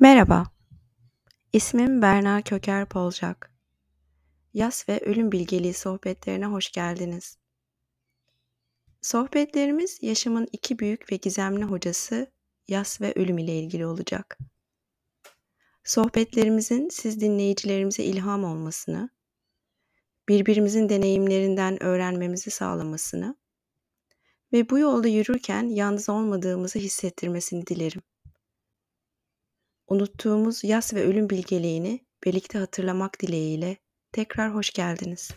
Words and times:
Merhaba, 0.00 0.44
ismim 1.52 2.02
Berna 2.02 2.42
Köker 2.42 2.86
Polcak. 2.86 3.54
Yas 4.54 4.88
ve 4.88 5.00
Ölüm 5.00 5.32
Bilgeliği 5.32 5.74
sohbetlerine 5.74 6.46
hoş 6.46 6.72
geldiniz. 6.72 7.38
Sohbetlerimiz 9.02 9.98
yaşamın 10.02 10.48
iki 10.52 10.78
büyük 10.78 11.12
ve 11.12 11.16
gizemli 11.16 11.64
hocası 11.64 12.32
yas 12.68 13.00
ve 13.00 13.12
ölüm 13.16 13.38
ile 13.38 13.60
ilgili 13.60 13.86
olacak. 13.86 14.38
Sohbetlerimizin 15.84 16.88
siz 16.88 17.20
dinleyicilerimize 17.20 18.04
ilham 18.04 18.44
olmasını, 18.44 19.10
birbirimizin 20.28 20.88
deneyimlerinden 20.88 21.82
öğrenmemizi 21.82 22.50
sağlamasını 22.50 23.36
ve 24.52 24.70
bu 24.70 24.78
yolda 24.78 25.08
yürürken 25.08 25.62
yalnız 25.62 26.08
olmadığımızı 26.08 26.78
hissettirmesini 26.78 27.66
dilerim. 27.66 28.02
Unuttuğumuz 29.88 30.64
yas 30.64 30.94
ve 30.94 31.04
ölüm 31.04 31.30
bilgeliğini 31.30 32.00
birlikte 32.24 32.58
hatırlamak 32.58 33.20
dileğiyle 33.20 33.76
tekrar 34.12 34.54
hoş 34.54 34.70
geldiniz. 34.70 35.30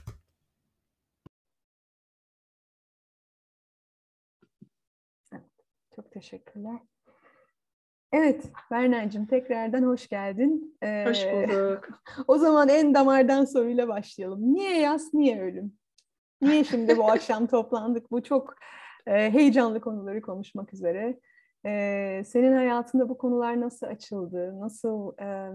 Çok 5.95 6.12
teşekkürler. 6.12 6.80
Evet, 8.12 8.52
Berna'cığım 8.71 9.26
tekrardan 9.26 9.84
hoş 9.84 10.07
geldin. 10.07 10.77
Ee, 10.84 11.05
hoş 11.07 11.26
bulduk. 11.26 11.90
o 12.27 12.38
zaman 12.38 12.70
en 12.70 12.93
damardan 12.93 13.45
soruyla 13.45 13.88
başlayalım. 13.88 14.54
Niye 14.54 14.79
yas, 14.79 15.13
niye 15.13 15.41
ölüm? 15.41 15.73
Niye 16.41 16.63
şimdi 16.63 16.98
bu 16.98 17.04
akşam 17.12 17.48
toplandık? 17.48 18.12
Bu 18.12 18.23
çok 18.23 18.55
e, 19.07 19.31
heyecanlı 19.31 19.81
konuları 19.81 20.21
konuşmak 20.21 20.73
üzere. 20.73 21.20
E, 21.66 22.23
senin 22.26 22.54
hayatında 22.54 23.09
bu 23.09 23.18
konular 23.18 23.62
nasıl 23.62 23.88
açıldı? 23.88 24.59
Nasıl 24.59 25.18
e, 25.22 25.52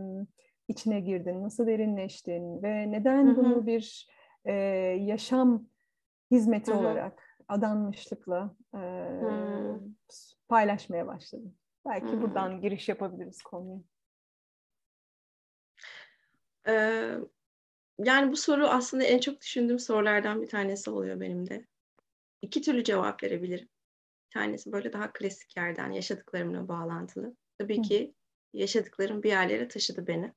içine 0.69 1.01
girdin? 1.01 1.43
Nasıl 1.43 1.67
derinleştin? 1.67 2.63
Ve 2.63 2.91
neden 2.91 3.27
Hı-hı. 3.27 3.37
bunu 3.37 3.67
bir 3.67 4.09
e, 4.45 4.53
yaşam 5.01 5.67
hizmeti 6.31 6.71
Hı-hı. 6.71 6.81
olarak 6.81 7.23
adanmışlıkla 7.49 8.57
e, 8.75 8.81
paylaşmaya 10.49 11.07
başladın? 11.07 11.57
Belki 11.87 12.07
Hı-hı. 12.07 12.23
buradan 12.23 12.61
giriş 12.61 12.89
yapabiliriz 12.89 13.43
konuya. 13.43 13.81
Ee, 16.69 17.15
yani 17.99 18.33
bu 18.33 18.37
soru 18.37 18.67
aslında 18.67 19.05
en 19.05 19.19
çok 19.19 19.41
düşündüğüm 19.41 19.79
sorulardan 19.79 20.43
bir 20.43 20.47
tanesi 20.47 20.91
oluyor 20.91 21.21
benim 21.21 21.49
de. 21.49 21.67
İki 22.43 22.63
türlü 22.63 22.85
cevap 22.85 23.23
verebilirim 23.23 23.69
tanesi 24.35 24.73
böyle 24.73 24.93
daha 24.93 25.13
klasik 25.13 25.57
yerden 25.57 25.91
yaşadıklarımla 25.91 26.69
bağlantılı. 26.69 27.37
Tabii 27.59 27.83
ki 27.83 28.15
yaşadıklarım 28.53 29.23
bir 29.23 29.29
yerlere 29.29 29.69
taşıdı 29.69 30.07
beni. 30.07 30.33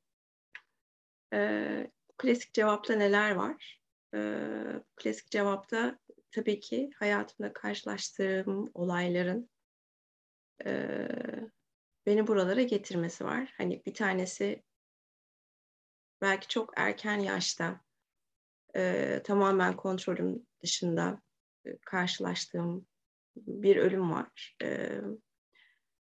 Ee, 1.34 1.92
klasik 2.18 2.54
cevapta 2.54 2.96
neler 2.96 3.36
var? 3.36 3.82
Ee, 4.16 4.54
klasik 4.96 5.32
cevapta 5.32 6.00
tabii 6.32 6.60
ki 6.60 6.90
hayatımda 7.00 7.54
karşılaştığım 7.54 8.72
olayların 8.74 9.50
e, 10.66 11.08
beni 12.06 12.28
buralara 12.28 12.62
getirmesi 12.62 13.26
var. 13.26 13.54
Hani 13.58 13.86
bir 13.86 13.94
tanesi 13.94 14.64
belki 16.22 16.48
çok 16.48 16.74
erken 16.78 17.20
yaşta 17.20 17.82
e, 18.76 19.22
tamamen 19.24 19.76
kontrolüm 19.76 20.48
dışında 20.64 21.22
e, 21.66 21.78
karşılaştığım 21.78 22.88
bir 23.48 23.78
ölüm 23.78 24.12
var. 24.12 24.58
Ee, 24.64 25.02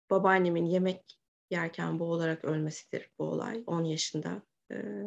babaannemin 0.10 0.66
yemek 0.66 1.20
yerken 1.50 2.00
boğularak 2.00 2.46
ölmesidir 2.46 3.10
bu 3.20 3.24
olay. 3.24 3.64
10 3.68 3.84
yaşında. 3.84 4.42
Ee, 4.72 5.04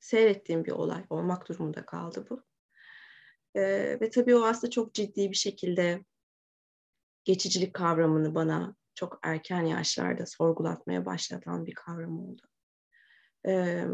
seyrettiğim 0.00 0.64
bir 0.64 0.72
olay. 0.72 1.04
Olmak 1.10 1.48
durumunda 1.48 1.86
kaldı 1.86 2.26
bu. 2.30 2.42
Ee, 3.54 3.98
ve 4.00 4.10
tabii 4.10 4.36
o 4.36 4.44
aslında 4.44 4.70
çok 4.70 4.94
ciddi 4.94 5.30
bir 5.30 5.36
şekilde 5.36 6.04
geçicilik 7.24 7.74
kavramını 7.74 8.34
bana 8.34 8.76
çok 8.94 9.18
erken 9.22 9.62
yaşlarda 9.62 10.26
sorgulatmaya 10.26 11.06
başlatan 11.06 11.66
bir 11.66 11.74
kavram 11.74 12.24
oldu. 12.24 12.42
Ee, 13.46 13.86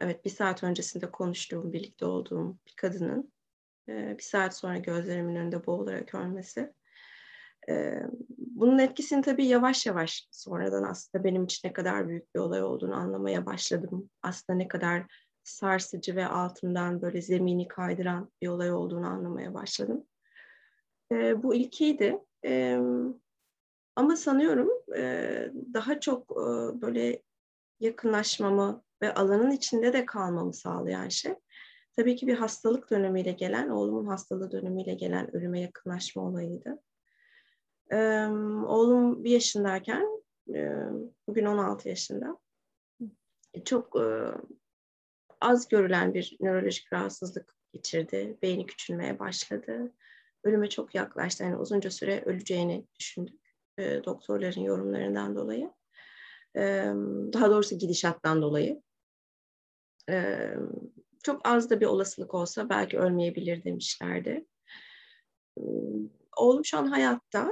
evet 0.00 0.24
bir 0.24 0.30
saat 0.30 0.64
öncesinde 0.64 1.10
konuştuğum, 1.10 1.72
birlikte 1.72 2.06
olduğum 2.06 2.58
bir 2.66 2.74
kadının 2.76 3.32
bir 3.88 4.22
saat 4.22 4.56
sonra 4.56 4.78
gözlerimin 4.78 5.36
önünde 5.36 5.66
boğularak 5.66 6.14
ölmesi. 6.14 6.72
Bunun 8.38 8.78
etkisini 8.78 9.22
tabii 9.22 9.46
yavaş 9.46 9.86
yavaş 9.86 10.28
sonradan 10.30 10.82
aslında 10.82 11.24
benim 11.24 11.44
için 11.44 11.68
ne 11.68 11.72
kadar 11.72 12.08
büyük 12.08 12.34
bir 12.34 12.40
olay 12.40 12.62
olduğunu 12.62 12.94
anlamaya 12.94 13.46
başladım. 13.46 14.10
Aslında 14.22 14.56
ne 14.56 14.68
kadar 14.68 15.06
sarsıcı 15.42 16.16
ve 16.16 16.26
altından 16.26 17.02
böyle 17.02 17.22
zemini 17.22 17.68
kaydıran 17.68 18.32
bir 18.42 18.48
olay 18.48 18.72
olduğunu 18.72 19.06
anlamaya 19.06 19.54
başladım. 19.54 20.04
Bu 21.12 21.54
ilkiydi. 21.54 22.18
Ama 23.96 24.16
sanıyorum 24.16 24.70
daha 25.74 26.00
çok 26.00 26.36
böyle 26.80 27.22
yakınlaşmamı 27.80 28.82
ve 29.02 29.14
alanın 29.14 29.50
içinde 29.50 29.92
de 29.92 30.06
kalmamı 30.06 30.54
sağlayan 30.54 31.08
şey 31.08 31.34
Tabii 31.96 32.16
ki 32.16 32.26
bir 32.26 32.34
hastalık 32.34 32.90
dönemiyle 32.90 33.32
gelen, 33.32 33.68
oğlumun 33.68 34.06
hastalığı 34.06 34.50
dönemiyle 34.52 34.94
gelen 34.94 35.36
ölüme 35.36 35.60
yakınlaşma 35.60 36.22
olayıydı. 36.22 36.82
Ee, 37.92 38.26
oğlum 38.66 39.24
bir 39.24 39.30
yaşındayken, 39.30 40.22
e, 40.54 40.72
bugün 41.28 41.44
16 41.44 41.88
yaşında, 41.88 42.38
çok 43.64 43.96
e, 44.00 44.06
az 45.40 45.68
görülen 45.68 46.14
bir 46.14 46.36
nörolojik 46.40 46.92
rahatsızlık 46.92 47.54
geçirdi. 47.72 48.38
Beyni 48.42 48.66
küçülmeye 48.66 49.18
başladı. 49.18 49.92
Ölüme 50.44 50.68
çok 50.68 50.94
yaklaştı. 50.94 51.44
Yani 51.44 51.56
uzunca 51.56 51.90
süre 51.90 52.22
öleceğini 52.24 52.86
düşündük 52.98 53.40
e, 53.78 54.04
doktorların 54.04 54.60
yorumlarından 54.60 55.36
dolayı. 55.36 55.72
E, 56.56 56.62
daha 57.32 57.50
doğrusu 57.50 57.78
gidişattan 57.78 58.42
dolayı. 58.42 58.82
E, 60.10 60.48
çok 61.24 61.48
az 61.48 61.70
da 61.70 61.80
bir 61.80 61.86
olasılık 61.86 62.34
olsa 62.34 62.68
belki 62.68 62.98
ölmeyebilir 62.98 63.64
demişlerdi. 63.64 64.46
Oğlum 66.36 66.64
şu 66.64 66.78
an 66.78 66.86
hayatta 66.86 67.50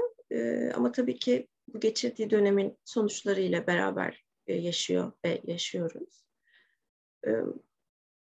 ama 0.75 0.93
tabii 0.93 1.19
ki 1.19 1.49
bu 1.69 1.81
geçirdiği 1.81 2.31
dönemin 2.31 2.79
sonuçlarıyla 2.85 3.67
beraber 3.67 4.25
yaşıyor 4.47 5.13
ve 5.25 5.41
yaşıyoruz. 5.47 6.25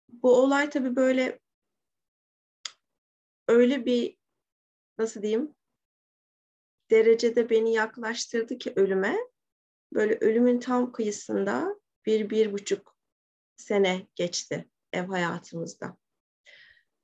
Bu 0.09 0.35
olay 0.35 0.69
tabii 0.69 0.95
böyle 0.95 1.39
öyle 3.47 3.85
bir 3.85 4.17
nasıl 4.97 5.21
diyeyim 5.21 5.55
derecede 6.91 7.49
beni 7.49 7.73
yaklaştırdı 7.73 8.57
ki 8.57 8.73
ölüme. 8.75 9.17
Böyle 9.93 10.17
ölümün 10.21 10.59
tam 10.59 10.91
kıyısında 10.91 11.79
bir, 12.05 12.29
bir 12.29 12.53
buçuk 12.53 12.97
sene 13.57 14.07
geçti 14.15 14.70
ev 14.93 15.07
hayatımızda. 15.07 15.97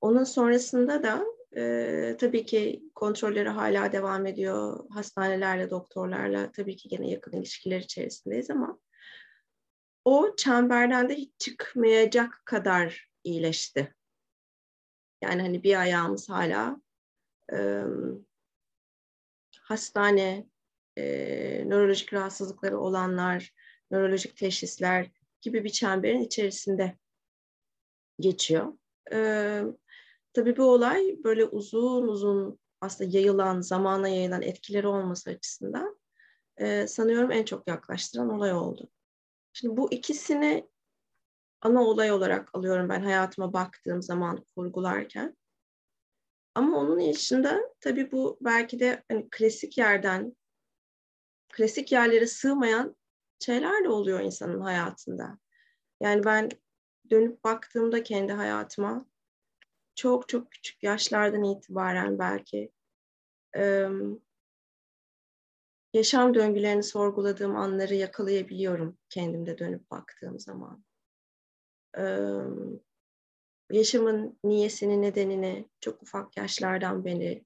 Onun 0.01 0.23
sonrasında 0.23 1.03
da 1.03 1.25
e, 1.57 2.15
tabii 2.19 2.45
ki 2.45 2.83
kontrolleri 2.95 3.49
hala 3.49 3.91
devam 3.91 4.25
ediyor. 4.25 4.89
Hastanelerle, 4.89 5.69
doktorlarla 5.69 6.51
tabii 6.51 6.75
ki 6.75 6.89
gene 6.89 7.09
yakın 7.09 7.31
ilişkiler 7.31 7.79
içerisindeyiz 7.79 8.49
ama 8.49 8.79
o 10.05 10.35
çemberden 10.35 11.09
de 11.09 11.15
hiç 11.15 11.31
çıkmayacak 11.39 12.41
kadar 12.45 13.09
iyileşti. 13.23 13.93
Yani 15.21 15.41
hani 15.41 15.63
bir 15.63 15.81
ayağımız 15.81 16.29
hala 16.29 16.81
e, 17.53 17.83
hastane, 19.61 20.47
e, 20.97 21.03
nörolojik 21.69 22.13
rahatsızlıkları 22.13 22.79
olanlar, 22.79 23.53
nörolojik 23.91 24.37
teşhisler 24.37 25.11
gibi 25.41 25.63
bir 25.63 25.69
çemberin 25.69 26.21
içerisinde 26.21 26.97
geçiyor. 28.19 28.73
Ee, 29.11 29.63
tabii 30.33 30.57
bu 30.57 30.63
olay 30.63 31.17
böyle 31.23 31.45
uzun 31.45 32.07
uzun 32.07 32.59
aslında 32.81 33.17
yayılan, 33.17 33.61
zamana 33.61 34.07
yayılan 34.07 34.41
etkileri 34.41 34.87
olması 34.87 35.29
açısından 35.29 35.99
e, 36.57 36.87
sanıyorum 36.87 37.31
en 37.31 37.45
çok 37.45 37.67
yaklaştıran 37.67 38.29
olay 38.29 38.53
oldu. 38.53 38.89
Şimdi 39.53 39.77
bu 39.77 39.91
ikisini 39.91 40.69
ana 41.61 41.83
olay 41.83 42.11
olarak 42.11 42.55
alıyorum 42.55 42.89
ben 42.89 43.01
hayatıma 43.01 43.53
baktığım 43.53 44.01
zaman 44.01 44.45
kurgularken. 44.55 45.37
Ama 46.55 46.77
onun 46.77 47.13
dışında 47.13 47.61
tabii 47.79 48.11
bu 48.11 48.37
belki 48.41 48.79
de 48.79 49.03
hani 49.11 49.27
klasik 49.31 49.77
yerden, 49.77 50.35
klasik 51.49 51.91
yerlere 51.91 52.27
sığmayan 52.27 52.95
şeyler 53.39 53.83
de 53.83 53.89
oluyor 53.89 54.19
insanın 54.19 54.61
hayatında. 54.61 55.37
Yani 56.01 56.23
ben 56.23 56.49
dönüp 57.09 57.43
baktığımda 57.43 58.03
kendi 58.03 58.33
hayatıma 58.33 59.05
çok 59.95 60.29
çok 60.29 60.51
küçük 60.51 60.83
yaşlardan 60.83 61.43
itibaren 61.43 62.19
belki 62.19 62.71
yaşam 65.93 66.33
döngülerini 66.33 66.83
sorguladığım 66.83 67.55
anları 67.55 67.95
yakalayabiliyorum 67.95 68.97
kendimde 69.09 69.57
dönüp 69.57 69.91
baktığım 69.91 70.39
zaman. 70.39 70.83
yaşamın 73.71 74.39
niyesini, 74.43 75.01
nedenini 75.01 75.69
çok 75.79 76.03
ufak 76.03 76.37
yaşlardan 76.37 77.05
beri 77.05 77.45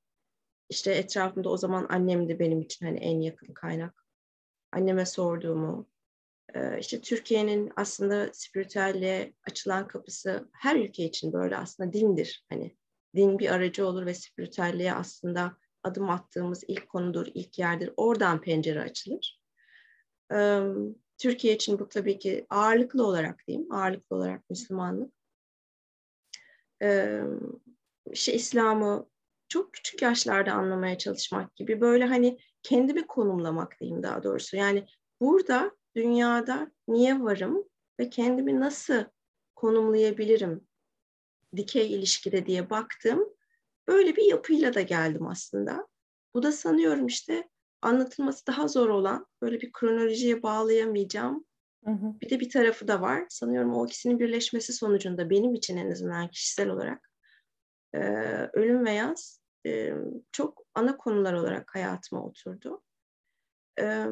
işte 0.70 0.92
etrafımda 0.92 1.50
o 1.50 1.58
zaman 1.58 1.88
annemdi 1.90 2.40
benim 2.40 2.62
için 2.62 2.86
hani 2.86 3.00
en 3.00 3.22
yakın 3.22 3.54
kaynak. 3.54 4.06
Anneme 4.72 5.06
sorduğumu, 5.06 5.88
işte 6.80 7.02
Türkiye'nin 7.02 7.72
aslında 7.76 8.30
spiritüelliğe 8.34 9.34
açılan 9.50 9.88
kapısı 9.88 10.50
her 10.54 10.76
ülke 10.76 11.04
için 11.04 11.34
böyle 11.34 11.58
aslında 11.58 11.94
dindir. 11.94 12.46
Hani 12.50 12.76
din 13.16 13.40
bir 13.40 13.50
aracı 13.50 13.88
olur 13.88 14.06
ve 14.06 14.14
spiritüelliğe 14.14 14.94
aslında 14.94 15.58
adım 15.84 16.10
attığımız 16.10 16.64
ilk 16.68 16.90
konudur, 16.90 17.28
ilk 17.34 17.60
yerdir. 17.60 17.94
Oradan 17.98 18.42
pencere 18.42 18.82
açılır. 18.82 19.42
Türkiye 21.18 21.56
için 21.56 21.80
bu 21.80 21.90
tabii 21.90 22.20
ki 22.20 22.46
ağırlıklı 22.50 23.06
olarak 23.06 23.48
diyeyim, 23.48 23.72
ağırlıklı 23.72 24.16
olarak 24.16 24.50
Müslümanlık. 24.50 25.14
İşte 28.12 28.34
İslam'ı 28.34 29.10
çok 29.48 29.74
küçük 29.74 30.02
yaşlarda 30.02 30.54
anlamaya 30.54 30.98
çalışmak 30.98 31.56
gibi 31.56 31.82
böyle 31.82 32.06
hani 32.06 32.40
kendimi 32.64 33.08
konumlamak 33.08 33.80
diyeyim 33.80 34.04
daha 34.04 34.24
doğrusu. 34.24 34.58
Yani 34.58 34.86
burada 35.22 35.72
dünyada 35.96 36.72
niye 36.88 37.22
varım 37.22 37.64
ve 38.00 38.10
kendimi 38.10 38.60
nasıl 38.60 39.04
konumlayabilirim 39.56 40.68
dikey 41.56 41.94
ilişkide 41.94 42.46
diye 42.46 42.70
baktım. 42.70 43.30
Böyle 43.88 44.16
bir 44.16 44.24
yapıyla 44.24 44.74
da 44.74 44.82
geldim 44.82 45.28
aslında. 45.28 45.88
Bu 46.34 46.44
da 46.44 46.52
sanıyorum 46.52 47.08
işte 47.08 47.50
anlatılması 47.82 48.48
daha 48.48 48.68
zor 48.68 48.90
olan, 48.90 49.28
böyle 49.42 49.62
bir 49.62 49.72
kronolojiye 49.72 50.44
bağlayamayacağım 50.44 51.46
hı 51.86 51.92
hı. 51.92 52.22
bir 52.22 52.30
de 52.30 52.40
bir 52.40 52.50
tarafı 52.50 52.88
da 52.88 53.02
var. 53.02 53.26
Sanıyorum 53.30 53.76
o 53.76 53.86
ikisinin 53.86 54.20
birleşmesi 54.20 54.74
sonucunda 54.74 55.30
benim 55.30 55.54
için 55.54 55.78
en 55.78 55.92
azından 55.92 56.28
kişisel 56.28 56.70
olarak 56.70 57.10
e, 57.94 58.00
ölüm 58.54 58.86
ve 58.86 58.92
yaz 58.92 59.42
e, 59.66 59.94
çok 60.32 60.66
ana 60.74 60.98
konular 60.98 61.34
olarak 61.34 61.76
hayatıma 61.76 62.26
oturdu. 62.26 62.84
E, 63.80 64.06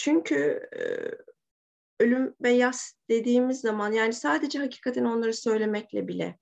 çünkü 0.00 0.68
e, 0.76 0.82
ölüm 2.04 2.34
ve 2.42 2.50
yas 2.50 2.92
dediğimiz 3.08 3.60
zaman 3.60 3.92
yani 3.92 4.12
sadece 4.12 4.58
hakikaten 4.58 5.04
onları 5.04 5.34
söylemekle 5.34 6.08
bile 6.08 6.38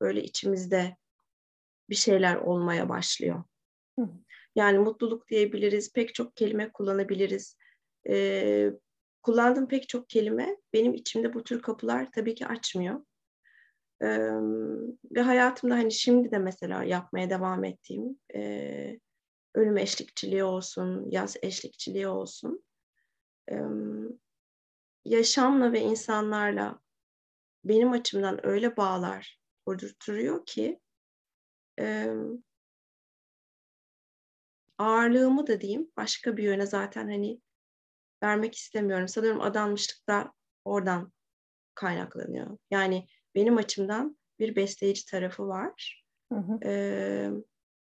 böyle 0.00 0.22
içimizde 0.22 0.96
bir 1.90 1.94
şeyler 1.94 2.36
olmaya 2.36 2.88
başlıyor. 2.88 3.44
Yani 4.54 4.78
mutluluk 4.78 5.28
diyebiliriz, 5.28 5.92
pek 5.92 6.14
çok 6.14 6.36
kelime 6.36 6.72
kullanabiliriz. 6.72 7.56
Ee, 8.08 8.70
kullandığım 9.22 9.68
pek 9.68 9.88
çok 9.88 10.08
kelime 10.08 10.56
benim 10.72 10.94
içimde 10.94 11.34
bu 11.34 11.44
tür 11.44 11.62
kapılar 11.62 12.12
tabii 12.12 12.34
ki 12.34 12.46
açmıyor. 12.46 13.04
Ee, 14.02 14.08
ve 15.14 15.20
hayatımda 15.20 15.74
hani 15.74 15.92
şimdi 15.92 16.30
de 16.30 16.38
mesela 16.38 16.84
yapmaya 16.84 17.30
devam 17.30 17.64
ettiğim 17.64 18.18
e, 18.34 19.00
ölüm 19.54 19.76
eşlikçiliği 19.76 20.44
olsun, 20.44 21.10
yaz 21.10 21.36
eşlikçiliği 21.42 22.08
olsun. 22.08 22.64
Yaşamla 25.04 25.72
ve 25.72 25.80
insanlarla 25.80 26.80
benim 27.64 27.92
açımdan 27.92 28.46
öyle 28.46 28.76
bağlar 28.76 29.40
kurdurturuyor 29.66 30.46
ki 30.46 30.80
ağırlığımı 34.78 35.46
da 35.46 35.60
diyeyim 35.60 35.90
başka 35.96 36.36
bir 36.36 36.42
yöne 36.42 36.66
zaten 36.66 37.08
hani 37.08 37.40
vermek 38.22 38.54
istemiyorum. 38.54 39.08
Sanırım 39.08 39.40
adanmışlık 39.40 40.08
da 40.08 40.32
oradan 40.64 41.12
kaynaklanıyor. 41.74 42.58
Yani 42.70 43.06
benim 43.34 43.56
açımdan 43.56 44.18
bir 44.38 44.56
besleyici 44.56 45.06
tarafı 45.06 45.48
var. 45.48 46.04
Hı 46.32 46.38
hı. 46.38 46.58
E, 46.64 47.30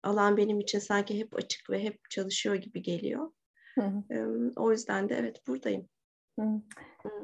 alan 0.04 0.38
benim 0.38 0.60
için 0.60 0.80
sanki 0.80 1.20
hep 1.20 1.36
açık 1.36 1.70
ve 1.70 1.84
hep 1.84 2.00
çalışıyor 2.10 2.56
gibi 2.56 2.82
geliyor. 2.82 3.32
Hı 3.76 4.04
hı. 4.10 4.52
O 4.56 4.72
yüzden 4.72 5.10
de 5.10 5.16
evet 5.16 5.48
buradayım. 5.48 5.88
Hı. 6.40 6.62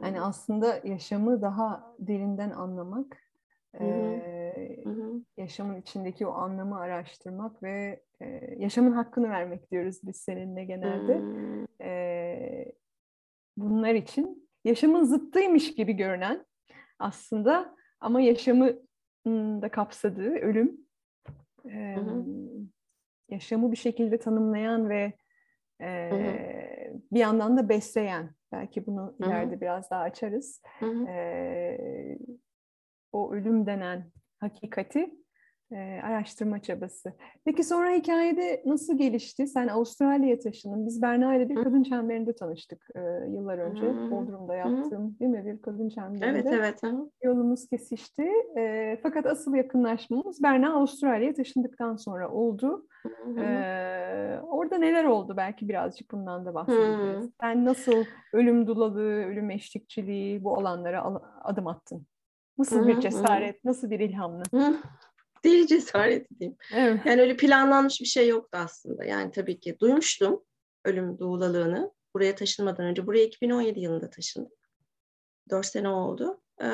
Yani 0.03 0.21
aslında 0.21 0.81
yaşamı 0.83 1.41
daha 1.41 1.95
derinden 1.99 2.49
anlamak, 2.49 3.17
hı 3.77 3.83
hı. 3.83 3.87
E, 3.87 4.81
hı 4.83 4.89
hı. 4.89 5.21
yaşamın 5.37 5.81
içindeki 5.81 6.27
o 6.27 6.31
anlamı 6.31 6.79
araştırmak 6.79 7.63
ve 7.63 8.03
e, 8.21 8.55
yaşamın 8.57 8.91
hakkını 8.91 9.29
vermek 9.29 9.71
diyoruz 9.71 9.99
biz 10.03 10.17
seninle 10.17 10.65
genelde. 10.65 11.17
Hı. 11.17 11.67
E, 11.83 12.71
bunlar 13.57 13.93
için 13.93 14.49
yaşamın 14.65 15.03
zıttıymış 15.03 15.75
gibi 15.75 15.93
görünen 15.93 16.45
aslında 16.99 17.75
ama 17.99 18.21
yaşamı 18.21 18.73
da 19.61 19.69
kapsadığı 19.71 20.35
ölüm, 20.35 20.77
e, 21.65 21.95
hı 21.95 22.01
hı. 22.01 22.25
yaşamı 23.29 23.71
bir 23.71 23.77
şekilde 23.77 24.17
tanımlayan 24.17 24.89
ve 24.89 25.13
e, 25.81 26.09
hı 26.11 26.15
hı. 26.15 27.01
bir 27.11 27.19
yandan 27.19 27.57
da 27.57 27.69
besleyen 27.69 28.37
Belki 28.51 28.87
bunu 28.87 29.15
ileride 29.19 29.61
biraz 29.61 29.91
daha 29.91 30.01
açarız. 30.01 30.61
Ee, 31.07 32.17
o 33.11 33.33
ölüm 33.33 33.65
denen 33.65 34.11
hakikati 34.39 35.11
e, 35.71 35.99
araştırma 36.03 36.61
çabası. 36.61 37.13
Peki 37.45 37.63
sonra 37.63 37.91
hikayede 37.91 38.63
nasıl 38.65 38.97
gelişti? 38.97 39.47
Sen 39.47 39.67
Avustralya'ya 39.67 40.39
taşındın. 40.39 40.85
Biz 40.85 41.01
Berna 41.01 41.35
ile 41.35 41.49
bir 41.49 41.55
kadın 41.55 41.83
çemberinde 41.83 42.35
tanıştık 42.35 42.87
e, 42.95 42.99
yıllar 43.29 43.57
önce. 43.57 43.85
Hı-hı. 43.85 44.11
Bodrum'da 44.11 44.55
yaptığım 44.55 45.19
değil 45.19 45.31
mi? 45.31 45.45
Bir 45.45 45.61
kadın 45.61 45.89
çemberinde. 45.89 46.25
Evet, 46.25 46.47
evet. 46.51 46.83
Hı-hı. 46.83 47.09
Yolumuz 47.23 47.67
kesişti. 47.67 48.29
E, 48.57 48.97
fakat 49.03 49.25
asıl 49.25 49.55
yakınlaşmamız 49.55 50.43
Berna 50.43 50.73
Avustralya'ya 50.73 51.33
taşındıktan 51.33 51.95
sonra 51.95 52.31
oldu. 52.31 52.87
Ee, 53.37 54.39
orada 54.43 54.77
neler 54.77 55.03
oldu? 55.03 55.33
Belki 55.37 55.69
birazcık 55.69 56.11
bundan 56.11 56.45
da 56.45 56.53
bahsedebiliriz. 56.53 57.23
Hmm. 57.23 57.31
Sen 57.41 57.65
nasıl 57.65 58.05
ölüm 58.33 58.67
dulalığı, 58.67 59.25
ölüm 59.25 59.49
eşlikçiliği 59.49 60.43
bu 60.43 60.57
alanlara 60.57 61.21
adım 61.43 61.67
attın? 61.67 62.05
Nasıl 62.57 62.87
bir 62.87 62.99
cesaret, 62.99 63.63
nasıl 63.63 63.89
bir 63.89 63.99
ilhamla? 63.99 64.43
Deli 65.45 65.67
cesaret 65.67 66.39
diyeyim. 66.39 66.57
Evet. 66.73 67.05
Yani 67.05 67.21
öyle 67.21 67.37
planlanmış 67.37 68.01
bir 68.01 68.05
şey 68.05 68.27
yoktu 68.27 68.57
aslında. 68.61 69.03
Yani 69.03 69.31
tabii 69.31 69.59
ki 69.59 69.77
duymuştum 69.79 70.43
ölüm 70.85 71.19
doğulalığını. 71.19 71.91
Buraya 72.13 72.35
taşınmadan 72.35 72.85
önce. 72.85 73.07
Buraya 73.07 73.23
2017 73.23 73.79
yılında 73.79 74.09
taşındım. 74.09 74.51
Dört 75.49 75.65
sene 75.65 75.89
oldu. 75.89 76.41
Ee, 76.61 76.67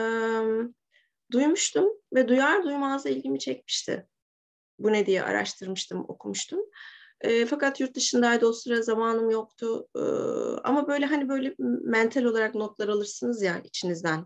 duymuştum 1.32 1.90
ve 2.14 2.28
duyar 2.28 2.64
duymaz 2.64 3.06
da 3.06 3.10
ilgimi 3.10 3.40
çekmişti 3.40 4.08
bu 4.80 4.94
ne 4.94 5.06
diye 5.06 5.24
araştırmıştım, 5.24 6.06
okumuştum. 6.08 6.60
E, 7.22 7.46
fakat 7.46 7.80
yurt 7.80 7.96
dışındaydı 7.96 8.46
o 8.46 8.54
sıra 8.54 8.82
zamanım 8.82 9.30
yoktu. 9.30 9.88
E, 9.96 10.02
ama 10.64 10.88
böyle 10.88 11.06
hani 11.06 11.30
böyle 11.30 11.56
mental 11.84 12.24
olarak 12.24 12.56
notlar 12.56 12.88
alırsınız 12.88 13.42
ya 13.42 13.62
içinizden 13.64 14.26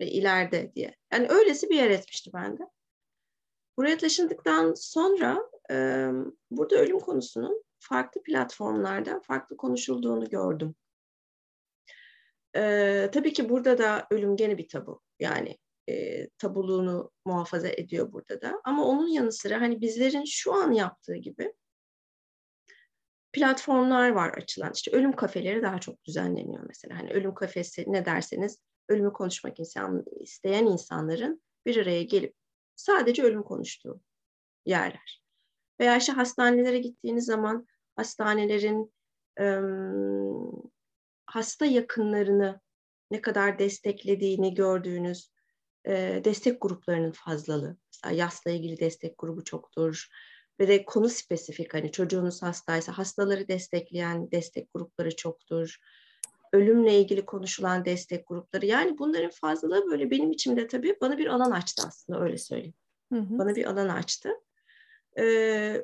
ve 0.00 0.06
ileride 0.06 0.72
diye. 0.74 0.96
Yani 1.12 1.28
öylesi 1.28 1.70
bir 1.70 1.76
yer 1.76 1.90
etmişti 1.90 2.30
bende. 2.34 2.62
Buraya 3.80 3.98
taşındıktan 3.98 4.74
sonra 4.74 5.50
e, 5.70 6.06
burada 6.50 6.76
ölüm 6.76 6.98
konusunun 6.98 7.64
farklı 7.78 8.22
platformlarda 8.22 9.20
farklı 9.20 9.56
konuşulduğunu 9.56 10.28
gördüm. 10.28 10.74
E, 12.56 13.08
tabii 13.12 13.32
ki 13.32 13.48
burada 13.48 13.78
da 13.78 14.06
ölüm 14.10 14.36
gene 14.36 14.58
bir 14.58 14.68
tabu. 14.68 15.02
Yani 15.20 15.58
e, 15.88 16.26
tabuluğunu 16.28 17.10
muhafaza 17.24 17.68
ediyor 17.68 18.12
burada 18.12 18.42
da. 18.42 18.60
Ama 18.64 18.84
onun 18.84 19.08
yanı 19.08 19.32
sıra 19.32 19.60
hani 19.60 19.80
bizlerin 19.80 20.24
şu 20.24 20.54
an 20.54 20.72
yaptığı 20.72 21.16
gibi 21.16 21.54
platformlar 23.32 24.10
var 24.10 24.30
açılan. 24.30 24.72
İşte 24.74 24.90
ölüm 24.90 25.12
kafeleri 25.12 25.62
daha 25.62 25.78
çok 25.78 26.04
düzenleniyor 26.04 26.64
mesela. 26.68 26.98
Hani 26.98 27.10
ölüm 27.10 27.34
kafesi 27.34 27.84
ne 27.86 28.04
derseniz 28.04 28.58
ölümü 28.88 29.12
konuşmak 29.12 29.60
insan, 29.60 30.04
isteyen 30.20 30.66
insanların 30.66 31.42
bir 31.66 31.76
araya 31.76 32.02
gelip 32.02 32.39
sadece 32.80 33.22
ölüm 33.22 33.42
konuştuğu 33.42 34.00
yerler. 34.66 35.22
Veya 35.80 35.96
işte 35.96 36.12
hastanelere 36.12 36.78
gittiğiniz 36.78 37.24
zaman 37.24 37.66
hastanelerin 37.96 38.92
ım, 39.40 40.62
hasta 41.26 41.66
yakınlarını 41.66 42.60
ne 43.10 43.20
kadar 43.20 43.58
desteklediğini 43.58 44.54
gördüğünüz 44.54 45.32
e, 45.86 46.20
destek 46.24 46.62
gruplarının 46.62 47.12
fazlalığı. 47.12 47.76
Mesela 47.92 48.14
yasla 48.14 48.50
ilgili 48.50 48.80
destek 48.80 49.18
grubu 49.18 49.44
çoktur. 49.44 50.08
Ve 50.60 50.68
de 50.68 50.84
konu 50.84 51.08
spesifik 51.08 51.74
hani 51.74 51.92
çocuğunuz 51.92 52.42
hastaysa 52.42 52.98
hastaları 52.98 53.48
destekleyen 53.48 54.30
destek 54.30 54.68
grupları 54.74 55.16
çoktur. 55.16 55.76
Ölümle 56.52 57.00
ilgili 57.00 57.26
konuşulan 57.26 57.84
destek 57.84 58.28
grupları. 58.28 58.66
Yani 58.66 58.98
bunların 58.98 59.30
fazlalığı 59.30 59.90
böyle 59.90 60.10
benim 60.10 60.30
içimde 60.30 60.66
tabii 60.66 60.96
bana 61.00 61.18
bir 61.18 61.26
alan 61.26 61.50
açtı 61.50 61.82
aslında 61.86 62.20
öyle 62.20 62.38
söyleyeyim. 62.38 62.74
Hı 63.12 63.18
hı. 63.18 63.38
Bana 63.38 63.54
bir 63.54 63.64
alan 63.64 63.88
açtı. 63.88 64.30
e, 65.16 65.24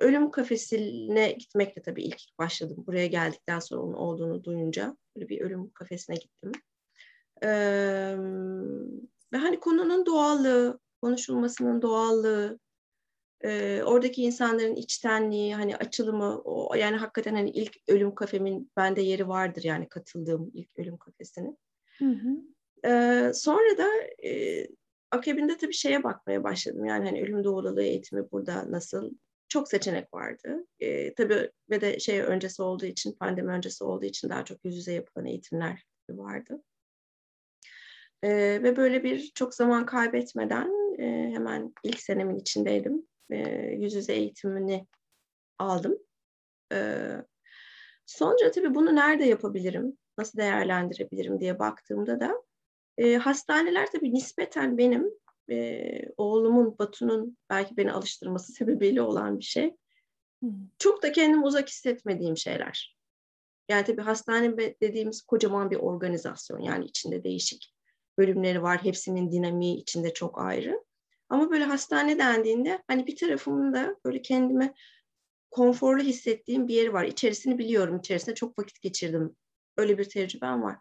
ölüm 0.01 0.31
kafesine 0.31 1.33
gitmekle 1.33 1.83
tabii 1.83 2.03
ilk 2.03 2.21
başladım. 2.39 2.85
Buraya 2.87 3.07
geldikten 3.07 3.59
sonra 3.59 3.83
onun 3.83 3.95
olduğunu 3.95 4.45
duyunca 4.45 4.97
böyle 5.17 5.29
bir 5.29 5.41
ölüm 5.41 5.71
kafesine 5.71 6.17
gittim. 6.17 6.53
E, 7.43 7.49
ve 9.33 9.37
hani 9.37 9.61
konunun 9.61 10.07
doğallığı, 10.07 10.81
konuşulmasının 11.03 11.83
doğallığı, 11.83 12.59
e, 13.45 13.83
oradaki 13.83 14.23
insanların 14.23 14.75
içtenliği, 14.75 15.55
hani 15.55 15.77
açılımı, 15.77 16.41
o, 16.45 16.75
yani 16.75 16.97
hakikaten 16.97 17.35
hani 17.35 17.51
ilk 17.51 17.77
ölüm 17.89 18.15
kafemin 18.15 18.71
bende 18.77 19.03
yeri 19.03 19.29
vardır 19.29 19.63
yani 19.65 19.89
katıldığım 19.89 20.51
ilk 20.55 20.69
ölüm 20.79 20.97
kafesinin. 20.97 21.59
Hı 21.99 22.05
hı. 22.05 22.29
E, 22.89 23.33
sonra 23.35 23.79
da 23.79 23.89
e, 24.29 24.67
akabinde 25.11 25.57
tabii 25.57 25.75
şeye 25.75 26.05
bakmaya 26.05 26.45
başladım. 26.45 26.85
Yani 26.85 27.05
hani 27.05 27.23
ölüm 27.23 27.45
doğruluğu 27.45 27.83
eğitimi 27.83 28.31
burada 28.33 28.73
nasıl? 28.73 29.11
Çok 29.49 29.69
seçenek 29.69 30.15
vardı. 30.15 30.67
E, 30.81 31.15
tabii 31.15 31.51
ve 31.71 31.81
de 31.81 31.99
şey 31.99 32.21
öncesi 32.21 32.63
olduğu 32.63 32.87
için, 32.87 33.13
pandemi 33.13 33.51
öncesi 33.53 33.85
olduğu 33.85 34.05
için 34.05 34.29
daha 34.29 34.45
çok 34.45 34.65
yüz 34.65 34.77
yüze 34.77 34.93
yapılan 34.93 35.27
eğitimler 35.27 35.85
vardı. 36.11 36.63
E, 38.23 38.31
ve 38.63 38.77
böyle 38.77 39.05
bir 39.05 39.31
çok 39.35 39.55
zaman 39.55 39.87
kaybetmeden 39.87 40.99
e, 40.99 41.31
hemen 41.35 41.75
ilk 41.85 42.01
senemin 42.01 42.39
içindeydim. 42.39 43.07
E, 43.31 43.37
yüz 43.79 43.95
yüze 43.95 44.13
eğitimini 44.13 44.87
aldım. 45.59 45.99
E, 46.73 47.09
sonra 48.07 48.51
tabii 48.51 48.75
bunu 48.75 48.97
nerede 48.97 49.25
yapabilirim, 49.25 49.99
nasıl 50.19 50.39
değerlendirebilirim 50.39 51.41
diye 51.41 51.59
baktığımda 51.59 52.21
da 52.21 52.43
e, 52.99 53.17
hastaneler 53.17 53.91
tabii 53.91 54.15
nispeten 54.15 54.79
benim 54.79 55.11
e, 55.51 55.91
oğlumun 56.17 56.79
Batu'nun 56.79 57.39
belki 57.51 57.77
beni 57.77 57.93
alıştırması 57.93 58.53
sebebiyle 58.59 59.03
olan 59.03 59.39
bir 59.39 59.45
şey. 59.45 59.77
Çok 60.79 61.03
da 61.03 61.13
kendimi 61.13 61.45
uzak 61.45 61.69
hissetmediğim 61.69 62.37
şeyler. 62.37 62.97
Yani 63.69 63.85
tabii 63.85 64.03
hastane 64.03 64.57
dediğimiz 64.59 65.23
kocaman 65.23 65.71
bir 65.71 65.77
organizasyon. 65.77 66.61
Yani 66.61 66.85
içinde 66.85 67.25
değişik 67.25 67.75
bölümleri 68.19 68.63
var. 68.63 68.85
Hepsinin 68.85 69.33
dinamiği 69.33 69.77
içinde 69.77 70.15
çok 70.15 70.41
ayrı. 70.41 70.85
Ama 71.29 71.51
böyle 71.51 71.65
hastane 71.65 72.19
dendiğinde 72.19 72.83
hani 72.89 73.07
bir 73.07 73.17
tarafımın 73.17 73.75
da 73.75 73.97
böyle 74.05 74.23
kendime 74.23 74.75
konforlu 75.51 76.03
hissettiğim 76.03 76.69
bir 76.69 76.75
yeri 76.75 76.93
var. 76.93 77.05
İçerisini 77.05 77.59
biliyorum. 77.59 77.99
İçerisinde 77.99 78.35
çok 78.35 78.59
vakit 78.59 78.83
geçirdim. 78.83 79.37
Öyle 79.77 79.99
bir 79.99 80.05
tecrübem 80.05 80.63
var. 80.63 80.77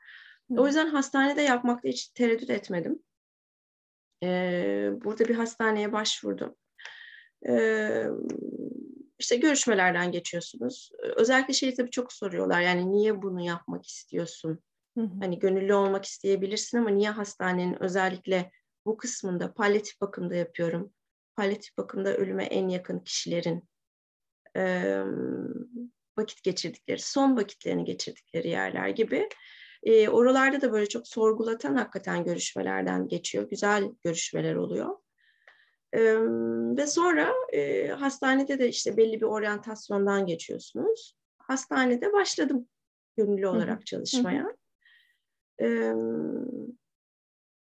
Hı. 0.52 0.62
O 0.62 0.68
yüzden 0.68 0.88
hastanede 0.88 1.42
yapmakta 1.42 1.90
hiç 1.90 2.08
tereddüt 2.08 2.50
etmedim. 2.50 3.00
Ee, 4.24 4.90
burada 5.04 5.26
bir 5.26 5.36
hastaneye 5.36 5.92
başvurdum. 5.92 6.56
Ee, 7.50 8.06
işte 9.20 9.36
görüşmelerden 9.36 10.12
geçiyorsunuz. 10.12 10.92
Özellikle 11.16 11.54
şeyi 11.54 11.74
tabii 11.74 11.92
çok 11.92 12.14
soruyorlar. 12.14 12.62
Yani 12.62 12.92
niye 12.92 13.22
bunu 13.22 13.42
yapmak 13.42 13.86
istiyorsun? 13.86 14.60
Hı 14.98 15.02
hı. 15.02 15.20
Hani 15.20 15.40
gönüllü 15.40 15.74
olmak 15.74 16.06
isteyebilirsin 16.06 16.78
ama 16.78 16.90
niye 16.90 17.10
hastanenin 17.10 17.84
özellikle 17.84 18.52
bu 18.86 18.98
kısmında 18.98 19.54
palyatif 19.54 20.02
bakımda 20.02 20.36
yapıyorum. 20.36 20.94
Palyatif 21.36 21.78
bakımda 21.78 22.18
ölüme 22.18 22.46
en 22.46 22.70
yakın 22.70 23.00
kişilerin 23.00 23.70
e, 24.58 25.02
vakit 26.18 26.44
geçirdikleri, 26.44 27.00
son 27.00 27.38
vakitlerini 27.38 27.86
geçirdikleri 27.86 28.50
yerler 28.50 28.90
gibi 28.90 29.30
e, 29.84 30.10
oralarda 30.10 30.62
da 30.62 30.72
böyle 30.72 30.90
çok 30.90 31.08
sorgulatan 31.08 31.76
hakikaten 31.76 32.24
görüşmelerden 32.24 33.08
geçiyor. 33.08 33.50
Güzel 33.50 33.92
görüşmeler 34.04 34.56
oluyor. 34.56 34.98
E, 35.94 36.02
ve 36.78 36.88
sonra 36.88 37.34
e, 37.54 37.88
hastanede 37.88 38.60
de 38.60 38.70
işte 38.70 38.98
belli 38.98 39.22
bir 39.22 39.26
oryantasyondan 39.26 40.26
geçiyorsunuz. 40.26 41.16
Hastanede 41.38 42.14
başladım 42.14 42.68
gönüllü 43.18 43.48
olarak 43.48 43.86
çalışmaya. 43.86 44.56
E, 45.62 45.94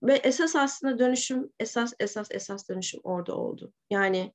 ve 0.04 0.14
esas 0.14 0.56
aslında 0.56 1.00
dönüşüm, 1.00 1.52
esas 1.60 1.94
esas 2.00 2.28
esas 2.32 2.70
dönüşüm 2.70 3.02
orada 3.04 3.36
oldu. 3.36 3.74
Yani 3.90 4.34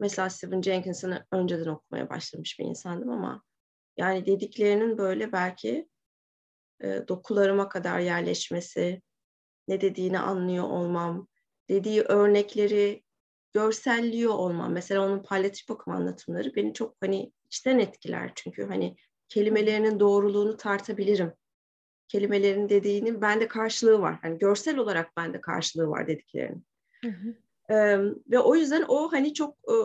mesela 0.00 0.30
Stephen 0.30 0.62
Jenkins'ını 0.62 1.26
önceden 1.32 1.66
okumaya 1.66 2.10
başlamış 2.10 2.58
bir 2.58 2.64
insandım 2.64 3.10
ama 3.10 3.42
yani 3.96 4.26
dediklerinin 4.26 4.98
böyle 4.98 5.32
belki 5.32 5.88
e, 6.80 7.08
dokularıma 7.08 7.68
kadar 7.68 7.98
yerleşmesi, 7.98 9.02
ne 9.68 9.80
dediğini 9.80 10.18
anlıyor 10.18 10.64
olmam, 10.64 11.28
dediği 11.68 12.02
örnekleri 12.02 13.02
görselliyor 13.52 14.34
olmam. 14.34 14.72
Mesela 14.72 15.06
onun 15.06 15.22
palyatif 15.22 15.68
bakım 15.68 15.92
anlatımları 15.92 16.54
beni 16.54 16.74
çok 16.74 16.96
hani 17.00 17.32
içten 17.46 17.78
etkiler. 17.78 18.32
Çünkü 18.34 18.66
hani 18.66 18.96
kelimelerinin 19.28 20.00
doğruluğunu 20.00 20.56
tartabilirim. 20.56 21.32
Kelimelerin 22.08 22.68
dediğinin 22.68 23.20
bende 23.20 23.48
karşılığı 23.48 24.00
var. 24.00 24.18
Hani 24.22 24.38
görsel 24.38 24.78
olarak 24.78 25.16
bende 25.16 25.40
karşılığı 25.40 25.88
var 25.88 26.06
dediklerinin. 26.06 26.66
Hı 27.04 27.08
hı. 27.08 27.34
Ee, 27.74 27.98
ve 28.30 28.38
o 28.38 28.56
yüzden 28.56 28.84
o 28.88 29.12
hani 29.12 29.34
çok 29.34 29.54
e, 29.54 29.76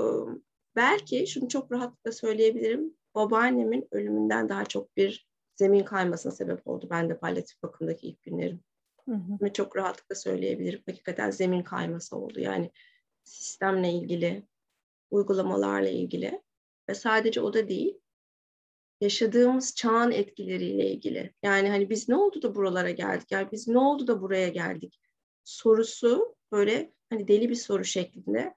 belki 0.75 1.27
şunu 1.27 1.49
çok 1.49 1.71
rahatlıkla 1.71 2.11
söyleyebilirim. 2.11 2.93
Babaannemin 3.15 3.87
ölümünden 3.91 4.49
daha 4.49 4.65
çok 4.65 4.97
bir 4.97 5.27
zemin 5.55 5.83
kaymasına 5.83 6.31
sebep 6.31 6.67
oldu. 6.67 6.87
Ben 6.89 7.09
de 7.09 7.17
palyatif 7.17 7.63
bakımdaki 7.63 8.07
ilk 8.07 8.23
günlerim. 8.23 8.59
Hı 9.05 9.15
hı. 9.15 9.53
Çok 9.53 9.77
rahatlıkla 9.77 10.15
söyleyebilirim. 10.15 10.81
Hakikaten 10.85 11.31
zemin 11.31 11.63
kayması 11.63 12.17
oldu. 12.17 12.39
Yani 12.39 12.71
sistemle 13.23 13.91
ilgili, 13.91 14.43
uygulamalarla 15.11 15.89
ilgili 15.89 16.41
ve 16.89 16.93
sadece 16.93 17.41
o 17.41 17.53
da 17.53 17.67
değil, 17.67 18.00
yaşadığımız 19.01 19.75
çağın 19.75 20.11
etkileriyle 20.11 20.89
ilgili. 20.89 21.33
Yani 21.43 21.69
hani 21.69 21.89
biz 21.89 22.09
ne 22.09 22.15
oldu 22.15 22.41
da 22.41 22.55
buralara 22.55 22.91
geldik? 22.91 23.31
Yani 23.31 23.47
biz 23.51 23.67
ne 23.67 23.79
oldu 23.79 24.07
da 24.07 24.21
buraya 24.21 24.47
geldik? 24.47 24.99
Sorusu 25.43 26.35
böyle 26.51 26.93
hani 27.09 27.27
deli 27.27 27.49
bir 27.49 27.55
soru 27.55 27.83
şeklinde 27.83 28.55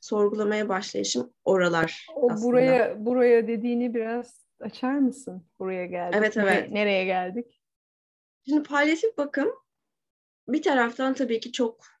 sorgulamaya 0.00 0.68
başlayışım 0.68 1.32
oralar 1.44 2.06
o 2.14 2.30
aslında. 2.30 2.48
Buraya 2.48 3.06
buraya 3.06 3.46
dediğini 3.48 3.94
biraz 3.94 4.46
açar 4.60 4.94
mısın? 4.98 5.46
Buraya 5.58 5.86
geldik. 5.86 6.14
Evet 6.18 6.36
evet. 6.36 6.70
Nereye 6.70 7.04
geldik? 7.04 7.62
Şimdi 8.48 8.62
palyatif 8.62 9.18
bakım 9.18 9.52
bir 10.48 10.62
taraftan 10.62 11.14
tabii 11.14 11.40
ki 11.40 11.52
çok 11.52 11.91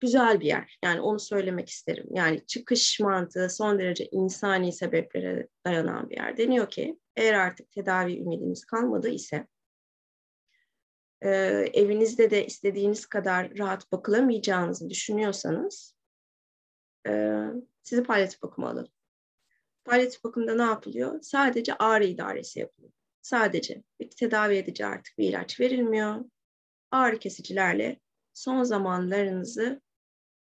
güzel 0.00 0.40
bir 0.40 0.46
yer. 0.46 0.78
Yani 0.84 1.00
onu 1.00 1.20
söylemek 1.20 1.68
isterim. 1.68 2.06
Yani 2.10 2.46
çıkış 2.46 3.00
mantığı 3.00 3.50
son 3.50 3.78
derece 3.78 4.06
insani 4.06 4.72
sebeplere 4.72 5.48
dayanan 5.66 6.10
bir 6.10 6.16
yer. 6.16 6.36
Deniyor 6.36 6.70
ki 6.70 6.98
eğer 7.16 7.34
artık 7.34 7.72
tedavi 7.72 8.18
ümidiniz 8.18 8.64
kalmadı 8.64 9.08
ise 9.08 9.46
evinizde 11.72 12.30
de 12.30 12.46
istediğiniz 12.46 13.06
kadar 13.06 13.58
rahat 13.58 13.92
bakılamayacağınızı 13.92 14.90
düşünüyorsanız 14.90 15.94
sizi 17.82 18.02
palyatif 18.02 18.42
bakıma 18.42 18.70
alalım. 18.70 18.92
Palyatif 19.84 20.24
bakımda 20.24 20.54
ne 20.54 20.62
yapılıyor? 20.62 21.22
Sadece 21.22 21.74
ağrı 21.74 22.04
idaresi 22.04 22.60
yapılıyor. 22.60 22.92
Sadece 23.22 23.82
bir 24.00 24.10
tedavi 24.10 24.56
edici 24.56 24.86
artık 24.86 25.18
bir 25.18 25.28
ilaç 25.28 25.60
verilmiyor. 25.60 26.24
Ağrı 26.90 27.18
kesicilerle 27.18 28.00
son 28.34 28.62
zamanlarınızı 28.62 29.80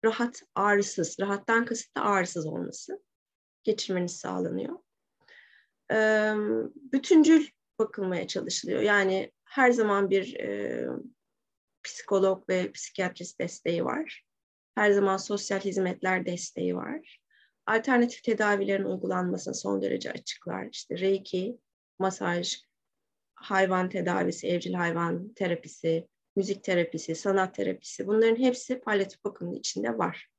rahat, 0.06 0.44
ağrısız, 0.56 1.20
rahattan 1.20 1.66
kasıt 1.66 1.98
da 1.98 2.02
ağrısız 2.02 2.46
olması 2.46 3.00
geçirmeniz 3.64 4.18
sağlanıyor. 4.18 4.80
Bütüncül 6.76 7.48
bakılmaya 7.80 8.28
çalışılıyor. 8.28 8.82
Yani 8.82 9.32
her 9.46 9.72
zaman 9.72 10.10
bir 10.10 10.40
e, 10.40 10.86
psikolog 11.84 12.50
ve 12.50 12.72
psikiyatrist 12.72 13.40
desteği 13.40 13.86
var. 13.86 14.26
Her 14.76 14.92
zaman 14.92 15.18
sosyal 15.18 15.60
hizmetler 15.60 16.26
desteği 16.26 16.76
var 16.76 17.24
alternatif 17.66 18.24
tedavilerin 18.24 18.84
uygulanmasına 18.84 19.54
son 19.54 19.82
derece 19.82 20.12
açıklar. 20.12 20.68
İşte 20.72 20.98
reiki, 20.98 21.58
masaj, 22.00 22.62
hayvan 23.36 23.90
tedavisi, 23.90 24.48
evcil 24.48 24.74
hayvan 24.74 25.34
terapisi, 25.34 26.08
müzik 26.36 26.64
terapisi, 26.64 27.16
sanat 27.16 27.56
terapisi 27.56 28.08
bunların 28.08 28.36
hepsi 28.36 28.80
palyatif 28.80 29.24
bakımın 29.24 29.54
içinde 29.54 29.98
var. 29.98 30.30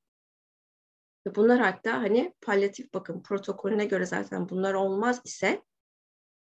Ve 1.27 1.35
bunlar 1.35 1.61
hatta 1.61 1.93
hani 1.93 2.35
palyatif 2.41 2.95
bakım 2.95 3.23
protokolüne 3.23 3.85
göre 3.85 4.07
zaten 4.07 4.49
bunlar 4.49 4.75
olmaz 4.75 5.21
ise 5.25 5.63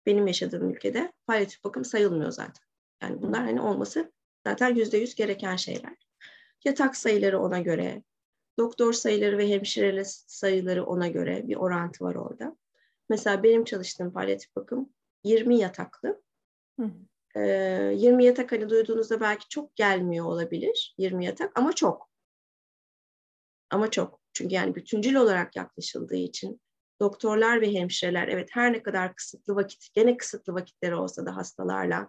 benim 0.06 0.26
yaşadığım 0.26 0.70
ülkede 0.70 1.12
palyatif 1.26 1.64
bakım 1.64 1.84
sayılmıyor 1.84 2.30
zaten. 2.30 2.64
Yani 3.02 3.22
bunlar 3.22 3.40
hani 3.44 3.60
olması 3.60 4.12
zaten 4.46 4.74
yüzde 4.74 4.98
yüz 4.98 5.14
gereken 5.14 5.56
şeyler. 5.56 5.96
Yatak 6.64 6.96
sayıları 6.96 7.40
ona 7.40 7.58
göre, 7.58 8.02
Doktor 8.60 8.92
sayıları 8.92 9.38
ve 9.38 9.48
hemşire 9.48 10.04
sayıları 10.04 10.84
ona 10.84 11.08
göre 11.08 11.48
bir 11.48 11.56
orantı 11.56 12.04
var 12.04 12.14
orada. 12.14 12.56
Mesela 13.08 13.42
benim 13.42 13.64
çalıştığım 13.64 14.12
palyatif 14.12 14.56
bakım 14.56 14.92
20 15.24 15.58
yataklı. 15.58 16.22
Hı. 16.80 16.90
Ee, 17.36 17.92
20 17.96 18.24
yatak 18.24 18.52
hani 18.52 18.70
duyduğunuzda 18.70 19.20
belki 19.20 19.48
çok 19.48 19.76
gelmiyor 19.76 20.26
olabilir 20.26 20.94
20 20.98 21.24
yatak 21.24 21.58
ama 21.58 21.72
çok. 21.72 22.10
Ama 23.70 23.90
çok. 23.90 24.20
Çünkü 24.32 24.54
yani 24.54 24.74
bütüncül 24.74 25.14
olarak 25.14 25.56
yaklaşıldığı 25.56 26.16
için 26.16 26.60
doktorlar 27.00 27.60
ve 27.60 27.74
hemşireler 27.74 28.28
evet 28.28 28.48
her 28.52 28.72
ne 28.72 28.82
kadar 28.82 29.14
kısıtlı 29.14 29.56
vakit, 29.56 29.94
gene 29.94 30.16
kısıtlı 30.16 30.54
vakitleri 30.54 30.94
olsa 30.94 31.26
da 31.26 31.36
hastalarla 31.36 32.08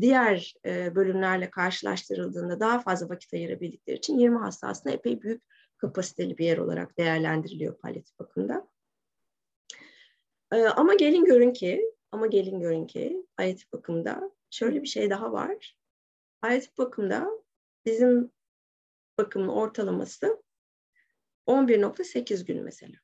diğer 0.00 0.54
e, 0.66 0.94
bölümlerle 0.94 1.50
karşılaştırıldığında 1.50 2.60
daha 2.60 2.78
fazla 2.78 3.08
vakit 3.08 3.34
ayırabildikleri 3.34 3.96
için 3.96 4.18
20 4.18 4.38
hasta 4.38 4.68
aslında 4.68 4.94
epey 4.94 5.22
büyük 5.22 5.42
kapasiteli 5.76 6.38
bir 6.38 6.44
yer 6.44 6.58
olarak 6.58 6.98
değerlendiriliyor 6.98 7.78
palyatif 7.78 8.18
bakımda. 8.18 8.68
E, 10.52 10.62
ama 10.64 10.94
gelin 10.94 11.24
görün 11.24 11.52
ki, 11.52 11.94
ama 12.12 12.26
gelin 12.26 12.60
görün 12.60 12.86
ki 12.86 13.26
palyatif 13.36 13.72
bakımda 13.72 14.30
şöyle 14.50 14.82
bir 14.82 14.88
şey 14.88 15.10
daha 15.10 15.32
var. 15.32 15.76
Palyatif 16.42 16.78
bakımda 16.78 17.30
bizim 17.86 18.32
bakımın 19.18 19.48
ortalaması 19.48 20.42
11.8 21.46 22.44
gün 22.44 22.64
mesela. 22.64 22.96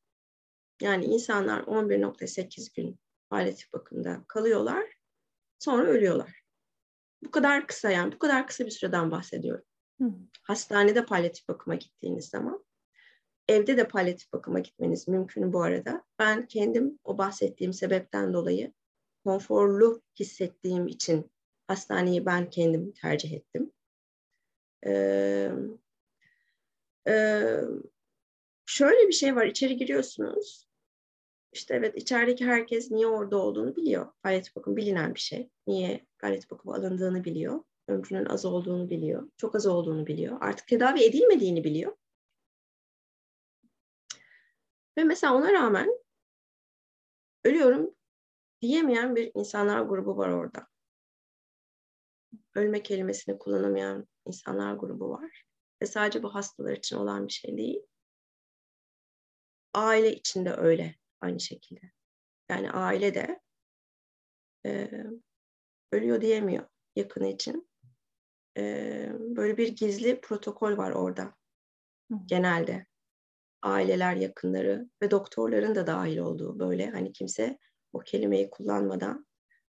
Yani 0.83 1.05
insanlar 1.05 1.61
11.8 1.61 2.75
gün 2.77 3.01
palyatif 3.31 3.73
bakımda 3.73 4.25
kalıyorlar, 4.29 4.97
sonra 5.59 5.87
ölüyorlar. 5.87 6.43
Bu 7.23 7.31
kadar 7.31 7.67
kısa 7.67 7.91
yani 7.91 8.13
bu 8.13 8.19
kadar 8.19 8.47
kısa 8.47 8.67
bir 8.67 8.71
süreden 8.71 9.11
bahsediyorum. 9.11 9.65
Hı. 10.01 10.11
Hastanede 10.43 11.05
palyatif 11.05 11.49
bakıma 11.49 11.75
gittiğiniz 11.75 12.29
zaman 12.29 12.65
evde 13.49 13.77
de 13.77 13.89
palyatif 13.89 14.33
bakıma 14.33 14.59
gitmeniz 14.59 15.09
mümkün 15.09 15.53
bu 15.53 15.63
arada. 15.63 16.05
Ben 16.19 16.47
kendim 16.47 16.99
o 17.05 17.19
bahsettiğim 17.19 17.73
sebepten 17.73 18.33
dolayı 18.33 18.73
konforlu 19.25 20.03
hissettiğim 20.21 20.87
için 20.87 21.31
hastaneyi 21.69 22.27
ben 22.27 22.51
kendim 22.51 22.93
tercih 22.93 23.33
ettim. 23.33 23.73
Ee, 24.87 25.51
e, 27.09 27.15
şöyle 28.67 29.09
bir 29.09 29.13
şey 29.13 29.37
var. 29.37 29.47
İçeri 29.47 29.77
giriyorsunuz. 29.77 30.67
İşte 31.53 31.75
evet 31.75 31.97
içerideki 31.97 32.47
herkes 32.47 32.91
niye 32.91 33.07
orada 33.07 33.37
olduğunu 33.37 33.77
biliyor. 33.77 34.13
Palyatif 34.23 34.57
bakım 34.57 34.77
bilinen 34.77 35.15
bir 35.15 35.21
şey. 35.21 35.51
Niye 35.67 36.07
palyatif 36.19 36.51
bakım 36.51 36.73
alındığını 36.73 37.25
biliyor. 37.25 37.65
Ömrünün 37.89 38.25
az 38.25 38.45
olduğunu 38.45 38.91
biliyor. 38.91 39.31
Çok 39.37 39.55
az 39.55 39.67
olduğunu 39.67 40.07
biliyor. 40.07 40.39
Artık 40.41 40.67
tedavi 40.69 41.05
edilmediğini 41.05 41.65
biliyor. 41.65 41.97
Ve 44.99 45.05
mesela 45.05 45.35
ona 45.35 45.53
rağmen 45.53 45.89
ölüyorum 47.45 47.95
diyemeyen 48.63 49.17
bir 49.17 49.31
insanlar 49.35 49.81
grubu 49.81 50.17
var 50.17 50.29
orada. 50.29 50.67
Ölme 52.57 52.83
kelimesini 52.83 53.39
kullanamayan 53.39 54.09
insanlar 54.27 54.75
grubu 54.75 55.11
var. 55.11 55.43
Ve 55.83 55.87
sadece 55.87 56.23
bu 56.23 56.35
hastalar 56.35 56.73
için 56.73 56.97
olan 56.97 57.29
bir 57.29 57.33
şey 57.33 57.57
değil. 57.57 57.83
Aile 59.75 60.15
içinde 60.15 60.55
öyle 60.55 60.97
aynı 61.21 61.41
şekilde. 61.41 61.81
Yani 62.51 62.71
aile 62.71 63.15
de 63.15 63.41
e, 64.67 64.91
ölüyor 65.93 66.21
diyemiyor 66.21 66.67
yakını 66.97 67.27
için. 67.27 67.69
E, 68.59 68.63
böyle 69.19 69.57
bir 69.57 69.69
gizli 69.69 70.21
protokol 70.21 70.77
var 70.77 70.91
orada 70.91 71.35
Hı. 72.11 72.19
genelde. 72.27 72.87
Aileler, 73.63 74.17
yakınları 74.17 74.91
ve 75.03 75.11
doktorların 75.11 75.75
da 75.75 75.87
dahil 75.87 76.19
olduğu 76.19 76.59
böyle 76.59 76.91
hani 76.91 77.13
kimse 77.13 77.59
o 77.93 77.99
kelimeyi 77.99 78.51
kullanmadan 78.51 79.27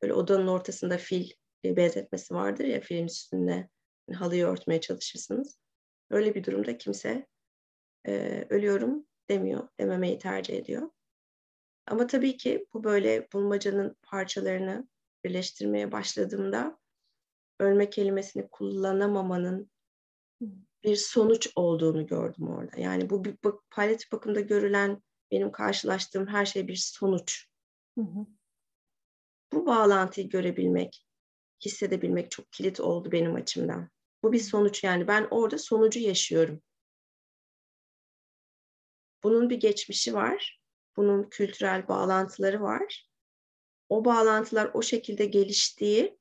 böyle 0.02 0.14
odanın 0.14 0.48
ortasında 0.48 0.98
fil 0.98 1.32
benzetmesi 1.64 2.34
vardır 2.34 2.66
ya 2.66 2.82
film 2.82 3.06
üstünde 3.06 3.70
hani 4.08 4.18
halıyı 4.18 4.46
örtmeye 4.46 4.82
çalışırsınız. 4.82 5.60
Öyle 6.10 6.36
bir 6.36 6.44
durumda 6.44 6.78
kimse 6.78 7.28
e, 8.08 8.46
ölüyorum 8.50 9.06
demiyor, 9.30 9.68
dememeyi 9.80 10.18
tercih 10.18 10.58
ediyor. 10.58 10.90
Ama 11.88 12.08
tabii 12.08 12.38
ki 12.38 12.66
bu 12.74 12.84
böyle 12.84 13.28
bulmacanın 13.34 13.98
parçalarını 14.02 14.88
birleştirmeye 15.24 15.92
başladığımda 15.92 16.80
ölme 17.60 17.90
kelimesini 17.90 18.48
kullanamamanın 18.52 19.72
bir 20.84 20.96
sonuç 20.96 21.50
olduğunu 21.56 22.08
gördüm 22.08 22.48
orada. 22.48 22.82
Yani 22.82 23.10
bu 23.10 23.26
bir 23.26 23.36
bak, 23.44 23.60
palyatif 23.70 24.12
bakımda 24.12 24.40
görülen 24.40 25.02
benim 25.32 25.52
karşılaştığım 25.52 26.28
her 26.28 26.46
şey 26.46 26.68
bir 26.68 26.76
sonuç. 26.76 27.48
Hı 27.98 28.02
hı. 28.02 28.26
Bu 29.54 29.66
bağlantıyı 29.66 30.30
görebilmek, 30.30 31.06
hissedebilmek 31.66 32.32
çok 32.32 32.52
kilit 32.52 32.80
oldu 32.80 33.12
benim 33.12 33.36
açımdan. 33.36 33.90
Bu 34.24 34.32
bir 34.32 34.40
sonuç 34.40 34.84
yani 34.84 35.08
ben 35.08 35.28
orada 35.32 35.58
sonucu 35.58 36.00
yaşıyorum. 36.00 36.62
Bunun 39.24 39.50
bir 39.50 39.60
geçmişi 39.60 40.14
var. 40.14 40.62
Bunun 40.98 41.24
kültürel 41.24 41.88
bağlantıları 41.88 42.62
var. 42.62 43.10
O 43.90 44.06
bağlantılar 44.06 44.72
o 44.74 44.82
şekilde 44.82 45.26
geliştiği 45.26 46.18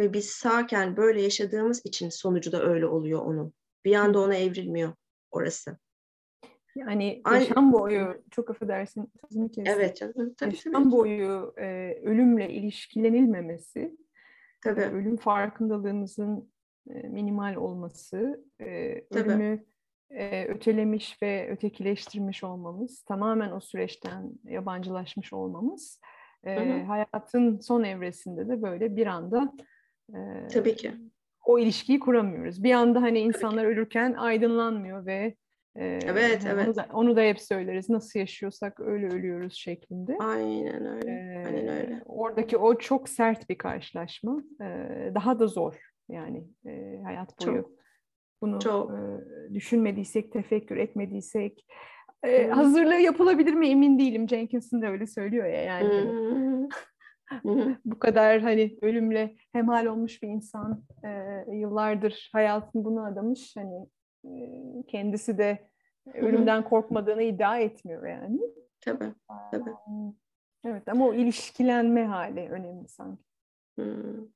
ve 0.00 0.12
biz 0.12 0.30
sağken 0.30 0.96
böyle 0.96 1.22
yaşadığımız 1.22 1.86
için 1.86 2.08
sonucu 2.08 2.52
da 2.52 2.62
öyle 2.62 2.86
oluyor 2.86 3.20
onun. 3.26 3.54
Bir 3.84 3.94
anda 3.94 4.20
ona 4.20 4.36
evrilmiyor 4.36 4.94
orası. 5.30 5.78
Yani 6.76 7.20
Aynı... 7.24 7.42
yaşam 7.42 7.72
boyu, 7.72 8.24
çok 8.30 8.50
affedersin 8.50 9.12
sözünü 9.20 9.46
kestim. 9.46 9.74
Evet 9.76 9.96
canım. 9.96 10.34
Tabii, 10.34 10.54
yaşam 10.54 10.72
tabii. 10.72 10.92
boyu 10.92 11.54
e, 11.56 11.94
ölümle 12.04 12.50
ilişkilenilmemesi, 12.50 13.96
tabii. 14.62 14.80
Ölüm 14.80 15.16
farkındalığımızın 15.16 16.50
e, 16.90 17.08
minimal 17.08 17.54
olması, 17.54 18.44
e, 18.60 19.00
ölümü 19.10 19.64
e, 20.10 20.46
ötelemiş 20.46 21.22
ve 21.22 21.50
ötekileştirmiş 21.50 22.44
olmamız, 22.44 23.02
tamamen 23.02 23.50
o 23.50 23.60
süreçten 23.60 24.32
yabancılaşmış 24.44 25.32
olmamız, 25.32 26.00
hı 26.44 26.50
hı. 26.50 26.82
hayatın 26.82 27.58
son 27.58 27.84
evresinde 27.84 28.48
de 28.48 28.62
böyle 28.62 28.96
bir 28.96 29.06
anda 29.06 29.52
Tabii 30.52 30.76
ki. 30.76 30.92
o 31.46 31.58
ilişkiyi 31.58 32.00
kuramıyoruz. 32.00 32.62
Bir 32.62 32.72
anda 32.72 33.02
hani 33.02 33.18
insanlar 33.18 33.64
ölürken 33.64 34.12
aydınlanmıyor 34.12 35.06
ve 35.06 35.34
e, 35.76 35.84
evet, 36.04 36.44
hani 36.44 36.52
evet. 36.52 36.68
Onu 36.68 36.76
da, 36.76 36.86
onu 36.92 37.16
da 37.16 37.20
hep 37.20 37.40
söyleriz. 37.40 37.88
Nasıl 37.90 38.18
yaşıyorsak 38.18 38.80
öyle 38.80 39.06
ölüyoruz 39.06 39.54
şeklinde. 39.54 40.16
Aynen 40.20 40.86
öyle. 40.86 41.10
E, 41.10 41.44
Aynen 41.46 41.68
öyle. 41.68 42.02
Oradaki 42.06 42.56
o 42.56 42.78
çok 42.78 43.08
sert 43.08 43.48
bir 43.48 43.58
karşılaşma. 43.58 44.42
E, 44.60 44.66
daha 45.14 45.38
da 45.38 45.46
zor 45.46 45.90
yani 46.08 46.44
e, 46.66 47.00
hayat 47.04 47.46
boyu. 47.46 47.62
Çok. 47.62 47.70
Bunu 48.42 48.60
çok. 48.60 48.90
E, 48.90 49.54
düşünmediysek, 49.54 50.32
tefekkür 50.32 50.76
etmediysek 50.76 51.64
e, 52.22 52.48
hazırlığı 52.48 53.00
yapılabilir 53.00 53.54
mi 53.54 53.68
emin 53.68 53.98
değilim. 53.98 54.28
Jenkinson 54.28 54.82
de 54.82 54.88
öyle 54.88 55.06
söylüyor 55.06 55.46
ya 55.46 55.62
yani. 55.62 56.18
bu 57.84 57.98
kadar 57.98 58.40
hani 58.40 58.78
ölümle 58.82 59.34
hemhal 59.52 59.86
olmuş 59.86 60.22
bir 60.22 60.28
insan 60.28 60.84
e, 61.04 61.44
yıllardır 61.56 62.30
hayatını 62.32 62.84
buna 62.84 63.06
adamış. 63.06 63.56
Hani 63.56 63.86
kendisi 64.88 65.38
de 65.38 65.70
ölümden 66.14 66.64
korkmadığını 66.64 67.22
iddia 67.22 67.58
etmiyor 67.58 68.06
yani. 68.06 68.40
Tabii, 68.80 69.14
tabii. 69.50 69.70
Evet 70.64 70.88
ama 70.88 71.06
o 71.06 71.14
ilişkilenme 71.14 72.04
hali 72.04 72.40
önemli 72.40 72.88
sanki. 72.88 73.22
Hmm. 73.74 74.28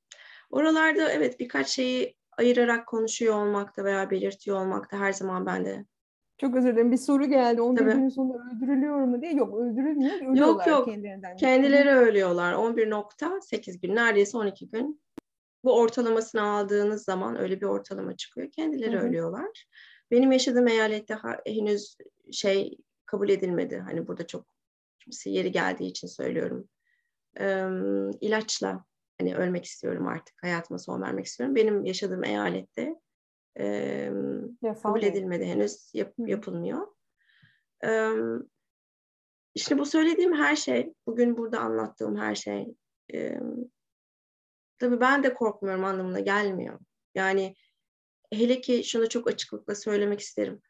Oralarda 0.51 1.11
evet 1.11 1.39
birkaç 1.39 1.67
şeyi 1.67 2.17
ayırarak 2.37 2.87
konuşuyor 2.87 3.35
olmakta 3.35 3.83
veya 3.83 4.09
belirtiyor 4.09 4.61
olmakta 4.61 4.99
her 4.99 5.13
zaman 5.13 5.45
bende 5.45 5.85
çok 6.37 6.55
özür 6.55 6.71
dilerim. 6.71 6.91
Bir 6.91 6.97
soru 6.97 7.25
geldi. 7.25 7.61
11 7.61 7.79
Tabii. 7.79 7.93
günün 7.93 8.09
sonunda 8.09 8.37
öldürülüyor 8.37 8.95
mu 8.95 9.21
diye. 9.21 9.33
Yok 9.33 9.55
öldürülmüyor. 9.55 10.15
Ölüyorlar 10.15 10.37
yok 10.37 10.67
yok. 10.67 10.85
Kendilerinden. 10.85 11.35
Kendileri 11.35 11.89
ölüyorlar. 11.89 12.53
11.8 12.53 13.81
gün. 13.81 13.95
Neredeyse 13.95 14.37
12 14.37 14.69
gün. 14.69 15.01
Bu 15.65 15.79
ortalamasını 15.79 16.41
aldığınız 16.41 17.03
zaman 17.03 17.39
öyle 17.39 17.61
bir 17.61 17.65
ortalama 17.65 18.15
çıkıyor. 18.17 18.51
Kendileri 18.51 18.97
Hı-hı. 18.97 19.05
ölüyorlar. 19.05 19.65
Benim 20.11 20.31
yaşadığım 20.31 20.67
eyalette 20.67 21.17
henüz 21.45 21.97
şey 22.31 22.77
kabul 23.05 23.29
edilmedi. 23.29 23.77
Hani 23.77 24.07
burada 24.07 24.27
çok 24.27 24.45
yeri 25.25 25.51
geldiği 25.51 25.87
için 25.87 26.07
söylüyorum. 26.07 26.69
Ee, 27.39 27.67
ilaçla 28.21 28.85
hani 29.19 29.35
ölmek 29.35 29.65
istiyorum 29.65 30.07
artık. 30.07 30.35
Hayatıma 30.41 30.79
son 30.79 31.01
vermek 31.01 31.25
istiyorum. 31.25 31.55
Benim 31.55 31.85
yaşadığım 31.85 32.23
eyalette 32.23 32.95
e, 33.59 34.11
kabul 34.83 35.03
edilmedi 35.03 35.45
henüz 35.45 35.91
yap, 35.93 36.13
yapılmıyor. 36.17 36.87
E, 37.85 38.09
işte 39.55 39.77
bu 39.77 39.85
söylediğim 39.85 40.33
her 40.33 40.55
şey, 40.55 40.93
bugün 41.07 41.37
burada 41.37 41.59
anlattığım 41.59 42.17
her 42.17 42.35
şey 42.35 42.75
e, 43.13 43.39
tabii 44.77 44.99
ben 44.99 45.23
de 45.23 45.33
korkmuyorum 45.33 45.83
anlamına 45.83 46.19
gelmiyor. 46.19 46.79
Yani 47.15 47.55
hele 48.33 48.61
ki 48.61 48.83
şunu 48.83 49.09
çok 49.09 49.27
açıklıkla 49.27 49.75
söylemek 49.75 50.19
isterim. 50.19 50.61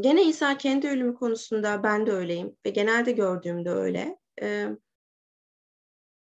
Gene 0.00 0.22
insan 0.22 0.58
kendi 0.58 0.88
ölümü 0.88 1.14
konusunda 1.14 1.82
ben 1.82 2.06
de 2.06 2.12
öyleyim 2.12 2.56
ve 2.66 2.70
genelde 2.70 3.12
gördüğümde 3.12 3.70
öyle. 3.70 4.18
E, 4.42 4.68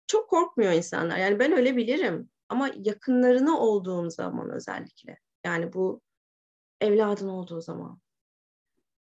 çok 0.07 0.31
korkmuyor 0.31 0.72
insanlar. 0.72 1.18
Yani 1.18 1.38
ben 1.38 1.53
öyle 1.53 1.77
bilirim 1.77 2.31
ama 2.49 2.70
yakınlarına 2.77 3.61
olduğum 3.61 4.11
zaman 4.11 4.51
özellikle. 4.51 5.18
Yani 5.44 5.72
bu 5.72 6.01
evladın 6.81 7.29
olduğu 7.29 7.61
zaman. 7.61 8.01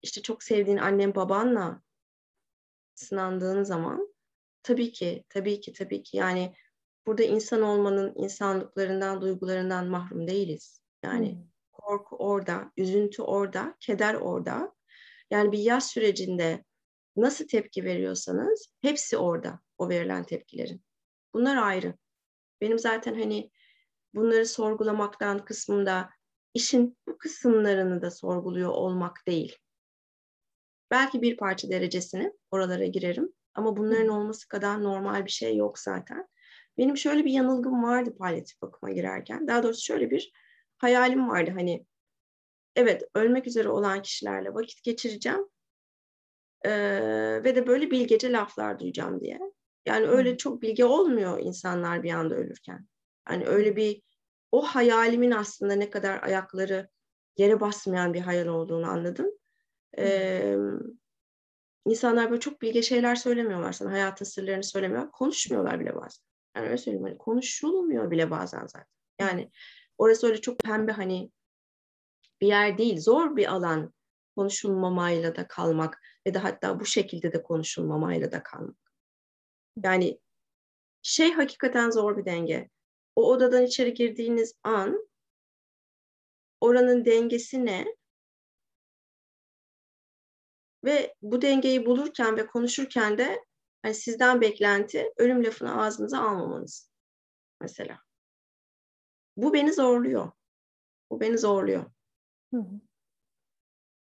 işte 0.02 0.22
çok 0.22 0.44
sevdiğin 0.44 0.78
annen 0.78 1.16
babanla 1.16 1.82
sınandığın 2.96 3.64
zaman 3.64 4.14
tabii 4.64 4.92
ki, 4.92 5.24
tabii 5.30 5.60
ki, 5.62 5.74
tabii 5.74 6.04
ki 6.04 6.18
yani 6.18 6.54
burada 7.08 7.24
insan 7.24 7.62
olmanın 7.62 8.14
insanlıklarından, 8.16 9.22
duygularından 9.22 9.88
mahrum 9.88 10.28
değiliz. 10.28 10.82
Yani 11.04 11.32
hmm. 11.32 11.44
korku 11.72 12.16
orada, 12.18 12.72
üzüntü 12.78 13.22
orada, 13.22 13.76
keder 13.80 14.14
orada. 14.14 14.74
Yani 15.32 15.52
bir 15.52 15.60
yaz 15.60 15.88
sürecinde 15.88 16.64
nasıl 17.16 17.48
tepki 17.48 17.84
veriyorsanız 17.84 18.74
hepsi 18.82 19.18
orada 19.18 19.60
o 19.78 19.90
verilen 19.90 20.24
tepkilerin. 20.24 20.82
Bunlar 21.34 21.58
ayrı. 21.58 21.94
Benim 22.62 22.80
zaten 22.80 23.20
hani 23.20 23.52
bunları 24.14 24.46
sorgulamaktan 24.46 25.46
kısmında 25.46 26.10
işin 26.54 26.98
bu 27.08 27.18
kısımlarını 27.18 28.02
da 28.02 28.12
sorguluyor 28.12 28.70
olmak 28.70 29.28
değil. 29.28 29.58
Belki 30.92 31.22
bir 31.22 31.38
parça 31.38 31.70
derecesini 31.70 32.34
oralara 32.52 32.86
girerim 32.86 33.34
ama 33.54 33.78
bunların 33.78 34.08
olması 34.08 34.48
kadar 34.48 34.84
normal 34.84 35.26
bir 35.26 35.32
şey 35.32 35.56
yok 35.56 35.80
zaten. 35.80 36.28
Benim 36.78 36.98
şöyle 36.98 37.26
bir 37.26 37.32
yanılgım 37.32 37.84
vardı 37.84 38.16
palyatif 38.18 38.62
bakıma 38.62 38.92
girerken. 38.92 39.48
Daha 39.48 39.64
doğrusu 39.64 39.82
şöyle 39.82 40.12
bir 40.12 40.32
hayalim 40.78 41.30
vardı 41.30 41.52
hani 41.56 41.86
evet 42.76 43.04
ölmek 43.16 43.48
üzere 43.48 43.70
olan 43.70 44.02
kişilerle 44.02 44.54
vakit 44.54 44.84
geçireceğim 44.84 45.48
ee, 46.66 47.42
ve 47.44 47.56
de 47.56 47.68
böyle 47.68 47.92
bilgece 47.92 48.32
laflar 48.32 48.80
duyacağım 48.80 49.22
diye. 49.22 49.40
Yani 49.86 50.08
öyle 50.08 50.38
çok 50.38 50.62
bilgi 50.62 50.86
olmuyor 50.86 51.40
insanlar 51.40 52.04
bir 52.04 52.12
anda 52.12 52.36
ölürken. 52.36 52.88
Hani 53.26 53.46
öyle 53.46 53.76
bir 53.76 54.02
o 54.52 54.62
hayalimin 54.64 55.32
aslında 55.32 55.76
ne 55.76 55.90
kadar 55.90 56.24
ayakları 56.24 56.90
yere 57.38 57.60
basmayan 57.60 58.14
bir 58.14 58.20
hayal 58.20 58.48
olduğunu 58.48 58.88
anladım. 58.88 59.28
Ee, 59.98 60.56
insanlar 61.86 62.30
böyle 62.30 62.40
çok 62.40 62.62
bilge 62.62 62.82
şeyler 62.82 63.16
söylemiyorlar 63.16 63.72
sana. 63.72 63.92
Hayatın 63.92 64.26
sırlarını 64.26 64.64
söylemiyorlar. 64.64 65.12
Konuşmuyorlar 65.12 65.80
bile 65.80 65.96
bazen. 65.96 66.31
Yani 66.56 66.66
öyle 66.66 66.78
söyleyeyim. 66.78 67.06
Hani 67.06 67.18
konuşulmuyor 67.18 68.12
bile 68.12 68.32
bazen 68.32 68.68
zaten. 68.68 68.86
Yani 69.20 69.52
orası 69.98 70.28
öyle 70.28 70.42
çok 70.42 70.60
pembe 70.60 70.92
hani 70.92 71.32
bir 72.42 72.48
yer 72.48 72.78
değil. 72.78 73.00
Zor 73.00 73.36
bir 73.36 73.54
alan 73.54 73.94
konuşulmamayla 74.36 75.36
da 75.36 75.48
kalmak 75.48 76.02
ve 76.28 76.34
de 76.34 76.40
hatta 76.40 76.80
bu 76.80 76.86
şekilde 76.86 77.34
de 77.34 77.44
konuşulmamayla 77.44 78.32
da 78.32 78.44
kalmak. 78.44 78.92
Yani 79.84 80.20
şey 81.02 81.32
hakikaten 81.32 81.90
zor 81.90 82.18
bir 82.18 82.26
denge. 82.26 82.70
O 83.16 83.32
odadan 83.32 83.64
içeri 83.66 83.94
girdiğiniz 83.94 84.54
an 84.64 85.08
oranın 86.62 87.06
dengesi 87.06 87.66
ne? 87.66 87.86
Ve 90.84 91.16
bu 91.22 91.42
dengeyi 91.42 91.86
bulurken 91.86 92.38
ve 92.38 92.48
konuşurken 92.48 93.18
de 93.18 93.46
hani 93.82 93.94
sizden 93.94 94.42
beklenti 94.42 95.14
ölüm 95.18 95.44
lafını 95.44 95.82
ağzınıza 95.82 96.20
almamanız 96.20 96.92
mesela. 97.62 98.00
Bu 99.38 99.54
beni 99.54 99.74
zorluyor. 99.74 100.32
Bu 101.12 101.20
beni 101.20 101.38
zorluyor. 101.38 101.86
Hı 102.54 102.58
hı. 102.58 102.82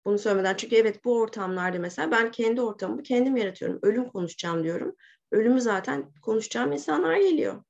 Bunu 0.04 0.18
söylemeden. 0.18 0.56
Çünkü 0.56 0.76
evet 0.76 1.04
bu 1.04 1.18
ortamlarda 1.20 1.78
mesela 1.78 2.10
ben 2.10 2.30
kendi 2.30 2.60
ortamımı 2.60 3.02
kendim 3.02 3.36
yaratıyorum. 3.36 3.78
Ölüm 3.82 4.08
konuşacağım 4.08 4.64
diyorum. 4.64 4.96
Ölümü 5.30 5.60
zaten 5.60 6.12
konuşacağım 6.22 6.72
insanlar 6.72 7.16
geliyor. 7.16 7.64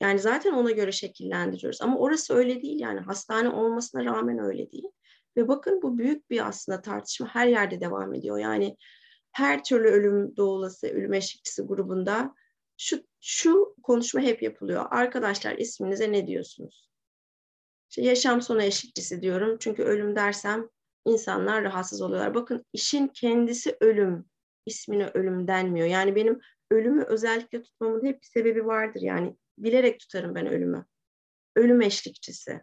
Yani 0.00 0.18
zaten 0.18 0.52
ona 0.52 0.70
göre 0.70 0.92
şekillendiriyoruz. 0.92 1.82
Ama 1.82 1.98
orası 1.98 2.34
öyle 2.34 2.62
değil 2.62 2.80
yani. 2.80 3.00
Hastane 3.00 3.48
olmasına 3.48 4.04
rağmen 4.04 4.38
öyle 4.38 4.70
değil. 4.72 4.88
Ve 5.36 5.48
bakın 5.48 5.82
bu 5.82 5.98
büyük 5.98 6.30
bir 6.30 6.48
aslında 6.48 6.82
tartışma 6.82 7.26
her 7.26 7.46
yerde 7.46 7.80
devam 7.80 8.14
ediyor. 8.14 8.38
Yani 8.38 8.76
her 9.32 9.64
türlü 9.64 9.88
ölüm 9.88 10.36
doğulası, 10.36 10.86
ölüm 10.86 11.14
eşlikçisi 11.14 11.62
grubunda 11.62 12.34
şu, 12.76 13.02
şu 13.20 13.76
konuşma 13.82 14.20
hep 14.20 14.42
yapılıyor. 14.42 14.86
Arkadaşlar 14.90 15.56
isminize 15.56 16.12
ne 16.12 16.26
diyorsunuz? 16.26 16.88
İşte 17.90 18.02
yaşam 18.02 18.42
sonu 18.42 18.62
eşlikçisi 18.62 19.22
diyorum. 19.22 19.56
Çünkü 19.60 19.82
ölüm 19.82 20.16
dersem 20.16 20.68
insanlar 21.04 21.64
rahatsız 21.64 22.02
oluyorlar. 22.02 22.34
Bakın 22.34 22.64
işin 22.72 23.08
kendisi 23.08 23.76
ölüm. 23.80 24.24
ismine 24.66 25.10
ölüm 25.14 25.48
denmiyor. 25.48 25.86
Yani 25.86 26.14
benim 26.14 26.40
ölümü 26.70 27.04
özellikle 27.04 27.62
tutmamın 27.62 28.04
hep 28.04 28.22
bir 28.22 28.26
sebebi 28.26 28.66
vardır. 28.66 29.00
Yani 29.02 29.36
bilerek 29.58 30.00
tutarım 30.00 30.34
ben 30.34 30.46
ölümü. 30.46 30.86
Ölüm 31.56 31.82
eşlikçisi. 31.82 32.60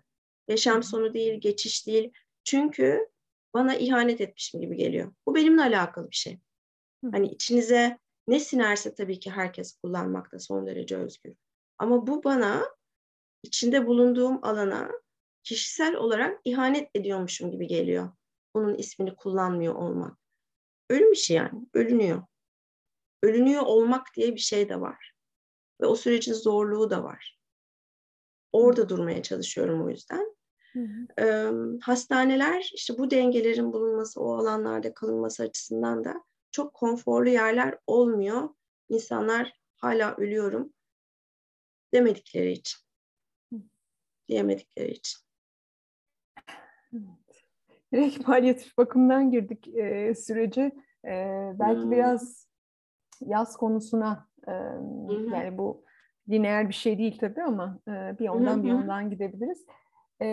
Yaşam 0.47 0.83
sonu 0.83 1.13
değil, 1.13 1.41
geçiş 1.41 1.87
değil. 1.87 2.11
Çünkü 2.43 3.09
bana 3.53 3.75
ihanet 3.75 4.21
etmişim 4.21 4.61
gibi 4.61 4.75
geliyor. 4.75 5.13
Bu 5.25 5.35
benimle 5.35 5.61
alakalı 5.61 6.09
bir 6.11 6.15
şey. 6.15 6.39
Hani 7.11 7.27
içinize 7.27 7.99
ne 8.27 8.39
sinerse 8.39 8.93
tabii 8.93 9.19
ki 9.19 9.31
herkes 9.31 9.77
kullanmakta 9.77 10.39
son 10.39 10.67
derece 10.67 10.97
özgür. 10.97 11.33
Ama 11.77 12.07
bu 12.07 12.23
bana 12.23 12.65
içinde 13.43 13.87
bulunduğum 13.87 14.39
alana 14.45 14.91
kişisel 15.43 15.95
olarak 15.95 16.41
ihanet 16.45 16.89
ediyormuşum 16.95 17.51
gibi 17.51 17.67
geliyor. 17.67 18.09
Onun 18.53 18.75
ismini 18.75 19.15
kullanmıyor 19.15 19.75
olmak. 19.75 20.17
Ölüm 20.89 21.11
işi 21.11 21.33
yani. 21.33 21.67
Ölünüyor. 21.73 22.23
Ölünüyor 23.23 23.61
olmak 23.61 24.07
diye 24.15 24.35
bir 24.35 24.39
şey 24.39 24.69
de 24.69 24.81
var. 24.81 25.13
Ve 25.81 25.85
o 25.85 25.95
sürecin 25.95 26.33
zorluğu 26.33 26.89
da 26.89 27.03
var. 27.03 27.39
Orada 28.51 28.89
durmaya 28.89 29.23
çalışıyorum 29.23 29.85
o 29.85 29.89
yüzden. 29.89 30.35
Hı 30.73 30.79
hı. 30.79 31.21
Ee, 31.21 31.51
hastaneler 31.81 32.71
işte 32.73 32.97
bu 32.97 33.11
dengelerin 33.11 33.73
bulunması, 33.73 34.21
o 34.21 34.37
alanlarda 34.37 34.93
kalınması 34.93 35.43
açısından 35.43 36.03
da 36.03 36.23
çok 36.55 36.73
konforlu 36.73 37.29
yerler 37.29 37.77
olmuyor. 37.87 38.49
İnsanlar 38.89 39.53
hala 39.75 40.15
ölüyorum 40.15 40.73
demedikleri 41.93 42.51
için. 42.51 42.79
Diyemedikleri 44.27 44.91
için. 44.91 45.19
Direkt 47.93 48.23
palyatif 48.25 48.77
bakımdan 48.77 49.31
girdik 49.31 49.67
e, 49.67 50.15
sürece. 50.15 50.61
E, 51.05 51.13
belki 51.59 51.81
hmm. 51.81 51.91
biraz 51.91 52.47
yaz 53.21 53.57
konusuna 53.57 54.29
e, 54.47 54.51
hmm. 54.51 55.33
yani 55.33 55.57
bu 55.57 55.85
lineer 56.29 56.69
bir 56.69 56.73
şey 56.73 56.97
değil 56.97 57.17
tabii 57.19 57.43
ama 57.43 57.79
e, 57.87 58.19
bir 58.19 58.29
ondan 58.29 58.55
hmm. 58.55 58.63
bir 58.63 58.71
ondan 58.71 59.09
gidebiliriz. 59.09 59.65
E, 60.21 60.27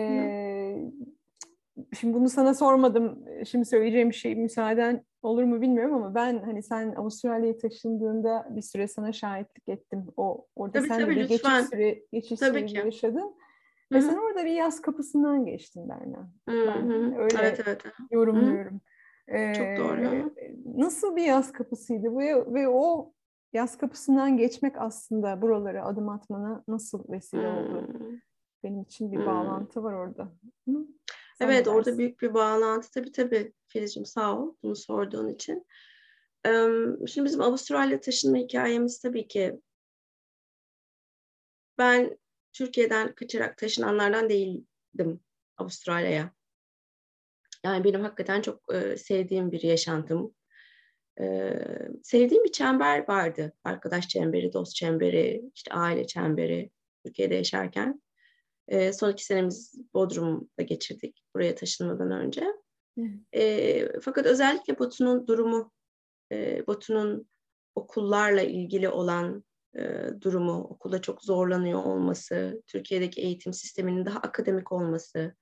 şimdi 1.99 2.13
bunu 2.13 2.29
sana 2.29 2.53
sormadım. 2.53 3.25
Şimdi 3.45 3.65
söyleyeceğim 3.65 4.09
bir 4.09 4.15
şey 4.15 4.35
müsaaden 4.35 5.05
olur 5.21 5.43
mu 5.43 5.61
bilmiyorum 5.61 5.95
ama 5.95 6.15
ben 6.15 6.43
hani 6.43 6.63
sen 6.63 6.95
Avustralya'ya 6.95 7.57
taşındığında 7.57 8.47
bir 8.49 8.61
süre 8.61 8.87
sana 8.87 9.13
şahitlik 9.13 9.69
ettim. 9.69 10.05
O 10.17 10.47
orada 10.55 10.79
tabii, 10.79 10.87
sen 10.87 10.99
tabii, 10.99 11.15
bir 11.15 11.27
geçiş 11.27 11.67
süre 11.69 12.03
geçiş 12.11 12.39
süreci 12.39 12.77
yaşadın. 12.77 13.35
Ve 13.91 14.01
sen 14.01 14.17
orada 14.17 14.45
bir 14.45 14.51
yaz 14.51 14.81
kapısından 14.81 15.45
geçtin 15.45 15.89
Berna. 15.89 16.29
Ben 16.47 17.17
öyle 17.17 17.37
evet, 17.41 17.61
evet. 17.65 17.81
yorumluyorum. 18.11 18.81
Ee, 19.27 19.53
Çok 19.53 19.87
doğru. 19.87 20.33
Nasıl 20.75 21.15
bir 21.15 21.23
yaz 21.23 21.51
kapısıydı 21.51 22.11
bu 22.11 22.19
ve 22.53 22.67
o 22.67 23.13
yaz 23.53 23.77
kapısından 23.77 24.37
geçmek 24.37 24.73
aslında 24.77 25.41
buralara 25.41 25.85
adım 25.85 26.09
atmana 26.09 26.63
nasıl 26.67 27.11
vesile 27.11 27.47
oldu? 27.47 27.87
Benim 28.63 28.81
için 28.81 29.11
bir 29.11 29.25
bağlantı 29.25 29.83
var 29.83 29.93
orada. 29.93 30.31
Hı? 30.67 30.87
Evet 31.43 31.67
orada 31.67 31.97
büyük 31.97 32.21
bir 32.21 32.33
bağlantı. 32.33 32.91
Tabii 32.91 33.11
tabii 33.11 33.53
Filizciğim 33.67 34.05
sağ 34.05 34.39
ol 34.39 34.55
bunu 34.63 34.75
sorduğun 34.75 35.29
için. 35.29 35.65
Şimdi 37.07 37.25
bizim 37.25 37.41
Avustralya 37.41 37.99
taşınma 37.99 38.37
hikayemiz 38.37 38.99
tabii 38.99 39.27
ki 39.27 39.59
ben 41.77 42.17
Türkiye'den 42.53 43.15
kaçarak 43.15 43.57
taşınanlardan 43.57 44.29
değildim 44.29 45.19
Avustralya'ya. 45.57 46.31
Yani 47.63 47.83
benim 47.83 48.01
hakikaten 48.01 48.41
çok 48.41 48.73
e, 48.73 48.97
sevdiğim 48.97 49.51
bir 49.51 49.61
yaşantım. 49.63 50.35
E, 51.21 51.53
sevdiğim 52.03 52.43
bir 52.43 52.51
çember 52.51 53.07
vardı. 53.07 53.53
Arkadaş 53.63 54.07
çemberi, 54.07 54.53
dost 54.53 54.75
çemberi, 54.75 55.43
işte 55.55 55.73
aile 55.73 56.07
çemberi 56.07 56.69
Türkiye'de 57.05 57.35
yaşarken. 57.35 58.01
E, 58.73 58.93
son 58.93 59.11
iki 59.11 59.25
senemiz 59.25 59.75
Bodrum'da 59.93 60.63
geçirdik 60.63 61.23
buraya 61.35 61.55
taşınmadan 61.55 62.11
önce. 62.11 62.45
E, 63.33 63.99
fakat 63.99 64.25
özellikle 64.25 64.79
Batu'nun 64.79 65.27
durumu, 65.27 65.71
e, 66.31 66.67
Batu'nun 66.67 67.27
okullarla 67.75 68.41
ilgili 68.41 68.89
olan 68.89 69.43
e, 69.75 70.07
durumu, 70.21 70.63
okulda 70.63 71.01
çok 71.01 71.23
zorlanıyor 71.23 71.83
olması, 71.83 72.63
Türkiye'deki 72.67 73.21
eğitim 73.21 73.53
sisteminin 73.53 74.05
daha 74.05 74.19
akademik 74.19 74.71
olması, 74.71 75.35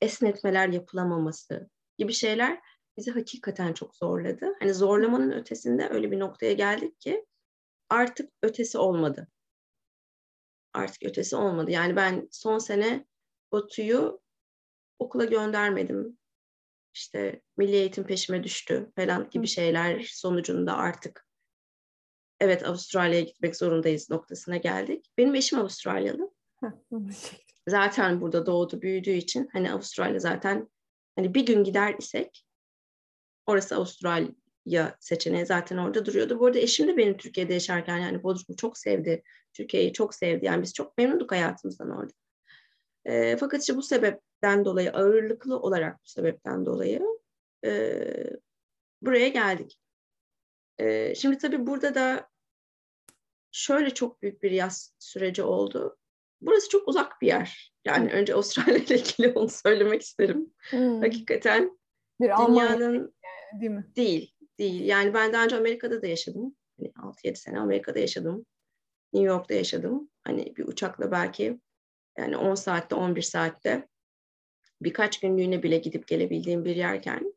esnetmeler 0.00 0.68
yapılamaması 0.68 1.68
gibi 1.98 2.12
şeyler 2.12 2.60
bizi 2.96 3.10
hakikaten 3.10 3.72
çok 3.72 3.96
zorladı. 3.96 4.46
Hani 4.60 4.74
zorlamanın 4.74 5.32
ötesinde 5.32 5.88
öyle 5.88 6.10
bir 6.10 6.18
noktaya 6.18 6.52
geldik 6.52 7.00
ki 7.00 7.26
artık 7.88 8.30
ötesi 8.42 8.78
olmadı. 8.78 9.28
Artık 10.74 11.02
ötesi 11.02 11.36
olmadı. 11.36 11.70
Yani 11.70 11.96
ben 11.96 12.28
son 12.30 12.58
sene 12.58 13.06
Batu'yu 13.52 14.20
okula 14.98 15.24
göndermedim. 15.24 16.18
işte 16.94 17.42
milli 17.56 17.76
eğitim 17.76 18.04
peşime 18.04 18.44
düştü 18.44 18.92
falan 18.96 19.30
gibi 19.30 19.46
şeyler 19.46 20.02
sonucunda 20.02 20.76
artık 20.76 21.28
evet 22.40 22.64
Avustralya'ya 22.66 23.24
gitmek 23.24 23.56
zorundayız 23.56 24.10
noktasına 24.10 24.56
geldik. 24.56 25.12
Benim 25.18 25.34
eşim 25.34 25.58
Avustralyalı. 25.58 26.30
zaten 27.68 28.20
burada 28.20 28.46
doğdu 28.46 28.82
büyüdüğü 28.82 29.10
için 29.10 29.48
hani 29.52 29.72
Avustralya 29.72 30.18
zaten 30.18 30.68
hani 31.16 31.34
bir 31.34 31.46
gün 31.46 31.64
gider 31.64 31.94
isek 31.98 32.46
orası 33.46 33.76
Avustralya 33.76 34.28
seçeneği 35.00 35.46
zaten 35.46 35.76
orada 35.76 36.06
duruyordu. 36.06 36.40
Bu 36.40 36.46
arada 36.46 36.58
eşim 36.58 36.88
de 36.88 36.96
benim 36.96 37.16
Türkiye'de 37.16 37.52
yaşarken 37.52 37.98
yani 37.98 38.22
Bodrum'u 38.22 38.56
çok 38.56 38.78
sevdi. 38.78 39.22
Türkiye'yi 39.52 39.92
çok 39.92 40.14
sevdi. 40.14 40.44
Yani 40.44 40.62
biz 40.62 40.74
çok 40.74 40.98
memnunduk 40.98 41.32
hayatımızdan 41.32 41.90
orada. 41.90 42.12
E, 43.04 43.36
fakat 43.36 43.60
işte 43.60 43.76
bu 43.76 43.82
sebepten 43.82 44.64
dolayı 44.64 44.92
ağırlıklı 44.92 45.58
olarak 45.58 45.94
bu 45.94 46.08
sebepten 46.08 46.66
dolayı 46.66 47.02
e, 47.64 48.02
buraya 49.02 49.28
geldik. 49.28 49.78
E, 50.78 51.14
şimdi 51.14 51.38
tabii 51.38 51.66
burada 51.66 51.94
da 51.94 52.28
şöyle 53.52 53.90
çok 53.90 54.22
büyük 54.22 54.42
bir 54.42 54.50
yaz 54.50 54.94
süreci 54.98 55.42
oldu. 55.42 55.96
Burası 56.40 56.68
çok 56.68 56.88
uzak 56.88 57.20
bir 57.22 57.26
yer. 57.26 57.72
Yani 57.84 58.10
hmm. 58.10 58.18
önce 58.18 58.34
Avustralya 58.34 58.76
ile 58.76 58.98
ilgili 58.98 59.32
onu 59.32 59.48
söylemek 59.48 60.02
isterim. 60.02 60.54
Hmm. 60.70 61.00
Hakikaten 61.00 61.78
bir 62.20 62.28
dünyanın 62.28 63.14
değil 63.60 63.72
mi? 63.72 63.86
Değil, 63.96 64.33
değil. 64.58 64.84
Yani 64.84 65.14
ben 65.14 65.32
daha 65.32 65.44
önce 65.44 65.56
Amerika'da 65.56 66.02
da 66.02 66.06
yaşadım. 66.06 66.56
Hani 66.78 66.88
6-7 66.88 67.36
sene 67.36 67.60
Amerika'da 67.60 67.98
yaşadım. 67.98 68.46
New 69.12 69.28
York'ta 69.28 69.54
yaşadım. 69.54 70.10
Hani 70.24 70.56
bir 70.56 70.68
uçakla 70.68 71.10
belki 71.10 71.60
yani 72.18 72.36
10 72.36 72.54
saatte 72.54 72.94
11 72.94 73.22
saatte 73.22 73.88
birkaç 74.82 75.20
günlüğüne 75.20 75.62
bile 75.62 75.78
gidip 75.78 76.06
gelebildiğim 76.06 76.64
bir 76.64 76.76
yerken 76.76 77.34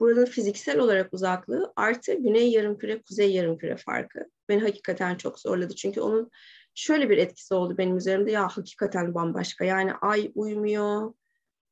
buranın 0.00 0.24
fiziksel 0.24 0.78
olarak 0.78 1.14
uzaklığı 1.14 1.72
artı 1.76 2.14
güney 2.14 2.50
yarımküre 2.50 3.02
kuzey 3.02 3.32
yarımküre 3.32 3.76
farkı 3.76 4.20
beni 4.48 4.60
hakikaten 4.60 5.14
çok 5.14 5.40
zorladı. 5.40 5.74
Çünkü 5.74 6.00
onun 6.00 6.30
şöyle 6.74 7.10
bir 7.10 7.18
etkisi 7.18 7.54
oldu 7.54 7.78
benim 7.78 7.96
üzerimde 7.96 8.30
ya 8.30 8.48
hakikaten 8.48 9.14
bambaşka 9.14 9.64
yani 9.64 9.92
ay 9.92 10.32
uymuyor 10.34 11.14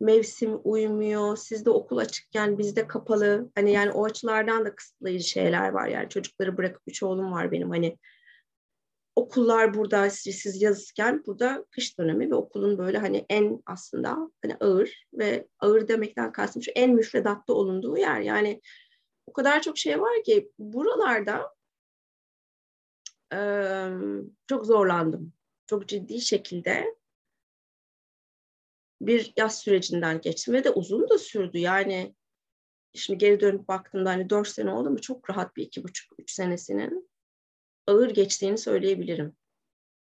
mevsim 0.05 0.61
uymuyor 0.65 1.37
sizde 1.37 1.71
okul 1.71 1.97
açıkken 1.97 2.59
bizde 2.59 2.87
kapalı 2.87 3.51
hani 3.55 3.73
yani 3.73 3.91
o 3.91 4.05
açılardan 4.05 4.65
da 4.65 4.75
kısıtlayıcı 4.75 5.29
şeyler 5.29 5.69
var 5.69 5.89
yani 5.89 6.09
çocukları 6.09 6.57
bırakıp 6.57 6.83
üç 6.87 7.03
oğlum 7.03 7.33
var 7.33 7.53
benim 7.53 7.71
hani 7.71 7.99
okullar 9.17 9.75
burada 9.75 10.11
siz 10.11 10.63
yazırken 10.63 11.23
burada 11.27 11.65
kış 11.71 11.99
dönemi 11.99 12.31
ve 12.31 12.35
okulun 12.35 12.79
böyle 12.79 12.99
hani 12.99 13.27
en 13.29 13.63
aslında 13.67 14.31
hani 14.43 14.57
ağır 14.61 15.07
ve 15.13 15.49
ağır 15.59 15.89
demekten 15.89 16.33
kastım 16.33 16.63
şu 16.63 16.71
en 16.71 16.95
müfredatta 16.95 17.53
olunduğu 17.53 17.97
yer. 17.97 18.21
Yani 18.21 18.61
o 19.27 19.33
kadar 19.33 19.63
çok 19.63 19.79
şey 19.79 20.01
var 20.01 20.23
ki 20.25 20.51
buralarda 20.59 21.55
e, 23.33 23.39
çok 24.47 24.67
zorlandım. 24.67 25.33
Çok 25.67 25.89
ciddi 25.89 26.21
şekilde 26.21 26.95
bir 29.07 29.33
yaz 29.37 29.59
sürecinden 29.59 30.21
geçtim 30.21 30.55
ve 30.55 30.65
de 30.65 30.71
uzun 30.71 31.09
da 31.09 31.19
sürdü. 31.19 31.59
Yani 31.59 32.15
şimdi 32.95 33.19
geri 33.19 33.41
dönüp 33.41 33.69
baktığımda 33.69 34.11
hani 34.11 34.31
dört 34.31 34.49
sene 34.49 34.71
oldu 34.71 34.91
mu 34.91 35.01
çok 35.01 35.31
rahat 35.31 35.57
bir 35.57 35.63
iki 35.63 35.85
buçuk, 35.85 36.19
üç 36.19 36.31
senesinin 36.31 37.11
ağır 37.87 38.11
geçtiğini 38.11 38.59
söyleyebilirim. 38.59 39.37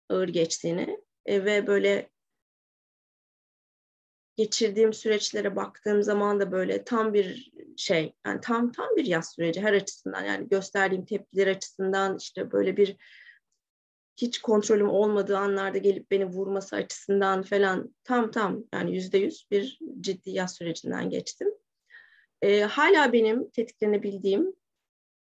Ağır 0.09 0.27
geçtiğini 0.27 1.01
e, 1.25 1.45
ve 1.45 1.67
böyle 1.67 2.09
geçirdiğim 4.37 4.93
süreçlere 4.93 5.55
baktığım 5.55 6.03
zaman 6.03 6.39
da 6.39 6.51
böyle 6.51 6.83
tam 6.83 7.13
bir 7.13 7.51
şey 7.77 8.13
yani 8.25 8.41
tam 8.41 8.71
tam 8.71 8.95
bir 8.95 9.05
yaz 9.05 9.31
süreci 9.31 9.61
her 9.61 9.73
açısından 9.73 10.23
yani 10.23 10.49
gösterdiğim 10.49 11.05
tepkiler 11.05 11.47
açısından 11.47 12.17
işte 12.17 12.51
böyle 12.51 12.77
bir 12.77 12.97
hiç 14.21 14.41
kontrolüm 14.41 14.89
olmadığı 14.89 15.37
anlarda 15.37 15.77
gelip 15.77 16.11
beni 16.11 16.25
vurması 16.25 16.75
açısından 16.75 17.43
falan 17.43 17.95
tam 18.03 18.31
tam 18.31 18.63
yani 18.73 18.95
yüzde 18.95 19.17
yüz 19.17 19.47
bir 19.51 19.79
ciddi 20.01 20.29
yaz 20.29 20.55
sürecinden 20.55 21.09
geçtim. 21.09 21.47
Ee, 22.41 22.61
hala 22.61 23.13
benim 23.13 23.49
tetiklenebildiğim 23.49 24.53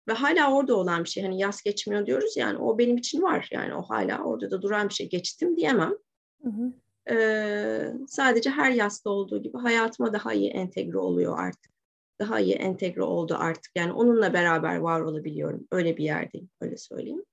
ve 0.08 0.12
hala 0.12 0.54
orada 0.54 0.76
olan 0.76 1.04
bir 1.04 1.08
şey. 1.08 1.22
Hani 1.22 1.40
yaz 1.40 1.62
geçmiyor 1.62 2.06
diyoruz 2.06 2.36
yani 2.36 2.58
o 2.58 2.78
benim 2.78 2.96
için 2.96 3.22
var. 3.22 3.48
Yani 3.52 3.74
o 3.74 3.82
hala 3.82 4.24
orada 4.24 4.50
da 4.50 4.62
duran 4.62 4.88
bir 4.88 4.94
şey. 4.94 5.08
Geçtim 5.08 5.56
diyemem. 5.56 5.94
Hı 6.42 6.50
hı. 6.50 6.72
Ee, 7.14 7.92
sadece 8.08 8.50
her 8.50 8.70
yazda 8.70 9.10
olduğu 9.10 9.42
gibi 9.42 9.58
hayatıma 9.58 10.12
daha 10.12 10.32
iyi 10.32 10.50
entegre 10.50 10.98
oluyor 10.98 11.38
artık. 11.38 11.72
Daha 12.18 12.40
iyi 12.40 12.54
entegre 12.54 13.02
oldu 13.02 13.36
artık. 13.38 13.72
Yani 13.74 13.92
onunla 13.92 14.32
beraber 14.32 14.76
var 14.76 15.00
olabiliyorum. 15.00 15.68
Öyle 15.70 15.96
bir 15.96 16.04
yerdeyim. 16.04 16.50
Öyle 16.60 16.76
söyleyeyim. 16.76 17.24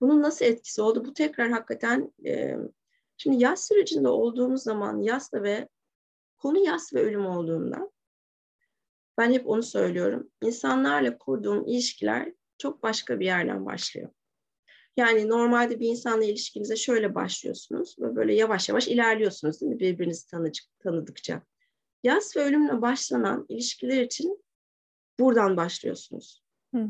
Bunun 0.00 0.22
nasıl 0.22 0.44
etkisi 0.44 0.82
oldu? 0.82 1.04
Bu 1.04 1.14
tekrar 1.14 1.50
hakikaten 1.50 2.12
e, 2.26 2.56
şimdi 3.16 3.42
yaz 3.42 3.66
sürecinde 3.66 4.08
olduğumuz 4.08 4.62
zaman 4.62 5.02
yasla 5.02 5.42
ve 5.42 5.68
konu 6.36 6.58
yas 6.58 6.94
ve 6.94 7.00
ölüm 7.00 7.26
olduğunda 7.26 7.90
ben 9.18 9.32
hep 9.32 9.48
onu 9.48 9.62
söylüyorum. 9.62 10.30
İnsanlarla 10.42 11.18
kurduğum 11.18 11.66
ilişkiler 11.66 12.32
çok 12.58 12.82
başka 12.82 13.20
bir 13.20 13.24
yerden 13.24 13.66
başlıyor. 13.66 14.10
Yani 14.96 15.28
normalde 15.28 15.80
bir 15.80 15.88
insanla 15.88 16.24
ilişkinize 16.24 16.76
şöyle 16.76 17.14
başlıyorsunuz 17.14 17.96
ve 17.98 18.16
böyle 18.16 18.34
yavaş 18.34 18.68
yavaş 18.68 18.88
ilerliyorsunuz 18.88 19.60
değil 19.60 19.72
mi 19.72 19.80
birbirinizi 19.80 20.26
tanıcık, 20.26 20.66
tanıdıkça. 20.78 21.42
Yaz 22.02 22.36
ve 22.36 22.40
ölümle 22.40 22.82
başlanan 22.82 23.46
ilişkiler 23.48 24.02
için 24.02 24.44
buradan 25.20 25.56
başlıyorsunuz. 25.56 26.42
Hı. 26.74 26.88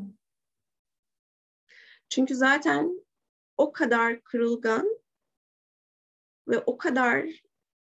Çünkü 2.08 2.34
zaten 2.34 3.06
o 3.56 3.72
kadar 3.72 4.22
kırılgan 4.22 4.98
ve 6.48 6.58
o 6.58 6.78
kadar 6.78 7.26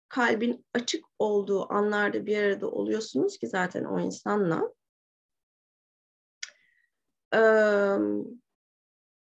kalbin 0.08 0.66
açık 0.74 1.04
olduğu 1.18 1.72
anlarda 1.72 2.26
bir 2.26 2.38
arada 2.38 2.70
oluyorsunuz 2.70 3.38
ki 3.38 3.46
zaten 3.46 3.84
o 3.84 4.00
insanla. 4.00 4.74
Ee, 7.34 7.38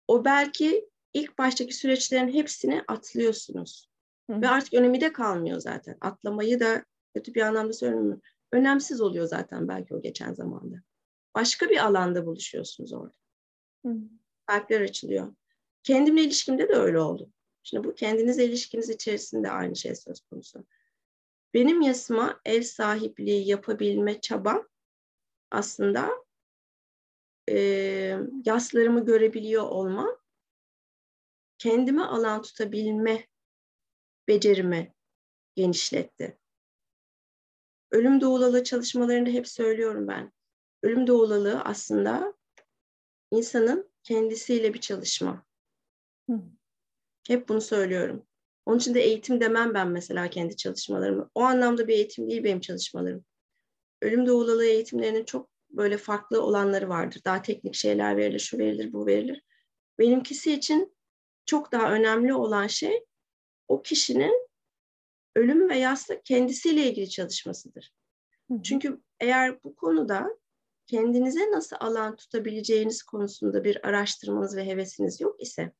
o 0.09 0.25
belki 0.25 0.89
ilk 1.13 1.39
baştaki 1.39 1.75
süreçlerin 1.75 2.33
hepsini 2.33 2.85
atlıyorsunuz. 2.89 3.89
Hı. 4.31 4.41
Ve 4.43 4.49
artık 4.49 4.75
önemi 4.75 5.01
de 5.01 5.13
kalmıyor 5.13 5.61
zaten. 5.61 5.97
Atlamayı 6.01 6.61
da 6.61 6.85
kötü 7.15 7.35
bir 7.35 7.43
anlamda 7.43 7.73
söylemiyorum. 7.73 8.23
Önemsiz 8.53 9.01
oluyor 9.01 9.27
zaten 9.27 9.69
belki 9.69 9.95
o 9.95 10.03
geçen 10.03 10.35
zamanda. 10.35 10.77
Başka 11.35 11.69
bir 11.69 11.87
alanda 11.87 12.27
buluşuyorsunuz 12.27 12.93
orada. 12.93 13.17
Hı. 13.87 13.95
Kalpler 14.47 14.81
açılıyor. 14.81 15.35
Kendimle 15.83 16.23
ilişkimde 16.23 16.69
de 16.69 16.73
öyle 16.73 17.01
oldu. 17.01 17.31
Şimdi 17.63 17.85
bu 17.85 17.95
kendinizle 17.95 18.45
ilişkiniz 18.45 18.91
içerisinde 18.91 19.51
aynı 19.51 19.77
şey 19.77 19.95
söz 19.95 20.21
konusu. 20.21 20.67
Benim 21.55 21.81
yasıma 21.81 22.41
ev 22.45 22.63
sahipliği 22.63 23.49
yapabilme 23.49 24.21
çabam 24.21 24.69
aslında 25.51 26.11
e, 27.51 27.57
yaslarımı 28.45 29.05
görebiliyor 29.05 29.63
olma, 29.63 30.19
kendime 31.59 32.03
alan 32.03 32.43
tutabilme 32.43 33.27
becerimi 34.29 34.95
genişletti. 35.55 36.39
Ölüm 37.91 38.21
doğulalı 38.21 38.65
çalışmalarında 38.65 39.31
hep 39.31 39.49
söylüyorum 39.49 40.09
ben. 40.09 40.33
Ölüm 40.83 41.07
doğulalığı 41.07 41.61
aslında 41.61 42.35
insanın 43.31 43.91
kendisiyle 44.07 44.75
bir 44.75 44.81
çalışma. 44.81 45.45
Hı. 46.31 46.40
Hep 47.29 47.49
bunu 47.49 47.61
söylüyorum. 47.61 48.27
Onun 48.66 48.79
için 48.79 48.95
de 48.95 49.01
eğitim 49.01 49.40
demem 49.40 49.75
ben 49.75 49.88
mesela 49.88 50.31
kendi 50.31 50.57
çalışmalarımı. 50.57 51.31
O 51.35 51.40
anlamda 51.40 51.88
bir 51.88 51.95
eğitim 51.95 52.31
değil 52.31 52.45
benim 52.45 52.61
çalışmalarım. 52.61 53.25
Ölüm 54.03 54.27
doğulalı 54.27 54.64
eğitimlerinin 54.64 55.25
çok 55.25 55.51
böyle 55.71 55.99
farklı 55.99 56.42
olanları 56.42 56.88
vardır. 56.88 57.21
Daha 57.25 57.42
teknik 57.42 57.75
şeyler 57.75 58.16
verilir, 58.16 58.38
şu 58.38 58.59
verilir, 58.59 58.92
bu 58.92 59.07
verilir. 59.07 59.42
Benimkisi 59.99 60.53
için 60.53 60.97
çok 61.47 61.73
daha 61.73 61.92
önemli 61.92 62.35
olan 62.35 62.66
şey 62.66 63.05
o 63.69 63.83
kişinin 63.83 64.49
ölüm 65.37 65.69
ve 65.69 65.79
yasla 65.79 66.23
kendisiyle 66.23 66.90
ilgili 66.90 67.11
çalışmasıdır. 67.11 67.92
Hı. 68.51 68.62
Çünkü 68.62 69.01
eğer 69.21 69.64
bu 69.64 69.77
konuda 69.77 70.38
kendinize 70.87 71.51
nasıl 71.51 71.77
alan 71.81 72.16
tutabileceğiniz 72.16 73.03
konusunda 73.03 73.64
bir 73.64 73.88
araştırmanız 73.88 74.57
ve 74.57 74.66
hevesiniz 74.66 75.20
yok 75.20 75.42
ise 75.42 75.72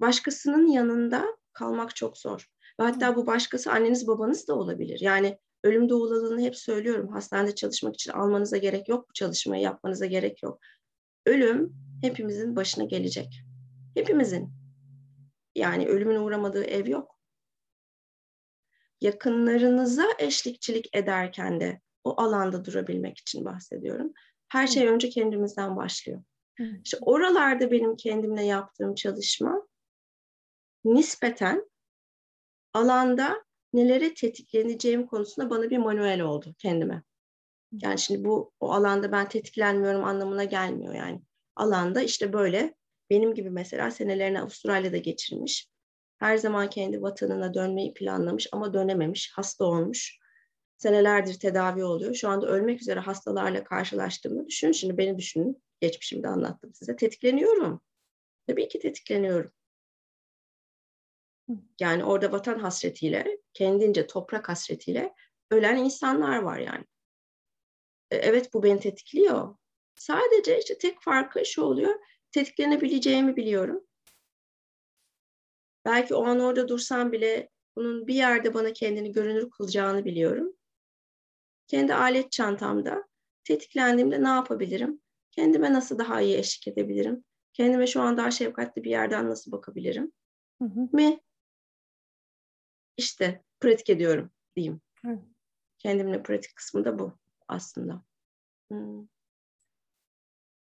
başkasının 0.00 0.66
yanında 0.66 1.36
kalmak 1.52 1.96
çok 1.96 2.18
zor. 2.18 2.50
Ve 2.80 2.84
hatta 2.84 3.16
bu 3.16 3.26
başkası 3.26 3.72
anneniz 3.72 4.06
babanız 4.06 4.48
da 4.48 4.54
olabilir. 4.54 5.00
Yani 5.00 5.38
ölüm 5.64 5.88
doğulalığını 5.88 6.40
hep 6.40 6.56
söylüyorum. 6.56 7.08
Hastanede 7.08 7.54
çalışmak 7.54 7.94
için 7.94 8.12
almanıza 8.12 8.56
gerek 8.56 8.88
yok. 8.88 9.08
Bu 9.08 9.12
çalışmayı 9.12 9.62
yapmanıza 9.62 10.06
gerek 10.06 10.42
yok. 10.42 10.60
Ölüm 11.26 11.74
hepimizin 12.02 12.56
başına 12.56 12.84
gelecek. 12.84 13.42
Hepimizin. 13.94 14.50
Yani 15.54 15.88
ölümün 15.88 16.16
uğramadığı 16.16 16.64
ev 16.64 16.86
yok. 16.86 17.16
Yakınlarınıza 19.00 20.04
eşlikçilik 20.18 20.96
ederken 20.96 21.60
de 21.60 21.80
o 22.06 22.22
alanda 22.22 22.64
durabilmek 22.64 23.18
için 23.18 23.44
bahsediyorum. 23.44 24.12
Her 24.48 24.66
şey 24.66 24.88
önce 24.88 25.08
kendimizden 25.08 25.76
başlıyor. 25.76 26.22
İşte 26.84 26.98
oralarda 27.00 27.70
benim 27.70 27.96
kendimle 27.96 28.42
yaptığım 28.42 28.94
çalışma 28.94 29.66
nispeten 30.84 31.70
alanda 32.74 33.44
nelere 33.72 34.14
tetikleneceğim 34.14 35.06
konusunda 35.06 35.50
bana 35.50 35.70
bir 35.70 35.78
manuel 35.78 36.20
oldu 36.20 36.54
kendime. 36.58 37.02
Yani 37.72 37.98
şimdi 37.98 38.24
bu 38.24 38.52
o 38.60 38.72
alanda 38.72 39.12
ben 39.12 39.28
tetiklenmiyorum 39.28 40.04
anlamına 40.04 40.44
gelmiyor 40.44 40.94
yani. 40.94 41.22
Alanda 41.56 42.02
işte 42.02 42.32
böyle 42.32 42.74
benim 43.10 43.34
gibi 43.34 43.50
mesela 43.50 43.90
senelerini 43.90 44.40
Avustralya'da 44.40 44.96
geçirmiş. 44.96 45.68
Her 46.18 46.36
zaman 46.36 46.70
kendi 46.70 47.02
vatanına 47.02 47.54
dönmeyi 47.54 47.94
planlamış 47.94 48.46
ama 48.52 48.74
dönememiş, 48.74 49.32
hasta 49.34 49.64
olmuş. 49.64 50.18
Senelerdir 50.78 51.38
tedavi 51.38 51.84
oluyor. 51.84 52.14
Şu 52.14 52.28
anda 52.28 52.46
ölmek 52.46 52.80
üzere 52.80 53.00
hastalarla 53.00 53.64
karşılaştığımı 53.64 54.46
düşünün. 54.46 54.72
Şimdi 54.72 54.98
beni 54.98 55.18
düşünün. 55.18 55.62
Geçmişimde 55.80 56.28
anlattım 56.28 56.74
size. 56.74 56.96
Tetikleniyorum. 56.96 57.80
Tabii 58.46 58.68
ki 58.68 58.78
tetikleniyorum. 58.78 59.50
Yani 61.80 62.04
orada 62.04 62.32
vatan 62.32 62.58
hasretiyle, 62.58 63.38
kendince 63.54 64.06
toprak 64.06 64.48
hasretiyle 64.48 65.14
ölen 65.50 65.76
insanlar 65.76 66.38
var 66.38 66.58
yani. 66.58 66.84
E, 68.10 68.16
evet 68.16 68.54
bu 68.54 68.62
beni 68.62 68.80
tetikliyor. 68.80 69.56
Sadece 69.94 70.58
işte 70.58 70.78
tek 70.78 71.02
farkı 71.02 71.46
şu 71.46 71.62
oluyor. 71.62 71.94
Tetiklenebileceğimi 72.32 73.36
biliyorum. 73.36 73.86
Belki 75.84 76.14
o 76.14 76.24
an 76.24 76.40
orada 76.40 76.68
dursam 76.68 77.12
bile 77.12 77.50
bunun 77.76 78.06
bir 78.06 78.14
yerde 78.14 78.54
bana 78.54 78.72
kendini 78.72 79.12
görünür 79.12 79.50
kılacağını 79.50 80.04
biliyorum. 80.04 80.55
Kendi 81.68 81.94
alet 81.94 82.32
çantamda 82.32 83.04
tetiklendiğimde 83.44 84.22
ne 84.22 84.28
yapabilirim? 84.28 85.00
Kendime 85.30 85.72
nasıl 85.72 85.98
daha 85.98 86.20
iyi 86.20 86.36
eşlik 86.36 86.68
edebilirim? 86.68 87.24
Kendime 87.52 87.86
şu 87.86 88.00
an 88.00 88.16
daha 88.16 88.30
şefkatli 88.30 88.84
bir 88.84 88.90
yerden 88.90 89.30
nasıl 89.30 89.52
bakabilirim? 89.52 90.12
Hı 90.62 90.64
hı. 90.64 90.88
Mi? 90.92 91.20
İşte 92.96 93.42
pratik 93.60 93.90
ediyorum 93.90 94.30
diyeyim. 94.56 94.80
Hı. 95.04 95.18
Kendimle 95.78 96.22
pratik 96.22 96.56
kısmı 96.56 96.84
da 96.84 96.98
bu 96.98 97.12
aslında. 97.48 98.02
Hmm. 98.70 99.06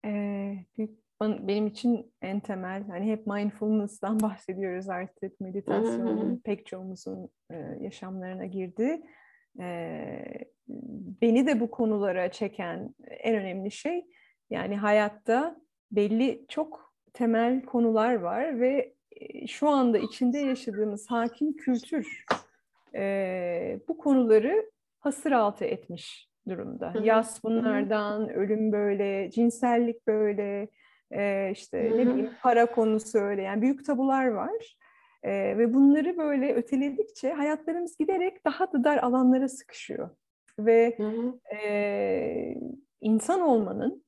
Ee, 0.06 0.65
benim 1.21 1.67
için 1.67 2.13
en 2.21 2.39
temel 2.39 2.88
hani 2.88 3.12
hep 3.12 3.27
mindfulness'tan 3.27 4.19
bahsediyoruz 4.21 4.89
artık 4.89 5.39
meditasyonun 5.39 6.41
pek 6.43 6.65
çoğumuzun 6.65 7.29
e, 7.51 7.56
yaşamlarına 7.82 8.45
girdi. 8.45 9.01
Beni 11.22 11.48
de 11.48 11.60
bu 11.60 11.72
konulara 11.72 12.32
çeken 12.32 12.96
en 13.08 13.36
önemli 13.36 13.72
şey 13.72 14.06
yani 14.50 14.78
hayatta 14.78 15.62
belli 15.92 16.46
çok 16.50 16.94
temel 17.13 17.66
konular 17.66 18.16
var 18.16 18.60
ve 18.60 18.94
şu 19.48 19.70
anda 19.70 19.98
içinde 19.98 20.38
yaşadığımız 20.38 21.12
hakim 21.12 21.54
kültür 21.54 22.26
e, 22.96 23.80
bu 23.88 23.98
konuları 23.98 24.72
hasır 25.00 25.32
altı 25.32 25.66
etmiş 25.66 26.30
durumda. 26.48 26.94
Hı-hı. 26.94 27.06
Yas 27.06 27.44
bunlardan, 27.44 28.30
ölüm 28.30 28.72
böyle, 28.72 29.32
cinsellik 29.32 30.08
böyle, 30.08 30.68
e, 31.12 31.52
işte 31.52 31.89
Hı-hı. 31.89 31.98
ne 31.98 32.08
bileyim 32.08 32.30
para 32.42 32.66
konusu 32.72 33.20
öyle. 33.20 33.42
Yani 33.42 33.62
büyük 33.62 33.86
tabular 33.86 34.28
var. 34.28 34.78
E, 35.24 35.58
ve 35.58 35.74
bunları 35.74 36.18
böyle 36.18 36.54
öteledikçe 36.54 37.34
hayatlarımız 37.34 37.98
giderek 37.98 38.46
daha 38.46 38.72
da 38.74 38.84
dar 38.84 38.98
alanlara 38.98 39.50
sıkışıyor. 39.50 40.10
Ve 40.60 40.98
e, 41.56 42.56
insan 43.02 43.42
olmanın 43.42 44.04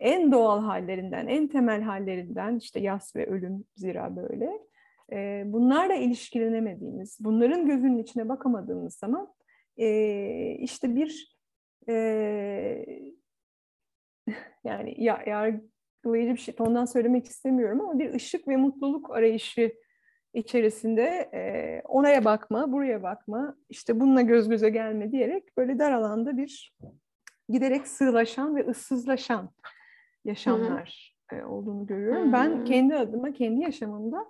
en 0.00 0.32
doğal 0.32 0.62
hallerinden, 0.62 1.26
en 1.26 1.48
temel 1.48 1.82
hallerinden 1.82 2.56
işte 2.56 2.80
yas 2.80 3.16
ve 3.16 3.26
ölüm 3.26 3.64
zira 3.76 4.16
böyle. 4.16 4.50
E, 5.12 5.42
bunlarla 5.46 5.94
ilişkilenemediğimiz, 5.94 7.18
bunların 7.20 7.66
gözünün 7.66 7.98
içine 7.98 8.28
bakamadığımız 8.28 8.94
zaman 8.94 9.34
e, 9.76 10.50
işte 10.50 10.96
bir 10.96 11.36
e, 11.88 11.94
yani 14.64 15.04
ya, 15.04 15.22
yargılayıcı 15.26 16.32
bir 16.32 16.40
şey 16.40 16.54
ondan 16.58 16.84
söylemek 16.84 17.26
istemiyorum 17.26 17.80
ama 17.80 17.98
bir 17.98 18.14
ışık 18.14 18.48
ve 18.48 18.56
mutluluk 18.56 19.10
arayışı 19.10 19.72
içerisinde 20.36 21.30
e, 21.34 21.82
oraya 21.84 22.24
bakma, 22.24 22.72
buraya 22.72 23.02
bakma, 23.02 23.56
işte 23.68 24.00
bununla 24.00 24.20
göz 24.20 24.48
göze 24.48 24.70
gelme 24.70 25.12
diyerek 25.12 25.56
böyle 25.56 25.78
dar 25.78 25.92
alanda 25.92 26.36
bir 26.36 26.76
giderek 27.48 27.86
sığlaşan 27.86 28.56
ve 28.56 28.66
ıssızlaşan 28.66 29.50
yaşamlar 30.24 31.16
e, 31.32 31.42
olduğunu 31.42 31.86
görüyorum. 31.86 32.24
Hı-hı. 32.24 32.32
Ben 32.32 32.64
kendi 32.64 32.96
adıma, 32.96 33.32
kendi 33.32 33.60
yaşamımda 33.60 34.26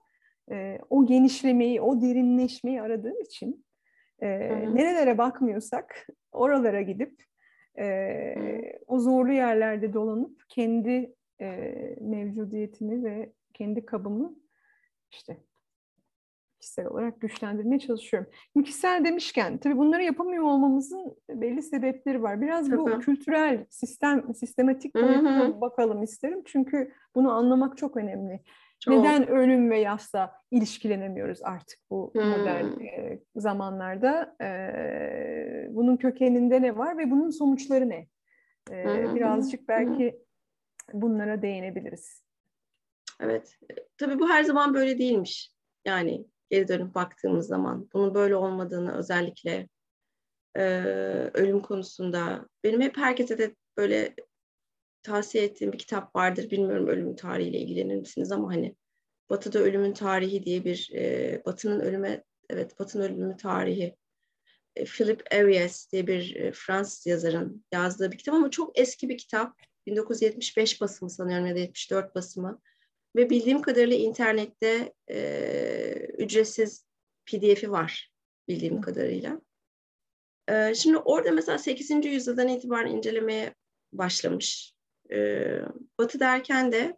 e, 0.50 0.78
o 0.90 1.06
genişlemeyi, 1.06 1.80
o 1.80 2.00
derinleşmeyi 2.00 2.82
aradığım 2.82 3.20
için 3.20 3.64
e, 4.20 4.28
nerelere 4.74 5.18
bakmıyorsak 5.18 6.06
oralara 6.32 6.82
gidip 6.82 7.22
e, 7.78 8.34
o 8.86 8.98
zorlu 8.98 9.32
yerlerde 9.32 9.92
dolanıp 9.92 10.42
kendi 10.48 11.14
e, 11.40 11.74
mevcudiyetimi 12.00 13.04
ve 13.04 13.32
kendi 13.54 13.86
kabımı 13.86 14.34
işte 15.12 15.36
kişisel 16.66 16.86
olarak 16.86 17.20
güçlendirmeye 17.20 17.78
çalışıyorum. 17.78 18.30
Kişisel 18.64 19.04
demişken 19.04 19.58
tabii 19.58 19.78
bunları 19.78 20.02
yapamıyor 20.02 20.44
olmamızın 20.44 21.16
belli 21.30 21.62
sebepleri 21.62 22.22
var. 22.22 22.40
Biraz 22.40 22.72
bu 22.72 22.90
Hı-hı. 22.90 23.00
kültürel, 23.00 23.66
sistem, 23.70 24.34
sistematik 24.34 24.94
boyutuna 24.94 25.60
bakalım 25.60 26.02
isterim. 26.02 26.42
Çünkü 26.46 26.92
bunu 27.14 27.32
anlamak 27.32 27.76
çok 27.78 27.96
önemli. 27.96 28.40
Çok. 28.80 28.94
Neden 28.94 29.28
ölüm 29.28 29.70
ve 29.70 29.78
yasla 29.78 30.32
ilişkilenemiyoruz 30.50 31.42
artık 31.42 31.78
bu 31.90 32.10
hmm. 32.14 32.28
modern 32.28 32.80
e, 32.80 33.20
zamanlarda? 33.36 34.36
E, 34.40 35.68
bunun 35.70 35.96
kökeninde 35.96 36.62
ne 36.62 36.76
var 36.76 36.98
ve 36.98 37.10
bunun 37.10 37.30
sonuçları 37.30 37.88
ne? 37.88 38.06
E, 38.70 38.84
hmm. 38.84 39.14
Birazcık 39.14 39.68
belki 39.68 40.20
hmm. 40.90 41.02
bunlara 41.02 41.42
değinebiliriz. 41.42 42.22
Evet. 43.20 43.58
Tabii 43.98 44.18
bu 44.18 44.28
her 44.28 44.44
zaman 44.44 44.74
böyle 44.74 44.98
değilmiş. 44.98 45.56
Yani 45.84 46.26
geri 46.50 46.68
dönüp 46.68 46.94
baktığımız 46.94 47.46
zaman 47.46 47.88
bunun 47.92 48.14
böyle 48.14 48.36
olmadığını 48.36 48.98
özellikle 48.98 49.68
e, 50.56 50.62
ölüm 51.34 51.60
konusunda 51.60 52.48
benim 52.64 52.80
hep 52.80 52.96
herkese 52.96 53.38
de 53.38 53.54
böyle 53.76 54.14
tavsiye 55.02 55.44
ettiğim 55.44 55.72
bir 55.72 55.78
kitap 55.78 56.16
vardır. 56.16 56.50
Bilmiyorum 56.50 56.86
ölümün 56.86 57.16
tarihiyle 57.16 57.58
ilgilenir 57.58 57.96
misiniz 57.96 58.32
ama 58.32 58.48
hani 58.48 58.76
Batı'da 59.30 59.58
Ölümün 59.58 59.92
Tarihi 59.92 60.44
diye 60.44 60.64
bir 60.64 60.90
e, 60.94 61.42
Batı'nın 61.46 61.80
ölüme 61.80 62.24
evet 62.50 62.78
Batı'nın 62.78 63.04
ölümü 63.04 63.36
tarihi 63.36 63.96
e, 64.76 64.84
Philip 64.84 65.22
Arias 65.32 65.92
diye 65.92 66.06
bir 66.06 66.36
e, 66.36 66.52
Fransız 66.52 67.06
yazarın 67.06 67.64
yazdığı 67.72 68.12
bir 68.12 68.18
kitap 68.18 68.34
ama 68.34 68.50
çok 68.50 68.78
eski 68.78 69.08
bir 69.08 69.18
kitap. 69.18 69.56
1975 69.86 70.80
basımı 70.80 71.10
sanıyorum 71.10 71.46
ya 71.46 71.54
da 71.54 71.58
74 71.58 72.14
basımı. 72.14 72.60
Ve 73.16 73.30
bildiğim 73.30 73.62
kadarıyla 73.62 73.96
internette 73.96 74.92
e, 75.10 76.06
ücretsiz 76.18 76.86
PDF'i 77.26 77.70
var 77.70 78.12
bildiğim 78.48 78.80
kadarıyla. 78.80 79.40
E, 80.48 80.74
şimdi 80.74 80.98
orada 80.98 81.30
mesela 81.32 81.58
8. 81.58 81.90
yüzyıldan 81.90 82.48
itibaren 82.48 82.90
incelemeye 82.90 83.54
başlamış 83.92 84.74
e, 85.10 85.48
batı 85.98 86.20
derken 86.20 86.72
de 86.72 86.96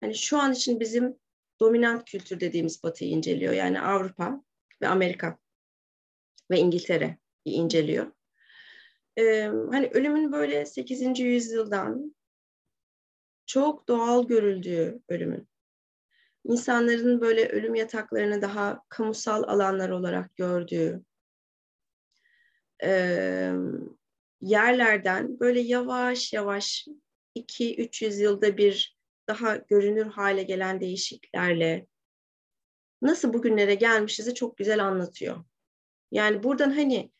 hani 0.00 0.14
şu 0.14 0.38
an 0.38 0.52
için 0.52 0.80
bizim 0.80 1.16
dominant 1.60 2.04
kültür 2.04 2.40
dediğimiz 2.40 2.82
batıyı 2.82 3.10
inceliyor. 3.10 3.52
Yani 3.52 3.80
Avrupa 3.80 4.44
ve 4.82 4.88
Amerika 4.88 5.38
ve 6.50 6.58
İngiltere 6.58 7.18
inceliyor. 7.44 8.12
E, 9.18 9.42
hani 9.70 9.90
ölümün 9.92 10.32
böyle 10.32 10.66
8. 10.66 11.20
yüzyıldan 11.20 12.16
çok 13.46 13.88
doğal 13.88 14.26
görüldüğü 14.26 15.02
ölümün 15.08 15.49
insanların 16.44 17.20
böyle 17.20 17.48
ölüm 17.48 17.74
yataklarını 17.74 18.42
daha 18.42 18.82
kamusal 18.88 19.42
alanlar 19.42 19.90
olarak 19.90 20.36
gördüğü 20.36 21.02
e, 22.82 23.52
yerlerden 24.40 25.40
böyle 25.40 25.60
yavaş 25.60 26.32
yavaş 26.32 26.86
2-300 27.36 28.22
yılda 28.22 28.56
bir 28.56 28.98
daha 29.28 29.56
görünür 29.56 30.06
hale 30.06 30.42
gelen 30.42 30.80
değişikliklerle 30.80 31.86
nasıl 33.02 33.32
bugünlere 33.32 33.74
gelmişizi 33.74 34.34
çok 34.34 34.56
güzel 34.56 34.84
anlatıyor. 34.84 35.44
Yani 36.12 36.42
buradan 36.42 36.70
hani 36.70 37.12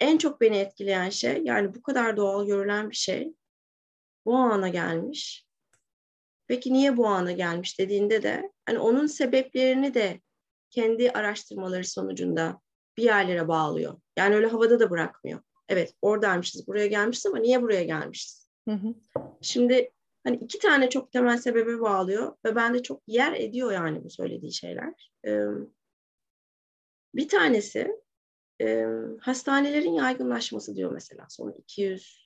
en 0.00 0.18
çok 0.18 0.40
beni 0.40 0.56
etkileyen 0.56 1.10
şey 1.10 1.42
yani 1.44 1.74
bu 1.74 1.82
kadar 1.82 2.16
doğal 2.16 2.46
görülen 2.46 2.90
bir 2.90 2.96
şey 2.96 3.34
bu 4.24 4.36
ana 4.36 4.68
gelmiş. 4.68 5.46
Peki 6.46 6.72
niye 6.72 6.96
bu 6.96 7.06
ana 7.06 7.32
gelmiş 7.32 7.78
dediğinde 7.78 8.22
de 8.22 8.52
hani 8.66 8.78
onun 8.78 9.06
sebeplerini 9.06 9.94
de 9.94 10.20
kendi 10.70 11.10
araştırmaları 11.10 11.84
sonucunda 11.84 12.60
bir 12.96 13.02
yerlere 13.02 13.48
bağlıyor. 13.48 14.00
Yani 14.18 14.34
öyle 14.34 14.46
havada 14.46 14.80
da 14.80 14.90
bırakmıyor. 14.90 15.40
Evet 15.68 15.94
oradaymışız, 16.02 16.66
buraya 16.66 16.86
gelmişiz 16.86 17.26
ama 17.26 17.38
niye 17.38 17.62
buraya 17.62 17.84
gelmişiz? 17.84 18.48
Hı 18.68 18.74
hı. 18.74 18.94
Şimdi 19.40 19.90
hani 20.24 20.36
iki 20.36 20.58
tane 20.58 20.90
çok 20.90 21.12
temel 21.12 21.38
sebebe 21.38 21.80
bağlıyor 21.80 22.36
ve 22.44 22.56
bende 22.56 22.82
çok 22.82 23.02
yer 23.06 23.32
ediyor 23.32 23.72
yani 23.72 24.04
bu 24.04 24.10
söylediği 24.10 24.52
şeyler. 24.52 25.12
Ee, 25.26 25.44
bir 27.14 27.28
tanesi 27.28 27.96
e, 28.60 28.86
hastanelerin 29.20 29.92
yaygınlaşması 29.92 30.76
diyor 30.76 30.92
mesela 30.92 31.26
son 31.28 31.52
200 31.52 32.23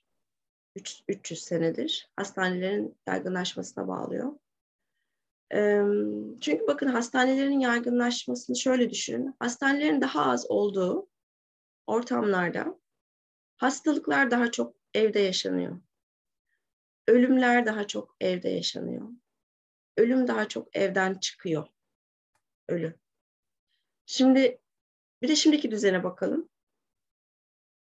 300 1.09 1.43
senedir 1.43 2.11
hastanelerin 2.17 2.97
yaygınlaşmasına 3.07 3.89
bağlıyor. 3.89 4.33
Çünkü 6.41 6.67
bakın 6.67 6.87
hastanelerin 6.87 7.61
yaygınlaşmasını 7.61 8.57
şöyle 8.57 8.91
düşünün. 8.91 9.35
Hastanelerin 9.39 10.01
daha 10.01 10.31
az 10.31 10.51
olduğu 10.51 11.09
ortamlarda 11.87 12.81
hastalıklar 13.57 14.31
daha 14.31 14.51
çok 14.51 14.77
evde 14.95 15.21
yaşanıyor. 15.21 15.81
Ölümler 17.09 17.67
daha 17.67 17.87
çok 17.87 18.17
evde 18.21 18.49
yaşanıyor. 18.49 19.09
Ölüm 19.97 20.29
daha 20.29 20.49
çok 20.49 20.77
evden 20.77 21.15
çıkıyor. 21.15 21.67
Ölü. 22.69 22.95
Şimdi 24.07 24.61
bir 25.23 25.29
de 25.29 25.37
şimdiki 25.37 25.71
düzene 25.71 26.05
bakalım. 26.05 26.49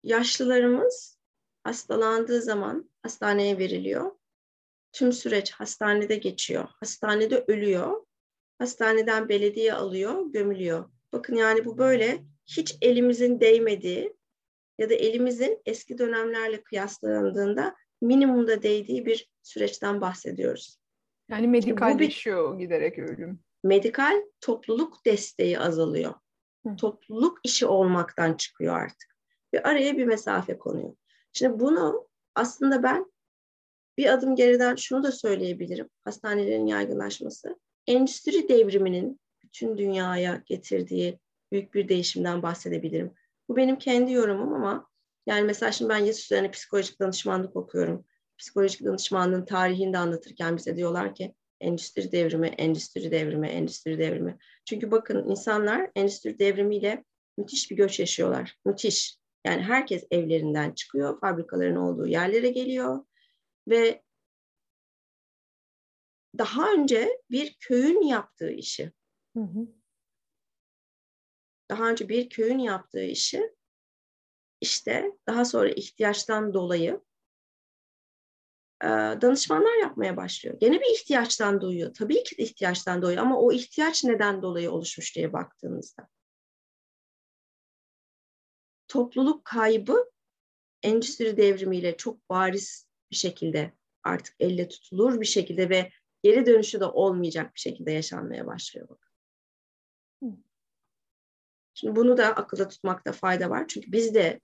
Yaşlılarımız 0.04 1.19
hastalandığı 1.64 2.42
zaman 2.42 2.90
hastaneye 3.04 3.58
veriliyor. 3.58 4.12
Tüm 4.92 5.14
süreç 5.14 5.52
hastanede 5.52 6.16
geçiyor. 6.16 6.68
Hastanede 6.80 7.44
ölüyor. 7.48 8.06
Hastaneden 8.60 9.30
belediye 9.30 9.74
alıyor, 9.74 10.26
gömülüyor. 10.32 10.90
Bakın 11.14 11.36
yani 11.36 11.66
bu 11.66 11.78
böyle 11.78 12.24
hiç 12.46 12.78
elimizin 12.82 13.40
değmediği 13.40 14.14
ya 14.78 14.90
da 14.90 14.94
elimizin 14.94 15.62
eski 15.66 15.98
dönemlerle 15.98 16.64
kıyaslandığında 16.64 17.76
minimumda 18.02 18.62
değdiği 18.62 19.06
bir 19.06 19.30
süreçten 19.44 20.02
bahsediyoruz. 20.02 20.80
Yani 21.30 21.48
medikalleşiyor 21.48 22.54
bir, 22.54 22.64
giderek 22.64 23.00
ölüm. 23.00 23.40
Medikal 23.64 24.22
topluluk 24.42 25.06
desteği 25.06 25.60
azalıyor. 25.60 26.14
Hı. 26.66 26.76
Topluluk 26.76 27.40
işi 27.44 27.66
olmaktan 27.66 28.34
çıkıyor 28.34 28.76
artık. 28.76 29.16
Ve 29.54 29.64
araya 29.64 29.98
bir 29.98 30.06
mesafe 30.06 30.58
konuyor. 30.58 30.94
Şimdi 31.34 31.60
bunu 31.60 32.08
aslında 32.36 32.84
ben 32.84 33.12
bir 33.98 34.14
adım 34.14 34.36
geriden 34.36 34.76
şunu 34.76 35.04
da 35.04 35.12
söyleyebilirim. 35.12 35.90
Hastanelerin 36.04 36.68
yaygınlaşması. 36.68 37.60
Endüstri 37.88 38.50
devriminin 38.50 39.20
bütün 39.44 39.78
dünyaya 39.78 40.44
getirdiği 40.46 41.20
büyük 41.52 41.74
bir 41.74 41.90
değişimden 41.90 42.44
bahsedebilirim. 42.44 43.14
Bu 43.50 43.56
benim 43.56 43.78
kendi 43.78 44.12
yorumum 44.12 44.54
ama 44.54 44.90
yani 45.28 45.42
mesela 45.42 45.72
şimdi 45.72 45.90
ben 45.90 45.98
YES 45.98 46.26
üzerine 46.26 46.52
psikolojik 46.52 47.00
danışmanlık 47.00 47.56
okuyorum. 47.56 48.06
Psikolojik 48.38 48.86
danışmanlığın 48.86 49.46
tarihini 49.46 49.94
de 49.94 49.98
anlatırken 49.98 50.58
bize 50.58 50.78
diyorlar 50.78 51.16
ki 51.16 51.34
endüstri 51.62 52.12
devrimi, 52.12 52.48
endüstri 52.48 53.12
devrimi, 53.12 53.48
endüstri 53.48 54.00
devrimi. 54.00 54.38
Çünkü 54.66 54.92
bakın 54.92 55.30
insanlar 55.30 55.92
endüstri 55.96 56.40
devrimiyle 56.40 57.04
müthiş 57.38 57.72
bir 57.72 57.76
göç 57.76 58.00
yaşıyorlar. 58.00 58.58
Müthiş. 58.66 59.19
Yani 59.46 59.62
herkes 59.62 60.08
evlerinden 60.12 60.72
çıkıyor, 60.72 61.20
fabrikaların 61.20 61.76
olduğu 61.76 62.08
yerlere 62.08 62.50
geliyor 62.50 63.06
ve 63.68 64.04
daha 66.38 66.74
önce 66.74 67.22
bir 67.32 67.58
köyün 67.60 68.02
yaptığı 68.02 68.52
işi, 68.52 68.92
hı 69.36 69.44
hı. 69.44 69.68
daha 71.70 71.90
önce 71.90 72.10
bir 72.10 72.30
köyün 72.30 72.60
yaptığı 72.60 73.04
işi 73.04 73.56
işte 74.62 75.12
daha 75.28 75.46
sonra 75.46 75.70
ihtiyaçtan 75.70 76.54
dolayı 76.54 77.02
e, 78.84 78.88
danışmanlar 79.22 79.82
yapmaya 79.82 80.18
başlıyor. 80.18 80.60
Gene 80.60 80.80
bir 80.80 80.96
ihtiyaçtan 80.96 81.62
duyuyor. 81.62 81.94
Tabii 81.94 82.24
ki 82.24 82.38
de 82.38 82.44
ihtiyaçtan 82.44 83.02
dolayı 83.02 83.22
ama 83.22 83.40
o 83.40 83.52
ihtiyaç 83.52 84.04
neden 84.04 84.42
dolayı 84.42 84.72
oluşmuş 84.72 85.16
diye 85.16 85.34
baktığınızda. 85.34 86.08
Topluluk 88.90 89.46
kaybı 89.46 90.12
endüstri 90.84 91.38
devrimiyle 91.38 91.98
çok 91.98 92.30
bariz 92.30 92.88
bir 93.12 93.16
şekilde 93.16 93.72
artık 94.04 94.36
elle 94.40 94.68
tutulur 94.68 95.22
bir 95.22 95.26
şekilde 95.26 95.70
ve 95.70 95.90
geri 96.24 96.46
dönüşü 96.46 96.80
de 96.80 96.86
olmayacak 96.86 97.56
bir 97.56 97.60
şekilde 97.60 97.92
yaşanmaya 97.92 98.48
başlıyor. 98.48 98.88
Şimdi 101.74 101.96
bunu 101.96 102.18
da 102.18 102.26
akılda 102.26 102.68
tutmakta 102.68 103.12
fayda 103.12 103.50
var. 103.50 103.68
Çünkü 103.68 103.92
biz 103.92 104.16
de 104.16 104.40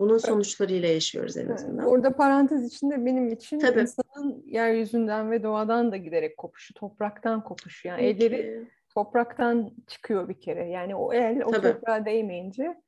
bunun 0.00 0.18
sonuçlarıyla 0.18 0.88
yaşıyoruz 0.88 1.36
en 1.36 1.48
azından. 1.48 1.86
Orada 1.86 2.16
parantez 2.16 2.74
içinde 2.74 3.06
benim 3.06 3.28
için 3.28 3.58
Tabii. 3.58 3.80
insanın 3.80 4.42
yeryüzünden 4.46 5.30
ve 5.30 5.42
doğadan 5.42 5.92
da 5.92 5.96
giderek 5.96 6.36
kopuşu, 6.36 6.74
topraktan 6.74 7.44
kopuşu. 7.44 7.88
Yani 7.88 8.00
Peki. 8.00 8.26
elleri 8.26 8.70
topraktan 8.94 9.70
çıkıyor 9.86 10.28
bir 10.28 10.40
kere. 10.40 10.68
Yani 10.68 10.94
o 10.94 11.12
el 11.12 11.42
o 11.44 11.50
Tabii. 11.50 11.72
toprağa 11.72 12.04
değmeyince 12.04 12.82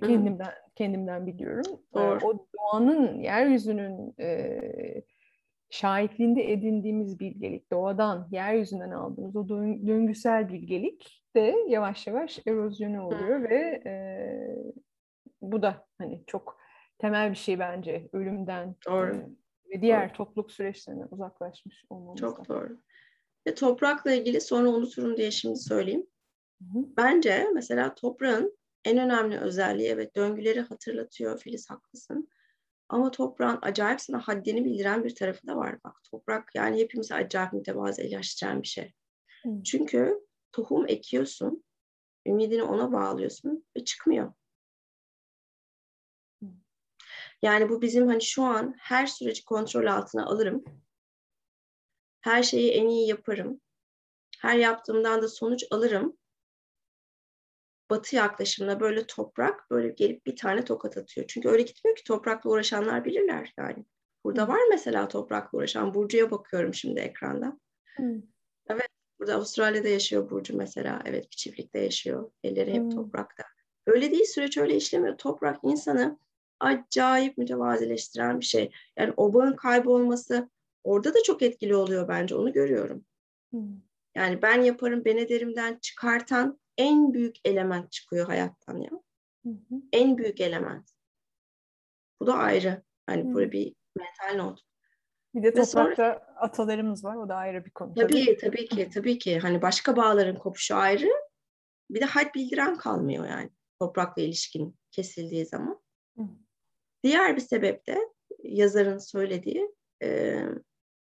kendimden 0.00 0.44
Hı. 0.44 0.50
kendimden 0.74 1.26
biliyorum. 1.26 1.80
Doğru. 1.94 2.26
O 2.26 2.46
doğanın, 2.58 3.20
yeryüzünün 3.20 4.14
e, 4.20 4.60
şahitliğinde 5.70 6.52
edindiğimiz 6.52 7.20
bilgelik, 7.20 7.72
doğadan, 7.72 8.28
yeryüzünden 8.30 8.90
aldığımız 8.90 9.36
o 9.36 9.48
döngüsel 9.48 10.48
bilgelik 10.48 11.24
de 11.36 11.56
yavaş 11.68 12.06
yavaş 12.06 12.38
erozyonu 12.46 13.06
oluyor 13.06 13.40
Hı. 13.40 13.42
ve 13.42 13.82
e, 13.86 13.92
bu 15.42 15.62
da 15.62 15.86
hani 15.98 16.22
çok 16.26 16.58
temel 16.98 17.30
bir 17.30 17.36
şey 17.36 17.58
bence 17.58 18.08
ölümden 18.12 18.76
doğru. 18.86 19.14
E, 19.14 19.26
ve 19.70 19.82
diğer 19.82 20.08
doğru. 20.08 20.16
topluluk 20.16 20.52
süreçlerinden 20.52 21.08
uzaklaşmış 21.10 21.84
olmamız. 21.90 22.20
Çok 22.20 22.48
doğru. 22.48 22.78
Ve 23.46 23.54
toprakla 23.54 24.12
ilgili 24.12 24.40
sonra 24.40 24.68
unuturum 24.68 25.16
diye 25.16 25.30
şimdi 25.30 25.56
söyleyeyim. 25.58 26.06
Hı 26.60 26.78
hı. 26.78 26.84
Bence 26.96 27.46
mesela 27.54 27.94
toprağın 27.94 28.57
en 28.84 28.98
önemli 28.98 29.38
özelliği 29.38 29.88
evet 29.88 30.16
döngüleri 30.16 30.60
hatırlatıyor 30.60 31.38
Filiz 31.38 31.70
haklısın. 31.70 32.28
Ama 32.88 33.10
toprağın 33.10 33.58
acayip 33.62 34.00
sana 34.00 34.20
haddini 34.20 34.64
bildiren 34.64 35.04
bir 35.04 35.14
tarafı 35.14 35.46
da 35.46 35.56
var. 35.56 35.78
Bak 35.84 35.96
toprak 36.10 36.54
yani 36.54 36.80
hepimize 36.80 37.14
acayip 37.14 37.52
mütevazı 37.52 38.02
ilaçlayan 38.02 38.62
bir 38.62 38.68
şey. 38.68 38.92
Çünkü 39.64 40.26
tohum 40.52 40.88
ekiyorsun, 40.88 41.64
ümidini 42.26 42.62
ona 42.62 42.92
bağlıyorsun 42.92 43.64
ve 43.76 43.84
çıkmıyor. 43.84 44.32
Yani 47.42 47.68
bu 47.68 47.82
bizim 47.82 48.06
hani 48.06 48.22
şu 48.22 48.42
an 48.42 48.74
her 48.78 49.06
süreci 49.06 49.44
kontrol 49.44 49.86
altına 49.86 50.26
alırım. 50.26 50.64
Her 52.20 52.42
şeyi 52.42 52.70
en 52.70 52.88
iyi 52.88 53.08
yaparım. 53.08 53.60
Her 54.38 54.56
yaptığımdan 54.56 55.22
da 55.22 55.28
sonuç 55.28 55.64
alırım. 55.70 56.17
Batı 57.90 58.16
yaklaşımına 58.16 58.80
böyle 58.80 59.06
toprak 59.06 59.70
böyle 59.70 59.88
gelip 59.88 60.26
bir 60.26 60.36
tane 60.36 60.64
tokat 60.64 60.96
atıyor. 60.96 61.26
Çünkü 61.26 61.48
öyle 61.48 61.62
gitmiyor 61.62 61.96
ki 61.96 62.04
toprakla 62.04 62.50
uğraşanlar 62.50 63.04
bilirler 63.04 63.54
yani. 63.58 63.84
Burada 64.24 64.48
var 64.48 64.60
mesela 64.70 65.08
toprakla 65.08 65.58
uğraşan. 65.58 65.94
Burcu'ya 65.94 66.30
bakıyorum 66.30 66.74
şimdi 66.74 67.00
ekranda. 67.00 67.58
Hmm. 67.96 68.22
Evet, 68.70 68.88
burada 69.18 69.34
Avustralya'da 69.34 69.88
yaşıyor 69.88 70.30
Burcu 70.30 70.56
mesela. 70.56 71.02
Evet, 71.04 71.24
bir 71.30 71.36
çiftlikte 71.36 71.78
yaşıyor. 71.78 72.30
Elleri 72.44 72.72
hep 72.72 72.82
hmm. 72.82 72.90
toprakta. 72.90 73.44
Öyle 73.86 74.10
değil, 74.10 74.24
süreç 74.24 74.58
öyle 74.58 74.76
işlemiyor. 74.76 75.18
Toprak 75.18 75.58
insanı 75.62 76.18
acayip 76.60 77.38
mütevazileştiren 77.38 78.40
bir 78.40 78.44
şey. 78.44 78.70
Yani 78.98 79.12
o 79.16 79.34
bağın 79.34 79.56
kaybolması 79.56 80.48
orada 80.84 81.14
da 81.14 81.22
çok 81.22 81.42
etkili 81.42 81.76
oluyor 81.76 82.08
bence. 82.08 82.34
Onu 82.34 82.52
görüyorum. 82.52 83.04
Hmm. 83.50 83.80
Yani 84.14 84.42
ben 84.42 84.62
yaparım, 84.62 85.04
ben 85.04 85.16
ederimden 85.16 85.78
çıkartan 85.82 86.58
en 86.78 87.14
büyük 87.14 87.36
element 87.44 87.92
çıkıyor 87.92 88.26
hayattan 88.26 88.78
ya. 88.78 88.90
Hı 89.44 89.50
hı. 89.50 89.74
En 89.92 90.18
büyük 90.18 90.40
element. 90.40 90.90
Bu 92.20 92.26
da 92.26 92.34
ayrı. 92.34 92.82
Hani 93.06 93.30
hı. 93.30 93.34
böyle 93.34 93.52
bir 93.52 93.74
mental 93.96 94.44
not. 94.44 94.60
Bir 95.34 95.42
de 95.42 95.50
toprakta 95.50 95.94
sonra, 95.94 96.26
atalarımız 96.36 97.04
var. 97.04 97.16
O 97.16 97.28
da 97.28 97.34
ayrı 97.34 97.64
bir 97.64 97.70
konu. 97.70 97.94
Tabii, 97.94 98.24
tabii, 98.24 98.36
tabii 98.36 98.68
ki. 98.68 98.90
Tabii 98.94 99.18
ki. 99.18 99.38
Hani 99.38 99.62
başka 99.62 99.96
bağların 99.96 100.36
kopuşu 100.36 100.76
ayrı. 100.76 101.08
Bir 101.90 102.00
de 102.00 102.04
had 102.04 102.34
bildiren 102.34 102.76
kalmıyor 102.76 103.28
yani. 103.28 103.50
Toprakla 103.80 104.22
ilişkin 104.22 104.76
kesildiği 104.90 105.46
zaman. 105.46 105.80
Hı. 106.16 106.22
Diğer 107.04 107.36
bir 107.36 107.40
sebep 107.40 107.86
de 107.86 107.98
yazarın 108.42 108.98
söylediği 108.98 109.74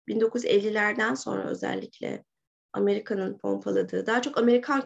1950'lerden 0.09 1.15
sonra 1.15 1.45
özellikle 1.45 2.25
Amerika'nın 2.73 3.39
pompaladığı, 3.39 4.07
daha 4.07 4.23
çok 4.23 4.39
Amerikan 4.39 4.85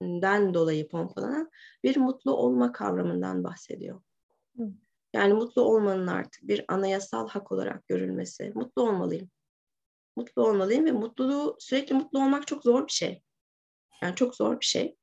kültüründen 0.00 0.54
dolayı 0.54 0.88
pompalanan 0.88 1.50
bir 1.84 1.96
mutlu 1.96 2.32
olma 2.36 2.72
kavramından 2.72 3.44
bahsediyor. 3.44 4.00
Yani 5.14 5.34
mutlu 5.34 5.62
olmanın 5.62 6.06
artık 6.06 6.42
bir 6.48 6.64
anayasal 6.68 7.28
hak 7.28 7.52
olarak 7.52 7.88
görülmesi. 7.88 8.52
Mutlu 8.54 8.82
olmalıyım. 8.82 9.30
Mutlu 10.16 10.48
olmalıyım 10.48 10.84
ve 10.84 10.92
mutluluğu, 10.92 11.56
sürekli 11.58 11.94
mutlu 11.94 12.18
olmak 12.18 12.46
çok 12.46 12.62
zor 12.62 12.86
bir 12.86 12.92
şey. 12.92 13.22
Yani 14.02 14.14
çok 14.14 14.36
zor 14.36 14.60
bir 14.60 14.64
şey. 14.64 14.96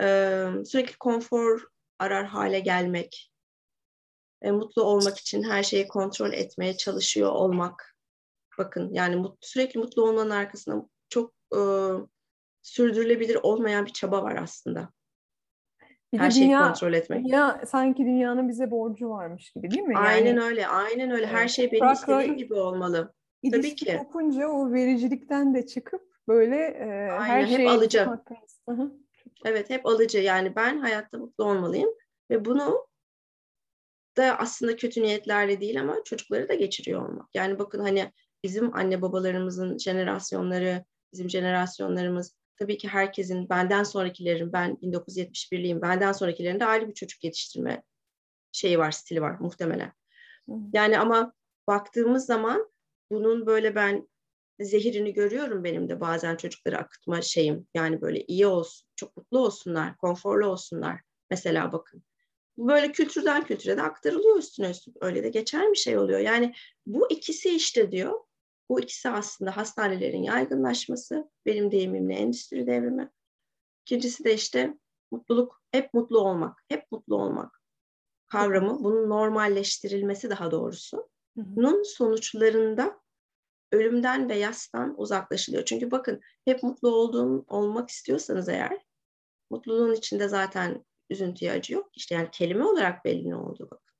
Ee, 0.00 0.48
sürekli 0.64 0.96
konfor 0.96 1.68
arar 1.98 2.26
hale 2.26 2.60
gelmek, 2.60 3.32
e, 4.42 4.50
mutlu 4.50 4.82
olmak 4.82 5.18
için 5.18 5.42
her 5.42 5.62
şeyi 5.62 5.88
kontrol 5.88 6.32
etmeye 6.32 6.76
çalışıyor 6.76 7.32
olmak. 7.32 7.96
Bakın 8.58 8.94
yani 8.94 9.16
mut, 9.16 9.38
sürekli 9.40 9.80
mutlu 9.80 10.02
olmanın 10.02 10.30
arkasında 10.30 10.88
çok 11.08 11.32
e, 11.54 11.60
sürdürülebilir 12.68 13.38
olmayan 13.42 13.86
bir 13.86 13.92
çaba 13.92 14.22
var 14.22 14.36
aslında. 14.42 14.88
Bir 16.12 16.18
her 16.18 16.30
şeyi 16.30 16.52
kontrol 16.52 16.92
etmek. 16.92 17.28
Ya 17.28 17.62
sanki 17.66 18.04
dünyanın 18.04 18.48
bize 18.48 18.70
borcu 18.70 19.10
varmış 19.10 19.52
gibi 19.52 19.70
değil 19.70 19.82
mi? 19.82 19.96
Aynen 19.96 20.26
yani, 20.26 20.40
öyle, 20.40 20.66
aynen 20.66 21.10
öyle. 21.10 21.26
Her 21.26 21.48
şey 21.48 21.72
benim 21.72 21.92
istediğim 21.92 22.36
gibi 22.36 22.54
olmalı. 22.54 23.14
Tabii 23.52 23.74
ki. 23.74 23.96
kopunca 23.98 24.48
o 24.48 24.72
vericilikten 24.72 25.54
de 25.54 25.66
çıkıp 25.66 26.02
böyle 26.28 26.56
e, 26.56 27.10
aynen, 27.10 27.34
her 27.34 27.46
şeyi 27.46 27.70
alıcı. 27.70 28.08
Evet, 29.44 29.70
hep 29.70 29.86
alıcı. 29.86 30.18
Yani 30.18 30.56
ben 30.56 30.78
hayatta 30.78 31.18
mutlu 31.18 31.44
olmalıyım 31.44 31.90
ve 32.30 32.44
bunu 32.44 32.86
da 34.16 34.38
aslında 34.38 34.76
kötü 34.76 35.02
niyetlerle 35.02 35.60
değil 35.60 35.80
ama 35.80 35.96
çocukları 36.04 36.48
da 36.48 36.54
geçiriyor 36.54 37.08
olmak. 37.08 37.28
Yani 37.34 37.58
bakın 37.58 37.80
hani 37.80 38.12
bizim 38.44 38.76
anne 38.76 39.02
babalarımızın 39.02 39.78
jenerasyonları, 39.78 40.84
bizim 41.12 41.30
jenerasyonlarımız 41.30 42.37
tabii 42.58 42.78
ki 42.78 42.88
herkesin 42.88 43.48
benden 43.48 43.82
sonrakilerin, 43.82 44.52
ben 44.52 44.78
1971'liyim, 44.82 45.82
benden 45.82 46.12
sonrakilerin 46.12 46.60
de 46.60 46.64
ayrı 46.64 46.88
bir 46.88 46.94
çocuk 46.94 47.24
yetiştirme 47.24 47.82
şeyi 48.52 48.78
var, 48.78 48.90
stili 48.90 49.22
var 49.22 49.38
muhtemelen. 49.40 49.92
Yani 50.72 50.98
ama 50.98 51.32
baktığımız 51.66 52.26
zaman 52.26 52.70
bunun 53.10 53.46
böyle 53.46 53.74
ben 53.74 54.08
zehirini 54.60 55.12
görüyorum 55.12 55.64
benim 55.64 55.88
de 55.88 56.00
bazen 56.00 56.36
çocukları 56.36 56.78
akıtma 56.78 57.22
şeyim. 57.22 57.66
Yani 57.74 58.00
böyle 58.00 58.24
iyi 58.24 58.46
olsun, 58.46 58.88
çok 58.96 59.16
mutlu 59.16 59.38
olsunlar, 59.38 59.96
konforlu 59.96 60.46
olsunlar. 60.46 61.00
Mesela 61.30 61.72
bakın. 61.72 62.02
Bu 62.56 62.68
böyle 62.68 62.92
kültürden 62.92 63.44
kültüre 63.44 63.76
de 63.76 63.82
aktarılıyor 63.82 64.38
üstüne 64.38 64.70
üstüne. 64.70 64.94
Öyle 65.00 65.22
de 65.22 65.28
geçer 65.28 65.70
bir 65.70 65.76
şey 65.76 65.98
oluyor. 65.98 66.20
Yani 66.20 66.54
bu 66.86 67.10
ikisi 67.10 67.56
işte 67.56 67.92
diyor 67.92 68.20
bu 68.68 68.80
ikisi 68.80 69.08
aslında 69.10 69.56
hastanelerin 69.56 70.22
yaygınlaşması, 70.22 71.30
benim 71.46 71.70
deyimimle 71.70 72.14
endüstri 72.14 72.66
devrimi. 72.66 73.12
İkincisi 73.86 74.24
de 74.24 74.34
işte 74.34 74.78
mutluluk, 75.10 75.62
hep 75.72 75.94
mutlu 75.94 76.20
olmak, 76.20 76.64
hep 76.68 76.92
mutlu 76.92 77.16
olmak 77.16 77.58
kavramı, 78.28 78.84
bunun 78.84 79.10
normalleştirilmesi 79.10 80.30
daha 80.30 80.50
doğrusu. 80.50 81.10
Bunun 81.36 81.82
sonuçlarında 81.82 83.00
ölümden 83.72 84.28
ve 84.28 84.36
yastan 84.36 84.94
uzaklaşılıyor. 85.00 85.64
Çünkü 85.64 85.90
bakın 85.90 86.20
hep 86.44 86.62
mutlu 86.62 86.88
olduğum 86.88 87.44
olmak 87.48 87.90
istiyorsanız 87.90 88.48
eğer 88.48 88.84
mutluluğun 89.50 89.92
içinde 89.92 90.28
zaten 90.28 90.84
üzüntüye 91.10 91.52
acı 91.52 91.74
yok. 91.74 91.90
İşte 91.94 92.14
yani 92.14 92.28
kelime 92.32 92.64
olarak 92.64 93.04
belli 93.04 93.30
ne 93.30 93.36
oldu 93.36 93.68
bakın. 93.70 93.94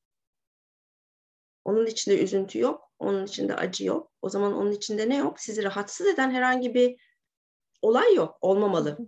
Onun 1.64 1.86
içinde 1.86 2.22
üzüntü 2.22 2.58
yok, 2.58 2.87
onun 2.98 3.24
içinde 3.26 3.54
acı 3.54 3.86
yok. 3.86 4.12
O 4.22 4.28
zaman 4.28 4.52
onun 4.52 4.72
içinde 4.72 5.08
ne 5.08 5.16
yok? 5.16 5.40
Sizi 5.40 5.64
rahatsız 5.64 6.06
eden 6.06 6.30
herhangi 6.30 6.74
bir 6.74 6.96
olay 7.82 8.14
yok, 8.14 8.38
olmamalı. 8.40 8.98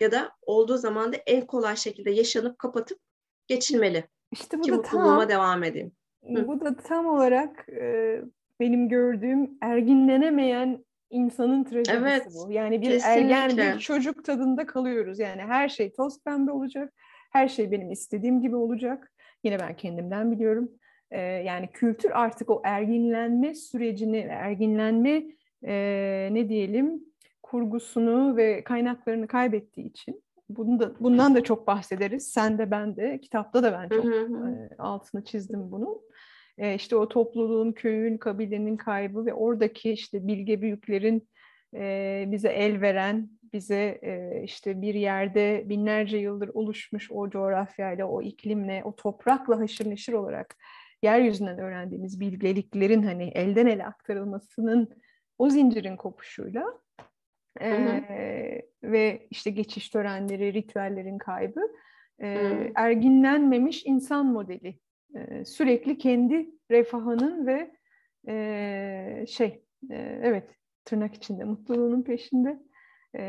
Ya 0.00 0.12
da 0.12 0.32
olduğu 0.42 0.76
zaman 0.76 1.12
da 1.12 1.16
en 1.16 1.46
kolay 1.46 1.76
şekilde 1.76 2.10
yaşanıp 2.10 2.58
kapatıp 2.58 2.98
geçilmeli. 3.46 4.08
İşte 4.32 4.58
bu 4.58 4.62
Ki 4.62 4.72
da 4.72 4.82
tam, 4.82 5.28
devam 5.28 5.64
edeyim. 5.64 5.92
Hı. 6.24 6.48
Bu 6.48 6.60
da 6.60 6.76
tam 6.76 7.06
olarak 7.06 7.68
e, 7.68 8.20
benim 8.60 8.88
gördüğüm 8.88 9.50
erginlenemeyen 9.60 10.84
insanın 11.10 11.64
trajedisi 11.64 11.96
evet, 11.96 12.26
bu. 12.34 12.52
Yani 12.52 12.82
bir 12.82 12.90
kesinlikle. 12.90 13.34
ergen 13.34 13.76
bir 13.76 13.80
çocuk 13.80 14.24
tadında 14.24 14.66
kalıyoruz. 14.66 15.18
Yani 15.18 15.42
her 15.42 15.68
şey 15.68 15.92
toz 15.92 16.22
pembe 16.24 16.50
olacak. 16.50 16.92
Her 17.32 17.48
şey 17.48 17.70
benim 17.70 17.90
istediğim 17.90 18.42
gibi 18.42 18.56
olacak. 18.56 19.12
Yine 19.44 19.58
ben 19.60 19.76
kendimden 19.76 20.32
biliyorum 20.32 20.70
yani 21.44 21.68
kültür 21.72 22.10
artık 22.10 22.50
o 22.50 22.62
erginlenme 22.64 23.54
sürecini, 23.54 24.18
erginlenme 24.18 25.24
e, 25.64 26.28
ne 26.32 26.48
diyelim 26.48 27.04
kurgusunu 27.42 28.36
ve 28.36 28.64
kaynaklarını 28.64 29.26
kaybettiği 29.26 29.90
için 29.90 30.24
bunu 30.48 30.80
da, 30.80 30.92
bundan 31.00 31.34
da 31.34 31.44
çok 31.44 31.66
bahsederiz. 31.66 32.32
Sen 32.32 32.58
de 32.58 32.70
ben 32.70 32.96
de 32.96 33.20
kitapta 33.20 33.62
da 33.62 33.72
ben 33.72 33.88
çok 33.88 34.04
e, 34.06 34.76
altını 34.78 35.24
çizdim 35.24 35.72
bunun. 35.72 36.00
E, 36.58 36.74
işte 36.74 36.96
o 36.96 37.08
topluluğun, 37.08 37.72
köyün, 37.72 38.18
kabilenin 38.18 38.76
kaybı 38.76 39.26
ve 39.26 39.34
oradaki 39.34 39.92
işte 39.92 40.26
bilge 40.26 40.62
büyüklerin 40.62 41.28
e, 41.74 42.24
bize 42.28 42.48
el 42.48 42.80
veren, 42.80 43.30
bize 43.52 43.98
e, 44.02 44.42
işte 44.44 44.82
bir 44.82 44.94
yerde 44.94 45.64
binlerce 45.66 46.16
yıldır 46.16 46.48
oluşmuş 46.54 47.10
o 47.10 47.30
coğrafyayla, 47.30 48.06
o 48.06 48.22
iklimle, 48.22 48.82
o 48.84 48.96
toprakla 48.96 49.60
haşır 49.60 49.90
neşir 49.90 50.12
olarak 50.12 50.56
yeryüzünden 51.04 51.58
öğrendiğimiz 51.58 52.20
bilgeliklerin 52.20 53.02
hani 53.02 53.24
elden 53.24 53.66
ele 53.66 53.86
aktarılmasının 53.86 54.90
o 55.38 55.50
zincirin 55.50 55.96
kopuşuyla 55.96 56.64
e, 57.60 58.62
ve 58.82 59.26
işte 59.30 59.50
geçiş 59.50 59.88
törenleri, 59.88 60.54
ritüellerin 60.54 61.18
kaybı 61.18 61.60
e, 62.22 62.28
erginlenmemiş 62.74 63.86
insan 63.86 64.26
modeli 64.26 64.78
e, 65.16 65.44
sürekli 65.44 65.98
kendi 65.98 66.50
refahının 66.70 67.46
ve 67.46 67.70
e, 68.28 69.24
şey 69.28 69.62
e, 69.90 70.20
evet 70.22 70.50
tırnak 70.84 71.14
içinde 71.14 71.44
mutluluğunun 71.44 72.02
peşinde 72.02 72.58
e, 73.14 73.22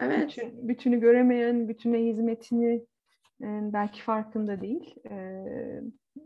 evet. 0.00 0.28
bütün, 0.28 0.68
bütünü 0.68 1.00
göremeyen 1.00 1.68
bütüne 1.68 1.98
hizmetini 1.98 2.86
belki 3.42 4.02
farkında 4.02 4.60
değil 4.60 4.94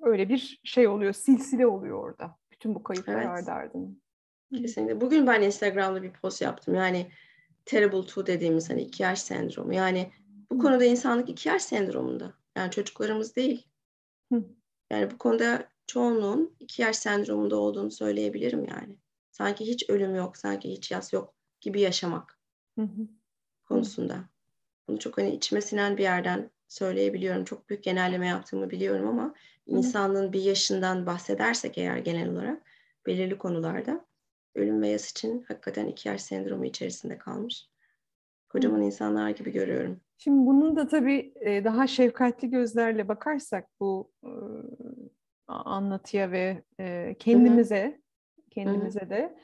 öyle 0.03 0.29
bir 0.29 0.61
şey 0.65 0.89
oluyor, 0.89 1.13
silsile 1.13 1.67
oluyor 1.67 1.99
orada. 1.99 2.37
Bütün 2.53 2.75
bu 2.75 2.83
kayıplar 2.83 3.15
evet. 3.15 3.27
ardı 3.27 3.51
ardına. 3.51 3.89
Kesinlikle. 4.57 5.01
Bugün 5.01 5.27
ben 5.27 5.43
Instagram'da 5.43 6.03
bir 6.03 6.13
post 6.13 6.43
yaptım. 6.43 6.75
Yani 6.75 7.07
terrible 7.65 8.07
two 8.07 8.27
dediğimiz 8.27 8.71
hani 8.71 8.83
iki 8.83 9.03
yaş 9.03 9.23
sendromu. 9.23 9.75
Yani 9.75 10.11
bu 10.51 10.59
konuda 10.59 10.85
insanlık 10.85 11.29
iki 11.29 11.49
yaş 11.49 11.63
sendromunda. 11.63 12.33
Yani 12.57 12.71
çocuklarımız 12.71 13.37
değil. 13.37 13.69
Yani 14.91 15.11
bu 15.11 15.19
konuda 15.19 15.69
çoğunluğun 15.87 16.57
iki 16.61 16.83
yaş 16.83 16.97
sendromunda 16.97 17.57
olduğunu 17.57 17.91
söyleyebilirim 17.91 18.67
yani. 18.69 18.97
Sanki 19.31 19.67
hiç 19.67 19.91
ölüm 19.91 20.15
yok, 20.15 20.37
sanki 20.37 20.71
hiç 20.71 20.91
yas 20.91 21.13
yok 21.13 21.35
gibi 21.61 21.81
yaşamak 21.81 22.41
konusunda. 23.65 24.25
Bunu 24.89 24.99
çok 24.99 25.19
hani 25.19 25.35
içime 25.35 25.61
sinen 25.61 25.97
bir 25.97 26.03
yerden 26.03 26.51
söyleyebiliyorum. 26.69 27.45
Çok 27.45 27.69
büyük 27.69 27.85
genelleme 27.85 28.27
yaptığımı 28.27 28.71
biliyorum 28.71 29.09
ama 29.09 29.35
insanlığın 29.67 30.33
bir 30.33 30.43
yaşından 30.43 31.07
bahsedersek 31.07 31.79
eğer 31.79 31.99
genel 31.99 32.29
olarak 32.29 32.63
belirli 33.07 33.39
konularda 33.39 34.05
ölüm 34.55 34.83
ve 34.83 34.89
yas 34.89 35.11
için 35.11 35.45
hakikaten 35.49 35.87
iki 35.87 36.09
yaş 36.09 36.23
sendromu 36.23 36.65
içerisinde 36.65 37.19
kalmış. 37.19 37.69
Kocaman 38.49 38.81
Hı. 38.81 38.85
insanlar 38.85 39.31
gibi 39.31 39.53
görüyorum. 39.53 40.01
Şimdi 40.19 40.47
bunun 40.47 40.77
da 40.77 40.89
tabii 40.89 41.35
e, 41.41 41.65
daha 41.65 41.87
şefkatli 41.87 42.51
gözlerle 42.51 43.09
bakarsak 43.09 43.69
bu 43.81 44.13
e, 44.25 44.31
anlatıya 45.47 46.31
ve 46.31 46.63
e, 46.81 47.17
kendimize 47.19 48.01
Hı. 48.37 48.43
kendimize 48.51 49.01
Hı. 49.01 49.11
de 49.11 49.37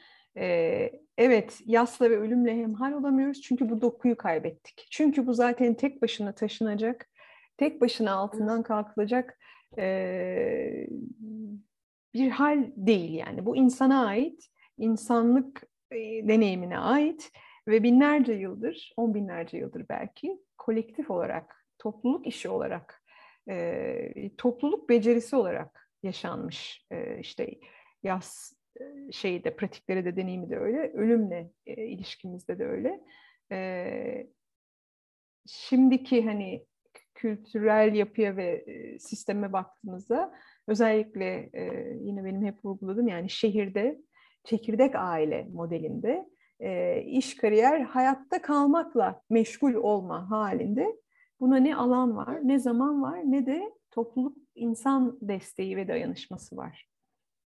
evet 1.18 1.60
yasla 1.66 2.10
ve 2.10 2.18
ölümle 2.18 2.56
hemhal 2.56 2.92
olamıyoruz 2.92 3.40
çünkü 3.42 3.70
bu 3.70 3.80
dokuyu 3.80 4.16
kaybettik. 4.16 4.86
Çünkü 4.90 5.26
bu 5.26 5.34
zaten 5.34 5.74
tek 5.74 6.02
başına 6.02 6.34
taşınacak, 6.34 7.10
tek 7.56 7.80
başına 7.80 8.12
altından 8.12 8.62
kalkılacak 8.62 9.38
e, 9.78 10.86
bir 12.14 12.30
hal 12.30 12.64
değil 12.76 13.14
yani. 13.14 13.46
Bu 13.46 13.56
insana 13.56 14.06
ait, 14.06 14.46
insanlık 14.78 15.62
e, 15.90 15.96
deneyimine 16.28 16.78
ait 16.78 17.32
ve 17.68 17.82
binlerce 17.82 18.32
yıldır, 18.32 18.92
on 18.96 19.14
binlerce 19.14 19.58
yıldır 19.58 19.88
belki 19.88 20.38
kolektif 20.58 21.10
olarak, 21.10 21.66
topluluk 21.78 22.26
işi 22.26 22.48
olarak, 22.48 23.02
e, 23.48 24.30
topluluk 24.38 24.88
becerisi 24.88 25.36
olarak 25.36 25.90
yaşanmış 26.02 26.86
e, 26.90 27.18
işte 27.18 27.54
yaz 28.02 28.59
şeyi 29.12 29.44
de 29.44 29.56
pratikleri 29.56 30.04
de 30.04 30.16
deneyimi 30.16 30.50
de 30.50 30.58
öyle, 30.58 30.92
ölümle 30.92 31.50
e, 31.66 31.86
ilişkimizde 31.86 32.58
de 32.58 32.66
öyle. 32.66 33.00
E, 33.52 34.26
şimdiki 35.46 36.24
hani 36.24 36.66
kültürel 37.14 37.94
yapıya 37.94 38.36
ve 38.36 38.64
e, 38.66 38.98
sisteme 38.98 39.52
baktığımızda 39.52 40.34
özellikle 40.68 41.50
e, 41.52 41.94
yine 42.00 42.24
benim 42.24 42.44
hep 42.44 42.64
vurguladığım 42.64 43.08
yani 43.08 43.30
şehirde 43.30 44.00
çekirdek 44.44 44.94
aile 44.94 45.48
modelinde 45.52 46.28
e, 46.60 47.00
iş 47.02 47.36
kariyer 47.36 47.80
hayatta 47.80 48.42
kalmakla 48.42 49.22
meşgul 49.30 49.74
olma 49.74 50.30
halinde 50.30 50.96
buna 51.40 51.56
ne 51.56 51.76
alan 51.76 52.16
var 52.16 52.38
ne 52.42 52.58
zaman 52.58 53.02
var 53.02 53.20
ne 53.24 53.46
de 53.46 53.72
topluluk 53.90 54.36
insan 54.54 55.18
desteği 55.22 55.76
ve 55.76 55.88
dayanışması 55.88 56.56
var. 56.56 56.89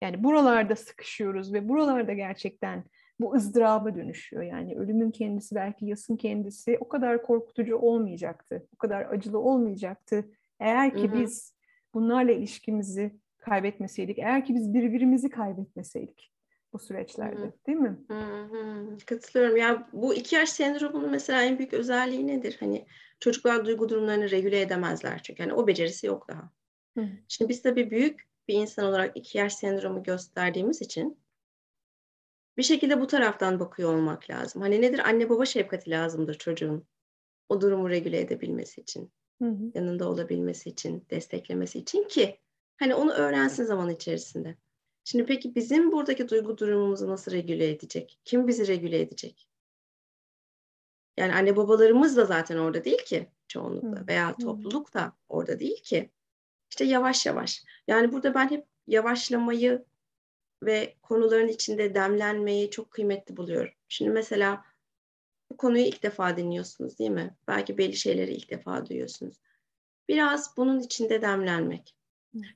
Yani 0.02 0.24
buralarda 0.24 0.76
sıkışıyoruz 0.76 1.54
ve 1.54 1.70
buralarda 1.70 2.14
gerçekten 2.14 2.84
bu 3.20 3.34
ızdıraba 3.34 3.96
dönüşüyor. 3.96 4.44
Yani 4.44 4.76
ölümün 4.76 5.12
kendisi 5.12 5.56
belki 5.56 5.86
yasın 5.86 6.16
kendisi 6.18 6.78
o 6.80 6.88
kadar 6.88 7.24
korkutucu 7.24 7.78
olmayacaktı. 7.78 8.68
O 8.76 8.78
kadar 8.78 9.06
acılı 9.06 9.40
olmayacaktı. 9.40 10.26
Eğer 10.60 10.96
ki 10.98 11.08
Hı-hı. 11.08 11.22
biz 11.22 11.54
bunlarla 11.94 12.32
ilişkimizi 12.32 13.20
kaybetmeseydik, 13.38 14.20
eğer 14.20 14.46
ki 14.46 14.56
biz 14.56 14.74
birbirimizi 14.74 15.30
kaybetmeseydik 15.30 16.32
bu 16.74 16.80
süreçlerde 16.80 17.42
Hı-hı. 17.42 17.54
değil 17.68 17.78
mi? 17.78 17.98
Hı-hı. 18.08 18.98
Katılıyorum. 19.06 19.58
Ya 19.58 19.90
bu 19.94 20.14
iki 20.14 20.36
yaş 20.36 20.50
sendromunun 20.50 21.12
mesela 21.12 21.44
en 21.44 21.58
büyük 21.58 21.74
özelliği 21.74 22.28
nedir? 22.28 22.58
Hani 22.60 22.86
çocuklar 23.20 23.66
duygu 23.66 23.90
durumlarını 23.90 24.32
regüle 24.32 24.62
edemezler 24.62 25.24
çünkü 25.24 25.44
hani 25.44 25.54
o 25.54 25.68
becerisi 25.68 26.08
yok 26.08 26.28
daha. 26.30 26.52
Hı-hı. 26.98 27.10
Şimdi 27.28 27.50
biz 27.50 27.62
tabii 27.62 27.92
büyük 27.92 28.27
bir 28.48 28.54
insan 28.54 28.86
olarak 28.86 29.18
iki 29.18 29.38
yaş 29.38 29.54
sendromu 29.54 30.04
gösterdiğimiz 30.04 30.82
için 30.82 31.20
bir 32.58 32.64
şekilde 32.64 33.02
bu 33.02 33.08
taraftan 33.08 33.60
bakıyor 33.60 33.94
olmak 33.94 34.30
lazım. 34.30 34.62
Hani 34.62 34.82
nedir? 34.82 35.00
Anne 35.00 35.30
baba 35.30 35.46
şefkati 35.46 35.90
lazımdır 35.90 36.34
çocuğun. 36.34 36.88
O 37.50 37.62
durumu 37.62 37.90
regüle 37.90 38.20
edebilmesi 38.20 38.82
için. 38.82 39.12
Hı 39.42 39.50
hı. 39.50 39.72
Yanında 39.74 40.10
olabilmesi 40.10 40.70
için, 40.70 41.06
desteklemesi 41.10 41.80
için 41.80 42.08
ki 42.08 42.40
hani 42.78 42.96
onu 42.96 43.12
öğrensin 43.12 43.64
zaman 43.64 43.90
içerisinde. 43.90 44.56
Şimdi 45.04 45.26
peki 45.26 45.56
bizim 45.56 45.92
buradaki 45.92 46.30
duygu 46.30 46.58
durumumuzu 46.58 47.08
nasıl 47.08 47.32
regüle 47.32 47.70
edecek? 47.70 48.20
Kim 48.26 48.48
bizi 48.48 48.68
regüle 48.68 49.02
edecek? 49.02 49.48
Yani 51.18 51.34
anne 51.34 51.56
babalarımız 51.56 52.18
da 52.18 52.26
zaten 52.26 52.58
orada 52.58 52.86
değil 52.86 53.06
ki 53.06 53.30
çoğunlukla 53.48 54.08
veya 54.08 54.36
topluluk 54.36 54.94
da 54.94 55.14
orada 55.30 55.60
değil 55.60 55.84
ki. 55.84 56.12
İşte 56.70 56.86
yavaş 56.86 57.26
yavaş. 57.26 57.64
Yani 57.88 58.12
burada 58.12 58.34
ben 58.34 58.50
hep 58.52 58.66
yavaşlamayı 58.88 59.86
ve 60.64 60.96
konuların 61.02 61.48
içinde 61.48 61.96
demlenmeyi 61.96 62.72
çok 62.72 62.92
kıymetli 62.92 63.38
buluyorum. 63.38 63.74
Şimdi 63.88 64.12
mesela 64.12 64.66
bu 65.52 65.58
konuyu 65.58 65.84
ilk 65.84 66.04
defa 66.04 66.38
dinliyorsunuz 66.38 67.00
değil 67.00 67.12
mi? 67.12 67.36
Belki 67.48 67.78
belli 67.78 67.96
şeyleri 67.96 68.34
ilk 68.34 68.50
defa 68.50 68.86
duyuyorsunuz. 68.86 69.38
Biraz 70.10 70.58
bunun 70.58 70.80
içinde 70.80 71.22
demlenmek. 71.22 71.96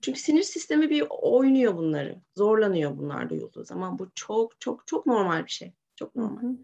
Çünkü 0.01 0.19
sinir 0.19 0.43
sistemi 0.43 0.89
bir 0.89 1.05
oynuyor 1.09 1.77
bunları. 1.77 2.21
Zorlanıyor 2.37 2.97
bunlar 2.97 3.29
duyulduğu 3.29 3.63
zaman. 3.63 3.99
Bu 3.99 4.11
çok 4.15 4.61
çok 4.61 4.87
çok 4.87 5.05
normal 5.05 5.45
bir 5.45 5.51
şey. 5.51 5.73
Çok 5.95 6.15
normal. 6.15 6.55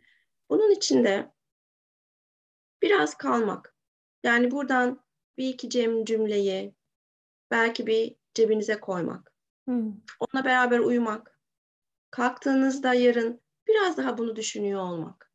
Bunun 0.49 0.71
içinde 0.71 1.31
biraz 2.81 3.17
kalmak. 3.17 3.75
Yani 4.23 4.51
buradan 4.51 4.99
bir 5.37 5.49
iki 5.49 5.69
cümleyi 6.05 6.75
belki 7.51 7.87
bir 7.87 8.15
cebinize 8.33 8.79
koymak. 8.79 9.33
Hmm. 9.67 9.93
Onunla 10.19 10.45
beraber 10.45 10.79
uyumak. 10.79 11.39
Kalktığınızda 12.11 12.93
yarın 12.93 13.41
biraz 13.67 13.97
daha 13.97 14.17
bunu 14.17 14.35
düşünüyor 14.35 14.81
olmak. 14.81 15.31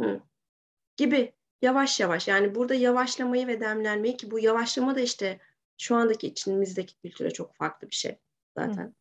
Hmm. 0.00 0.20
Gibi 0.96 1.32
yavaş 1.62 2.00
yavaş 2.00 2.28
yani 2.28 2.54
burada 2.54 2.74
yavaşlamayı 2.74 3.46
ve 3.46 3.60
demlenmeyi 3.60 4.16
ki 4.16 4.30
bu 4.30 4.38
yavaşlama 4.38 4.96
da 4.96 5.00
işte 5.00 5.40
şu 5.78 5.96
andaki 5.96 6.26
içimizdeki 6.26 6.96
kültüre 6.96 7.30
çok 7.30 7.54
farklı 7.54 7.90
bir 7.90 7.94
şey. 7.94 8.18
Zaten 8.58 8.86
hmm. 8.86 8.94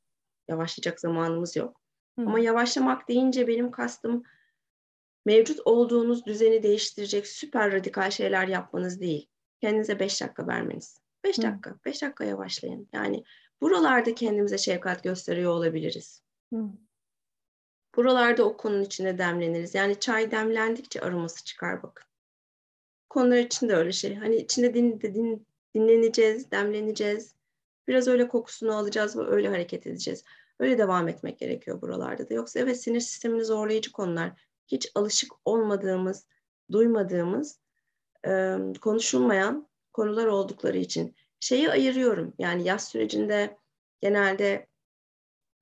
yavaşlayacak 0.47 0.99
zamanımız 0.99 1.55
yok. 1.55 1.81
Hmm. 2.17 2.27
Ama 2.27 2.39
yavaşlamak 2.39 3.09
deyince 3.09 3.47
benim 3.47 3.71
kastım 3.71 4.23
mevcut 5.25 5.59
olduğunuz 5.65 6.25
düzeni 6.25 6.63
değiştirecek 6.63 7.27
süper 7.27 7.71
radikal 7.71 8.11
şeyler 8.11 8.47
yapmanız 8.47 9.01
değil. 9.01 9.29
Kendinize 9.61 9.99
beş 9.99 10.21
dakika 10.21 10.47
vermeniz. 10.47 11.02
Beş 11.23 11.41
dakika, 11.41 11.75
beş 11.85 12.01
dakika 12.01 12.23
yavaşlayın. 12.23 12.89
Yani 12.93 13.23
buralarda 13.61 14.15
kendimize 14.15 14.57
şefkat 14.57 15.03
gösteriyor 15.03 15.51
olabiliriz. 15.51 16.23
Hı. 16.53 16.69
Buralarda 17.95 18.43
o 18.43 18.57
konunun 18.57 18.83
içine 18.83 19.17
demleniriz. 19.17 19.75
Yani 19.75 19.99
çay 19.99 20.31
demlendikçe 20.31 21.01
aroması 21.01 21.43
çıkar 21.43 21.83
bakın. 21.83 22.07
Konular 23.09 23.37
için 23.37 23.69
de 23.69 23.75
öyle 23.75 23.91
şey. 23.91 24.15
Hani 24.15 24.35
içinde 24.35 24.73
din, 24.73 25.01
din, 25.01 25.47
dinleneceğiz, 25.75 26.51
demleneceğiz. 26.51 27.35
Biraz 27.87 28.07
öyle 28.07 28.27
kokusunu 28.27 28.75
alacağız 28.75 29.17
ve 29.17 29.21
öyle 29.21 29.49
hareket 29.49 29.87
edeceğiz. 29.87 30.23
Öyle 30.59 30.77
devam 30.77 31.07
etmek 31.07 31.39
gerekiyor 31.39 31.81
buralarda 31.81 32.29
da. 32.29 32.33
Yoksa 32.33 32.59
evet 32.59 32.81
sinir 32.81 32.99
sistemini 32.99 33.45
zorlayıcı 33.45 33.91
konular. 33.91 34.31
Hiç 34.67 34.91
alışık 34.95 35.31
olmadığımız, 35.45 36.27
duymadığımız, 36.71 37.59
konuşulmayan 38.81 39.67
konular 39.93 40.25
oldukları 40.25 40.77
için 40.77 41.15
şeyi 41.39 41.69
ayırıyorum. 41.69 42.33
Yani 42.39 42.67
yaz 42.67 42.87
sürecinde 42.87 43.57
genelde 44.01 44.67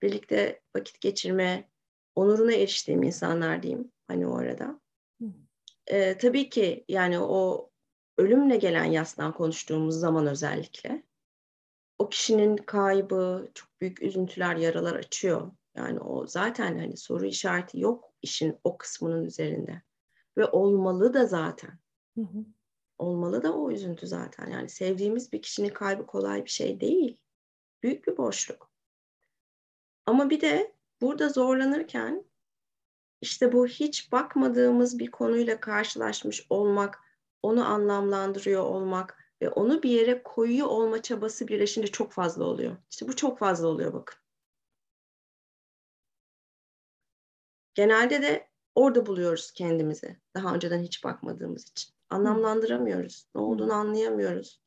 birlikte 0.01 0.61
vakit 0.75 1.01
geçirme 1.01 1.69
onuruna 2.15 2.53
eriştiğim 2.53 3.03
insanlar 3.03 3.63
diyeyim 3.63 3.91
hani 4.07 4.27
o 4.27 4.37
arada. 4.37 4.79
Ee, 5.87 6.17
tabii 6.17 6.49
ki 6.49 6.85
yani 6.87 7.19
o 7.19 7.69
ölümle 8.17 8.57
gelen 8.57 8.85
yastan 8.85 9.33
konuştuğumuz 9.33 9.95
zaman 9.95 10.27
özellikle 10.27 11.03
o 11.99 12.09
kişinin 12.09 12.57
kaybı 12.57 13.51
çok 13.53 13.81
büyük 13.81 14.01
üzüntüler, 14.01 14.55
yaralar 14.55 14.95
açıyor. 14.95 15.51
Yani 15.75 15.99
o 15.99 16.27
zaten 16.27 16.79
hani 16.79 16.97
soru 16.97 17.25
işareti 17.25 17.79
yok 17.79 18.13
işin 18.21 18.57
o 18.63 18.77
kısmının 18.77 19.25
üzerinde. 19.25 19.81
Ve 20.37 20.45
olmalı 20.45 21.13
da 21.13 21.25
zaten. 21.25 21.79
Hı 22.17 22.21
hı 22.21 22.45
olmalı 23.01 23.43
da 23.43 23.53
o 23.53 23.71
üzüntü 23.71 24.07
zaten. 24.07 24.47
Yani 24.47 24.69
sevdiğimiz 24.69 25.33
bir 25.33 25.41
kişinin 25.41 25.69
kaybı 25.69 26.05
kolay 26.05 26.45
bir 26.45 26.49
şey 26.49 26.79
değil. 26.81 27.17
Büyük 27.83 28.07
bir 28.07 28.17
boşluk. 28.17 28.71
Ama 30.05 30.29
bir 30.29 30.41
de 30.41 30.75
burada 31.01 31.29
zorlanırken 31.29 32.25
işte 33.21 33.53
bu 33.53 33.67
hiç 33.67 34.11
bakmadığımız 34.11 34.99
bir 34.99 35.11
konuyla 35.11 35.59
karşılaşmış 35.59 36.47
olmak, 36.49 36.99
onu 37.41 37.65
anlamlandırıyor 37.65 38.63
olmak 38.63 39.17
ve 39.41 39.49
onu 39.49 39.83
bir 39.83 39.89
yere 39.89 40.23
koyuyor 40.23 40.67
olma 40.67 41.01
çabası 41.01 41.47
birleşince 41.47 41.87
çok 41.87 42.11
fazla 42.11 42.43
oluyor. 42.43 42.77
İşte 42.91 43.07
bu 43.07 43.15
çok 43.15 43.39
fazla 43.39 43.67
oluyor 43.67 43.93
bakın. 43.93 44.19
Genelde 47.73 48.21
de 48.21 48.49
orada 48.75 49.05
buluyoruz 49.05 49.51
kendimizi. 49.51 50.19
Daha 50.35 50.55
önceden 50.55 50.79
hiç 50.79 51.03
bakmadığımız 51.03 51.69
için. 51.69 51.93
Anlamlandıramıyoruz. 52.11 53.25
Ne 53.35 53.41
olduğunu 53.41 53.73
anlayamıyoruz. 53.73 54.61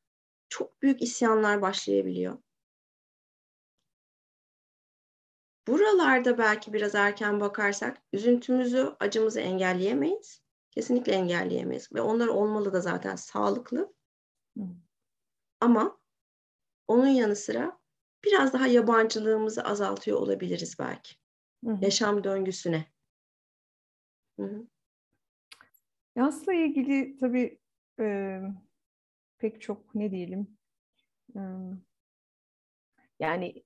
Çok 0.49 0.83
büyük 0.83 1.03
isyanlar 1.03 1.63
başlayabiliyor. 1.63 2.39
Buralarda 5.69 6.39
belki 6.39 6.73
biraz 6.73 6.95
erken 6.95 7.41
bakarsak 7.41 8.03
üzüntümüzü, 8.13 8.97
acımızı 9.01 9.41
engelleyemeyiz. 9.41 10.43
Kesinlikle 10.71 11.13
engelleyemeyiz. 11.13 11.93
Ve 11.95 12.01
onlar 12.01 12.27
olmalı 12.29 12.73
da 12.73 12.81
zaten 12.81 13.17
sağlıklı. 13.17 13.95
Ama 15.61 15.99
onun 16.89 17.07
yanı 17.07 17.37
sıra 17.37 17.79
biraz 18.25 18.53
daha 18.53 18.67
yabancılığımızı 18.67 19.63
azaltıyor 19.65 20.19
olabiliriz 20.19 20.77
belki. 20.79 21.15
Yaşam 21.81 22.25
döngüsüne. 22.25 22.87
Hı 24.39 24.43
hı. 24.43 24.67
Yasla 26.17 26.55
ilgili 26.55 27.17
tabii 27.17 27.59
e, 28.01 28.41
pek 29.39 29.61
çok 29.61 29.95
ne 29.95 30.11
diyelim 30.11 30.57
e, 31.37 31.41
yani 33.21 33.65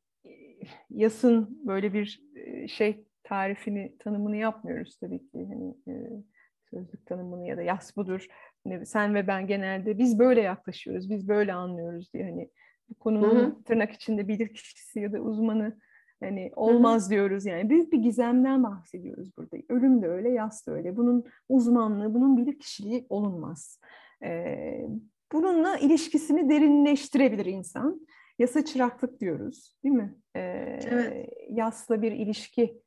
yasın 0.90 1.66
böyle 1.66 1.92
bir 1.92 2.22
şey 2.68 3.04
tarifini, 3.22 3.98
tanımını 3.98 4.36
yapmıyoruz 4.36 4.96
tabii 4.96 5.18
ki. 5.18 5.48
Hani, 5.48 5.74
e, 5.88 6.22
sözlük 6.70 7.06
tanımını 7.06 7.46
ya 7.46 7.56
da 7.56 7.62
yas 7.62 7.96
budur. 7.96 8.26
Hani 8.64 8.86
sen 8.86 9.14
ve 9.14 9.26
ben 9.26 9.46
genelde 9.46 9.98
biz 9.98 10.18
böyle 10.18 10.40
yaklaşıyoruz, 10.40 11.10
biz 11.10 11.28
böyle 11.28 11.52
anlıyoruz 11.52 12.12
diye 12.14 12.24
hani 12.24 12.50
bu 12.88 12.94
konunun 12.94 13.50
Hı-hı. 13.50 13.62
tırnak 13.62 13.92
içinde 13.92 14.28
bilir 14.28 14.54
kişisi 14.54 15.00
ya 15.00 15.12
da 15.12 15.20
uzmanı 15.20 15.78
Hani 16.20 16.52
olmaz 16.56 17.02
Hı-hı. 17.02 17.10
diyoruz 17.10 17.46
yani. 17.46 17.70
Büyük 17.70 17.92
bir 17.92 17.98
gizemden 17.98 18.62
bahsediyoruz 18.62 19.36
burada. 19.36 19.56
Ölüm 19.68 20.02
de 20.02 20.08
öyle, 20.08 20.28
yas 20.28 20.66
da 20.66 20.72
öyle. 20.72 20.96
Bunun 20.96 21.24
uzmanlığı, 21.48 22.14
bunun 22.14 22.36
bilir 22.36 22.58
kişiliği 22.58 23.06
olunmaz. 23.08 23.80
Ee, 24.24 24.86
bununla 25.32 25.78
ilişkisini 25.78 26.50
derinleştirebilir 26.50 27.46
insan. 27.46 28.06
Yasa 28.38 28.64
çıraklık 28.64 29.20
diyoruz 29.20 29.76
değil 29.84 29.94
mi? 29.94 30.14
Ee, 30.36 30.78
evet. 30.90 31.28
Yasla 31.50 32.02
bir 32.02 32.12
ilişki 32.12 32.80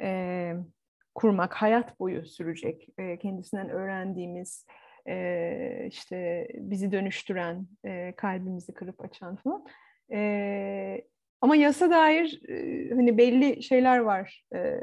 e, 0.00 0.52
kurmak 1.14 1.54
hayat 1.54 2.00
boyu 2.00 2.26
sürecek. 2.26 2.88
E, 2.98 3.18
kendisinden 3.18 3.68
öğrendiğimiz, 3.68 4.66
e, 5.08 5.86
işte 5.88 6.48
bizi 6.54 6.92
dönüştüren, 6.92 7.66
e, 7.84 8.12
kalbimizi 8.16 8.74
kırıp 8.74 9.04
açan 9.04 9.36
falan. 9.36 9.66
E, 10.12 11.02
ama 11.40 11.56
yasa 11.56 11.90
dair 11.90 12.42
e, 12.48 12.90
hani 12.94 13.18
belli 13.18 13.62
şeyler 13.62 13.98
var. 13.98 14.44
E, 14.54 14.80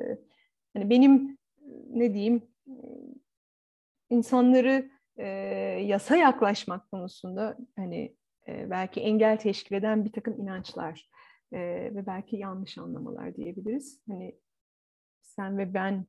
hani 0.74 0.90
benim 0.90 1.38
ne 1.90 2.14
diyeyim 2.14 2.42
insanları 4.10 4.90
e, 5.18 5.28
yasa 5.84 6.16
yaklaşmak 6.16 6.92
konusunda 6.92 7.58
hani 7.76 8.16
e, 8.48 8.70
belki 8.70 9.02
engel 9.02 9.38
teşkil 9.38 9.76
eden 9.76 10.06
bir 10.06 10.12
takım 10.12 10.42
inançlar 10.42 11.10
e, 11.52 11.60
ve 11.96 12.06
belki 12.08 12.36
yanlış 12.36 12.78
anlamalar 12.78 13.36
diyebiliriz. 13.36 14.02
Hani 14.08 14.36
sen 15.22 15.58
ve 15.58 15.74
ben 15.74 16.06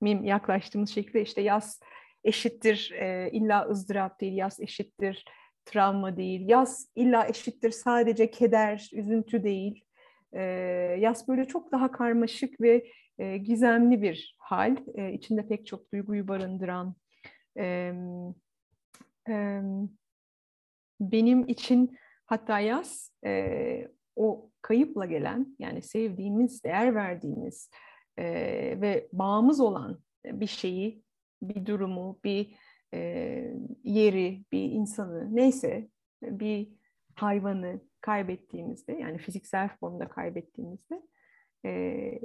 mim 0.00 0.24
yaklaştığımız 0.24 0.90
şekilde 0.90 1.22
işte 1.22 1.40
yaz 1.40 1.80
eşittir 2.24 2.92
e, 2.92 3.30
illa 3.32 3.68
ızdırap 3.68 4.20
değil, 4.20 4.36
yaz 4.36 4.60
eşittir 4.60 5.24
travma 5.64 6.16
değil. 6.16 6.48
Yaz 6.48 6.88
illa 6.96 7.26
eşittir 7.26 7.70
sadece 7.70 8.30
keder, 8.30 8.90
üzüntü 8.92 9.44
değil. 9.44 9.84
E, 10.32 10.42
yaz 10.98 11.28
böyle 11.28 11.44
çok 11.44 11.72
daha 11.72 11.92
karmaşık 11.92 12.60
ve 12.60 12.86
e, 13.18 13.36
gizemli 13.36 14.02
bir 14.02 14.36
hal. 14.38 14.76
E, 14.94 15.12
içinde 15.12 15.48
pek 15.48 15.66
çok 15.66 15.92
duyguyu 15.92 16.28
barındıran. 16.28 16.94
E, 17.58 17.94
e, 19.28 19.60
benim 21.00 21.48
için 21.48 21.98
hatta 22.26 22.60
yaz 22.60 23.12
e, 23.26 23.88
o 24.16 24.50
kayıpla 24.62 25.06
gelen 25.06 25.56
yani 25.58 25.82
sevdiğimiz, 25.82 26.64
değer 26.64 26.94
verdiğimiz 26.94 27.70
e, 28.18 28.24
ve 28.80 29.08
bağımız 29.12 29.60
olan 29.60 30.00
bir 30.24 30.46
şeyi, 30.46 31.02
bir 31.42 31.66
durumu, 31.66 32.20
bir 32.24 32.54
e, 32.94 32.98
yeri, 33.84 34.44
bir 34.52 34.62
insanı 34.62 35.36
neyse 35.36 35.88
bir 36.22 36.68
hayvanı 37.22 37.80
kaybettiğimizde 38.00 38.92
yani 38.92 39.18
fiziksel 39.18 39.68
formda 39.68 40.08
kaybettiğimizde 40.08 41.02
e, 41.64 42.20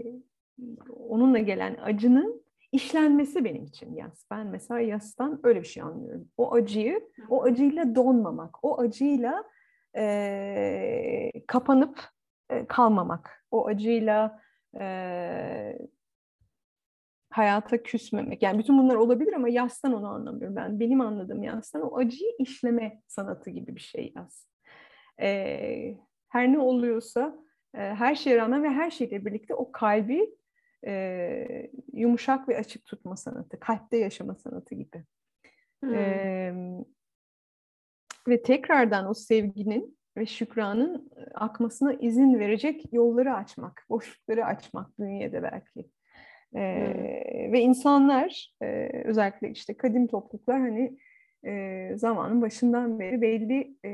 onunla 0.90 1.40
gelen 1.40 1.78
acının 1.84 2.46
işlenmesi 2.72 3.46
benim 3.46 3.64
için 3.66 3.96
yas. 3.96 4.26
Ben 4.32 4.48
mesela 4.48 4.80
yastan 4.80 5.40
öyle 5.44 5.62
bir 5.62 5.68
şey 5.68 5.84
anlıyorum. 5.84 6.30
O 6.38 6.54
acıyı, 6.54 7.10
o 7.30 7.44
acıyla 7.44 7.96
donmamak, 7.96 8.66
o 8.66 8.80
acıyla 8.80 9.44
e, 9.98 11.32
kapanıp 11.48 12.00
e, 12.50 12.66
kalmamak, 12.68 13.46
o 13.52 13.68
acıyla 13.68 14.42
e, 14.80 15.78
hayata 17.30 17.84
küsmemek. 17.84 18.44
Yani 18.44 18.60
bütün 18.60 18.78
bunlar 18.78 18.96
olabilir 18.96 19.34
ama 19.34 19.50
yastan 19.50 19.94
onu 19.94 20.08
anlamıyorum 20.08 20.56
ben. 20.56 20.80
Benim 20.80 21.02
anladığım 21.02 21.44
yastan 21.44 21.82
o 21.82 21.98
acıyı 21.98 22.32
işleme 22.40 23.02
sanatı 23.08 23.50
gibi 23.50 23.76
bir 23.76 23.82
şey 23.82 24.14
yas. 24.16 24.55
E, 25.22 25.98
her 26.30 26.54
ne 26.54 26.60
oluyorsa 26.60 27.36
e, 27.74 27.78
her 27.78 28.16
şeye 28.16 28.38
rağmen 28.38 28.64
ve 28.64 28.70
her 28.70 28.92
şeyle 28.92 29.26
birlikte 29.26 29.54
o 29.54 29.72
kalbi 29.72 30.36
e, 30.88 31.72
yumuşak 31.94 32.50
ve 32.50 32.58
açık 32.58 32.86
tutma 32.86 33.16
sanatı, 33.18 33.60
kalpte 33.60 33.98
yaşama 33.98 34.36
sanatı 34.36 34.76
gibi. 34.76 35.04
Hmm. 35.84 35.96
E, 35.96 36.54
ve 38.28 38.42
tekrardan 38.42 39.10
o 39.10 39.14
sevginin 39.14 39.98
ve 40.18 40.26
şükranın 40.26 41.12
akmasına 41.34 41.94
izin 41.94 42.40
verecek 42.40 42.94
yolları 42.94 43.34
açmak, 43.34 43.86
boşlukları 43.90 44.46
açmak 44.46 45.00
bünyede 45.00 45.44
belki. 45.44 45.90
Ee, 46.56 46.94
hmm. 46.94 47.54
Ve 47.54 47.60
insanlar 47.60 48.54
e, 48.62 48.90
özellikle 49.06 49.50
işte 49.50 49.78
kadim 49.78 50.08
topluluklar 50.08 50.60
hani 50.60 50.98
e, 51.46 51.92
zamanın 51.96 52.42
başından 52.42 53.00
beri 53.00 53.22
belli 53.22 53.78
e, 53.86 53.92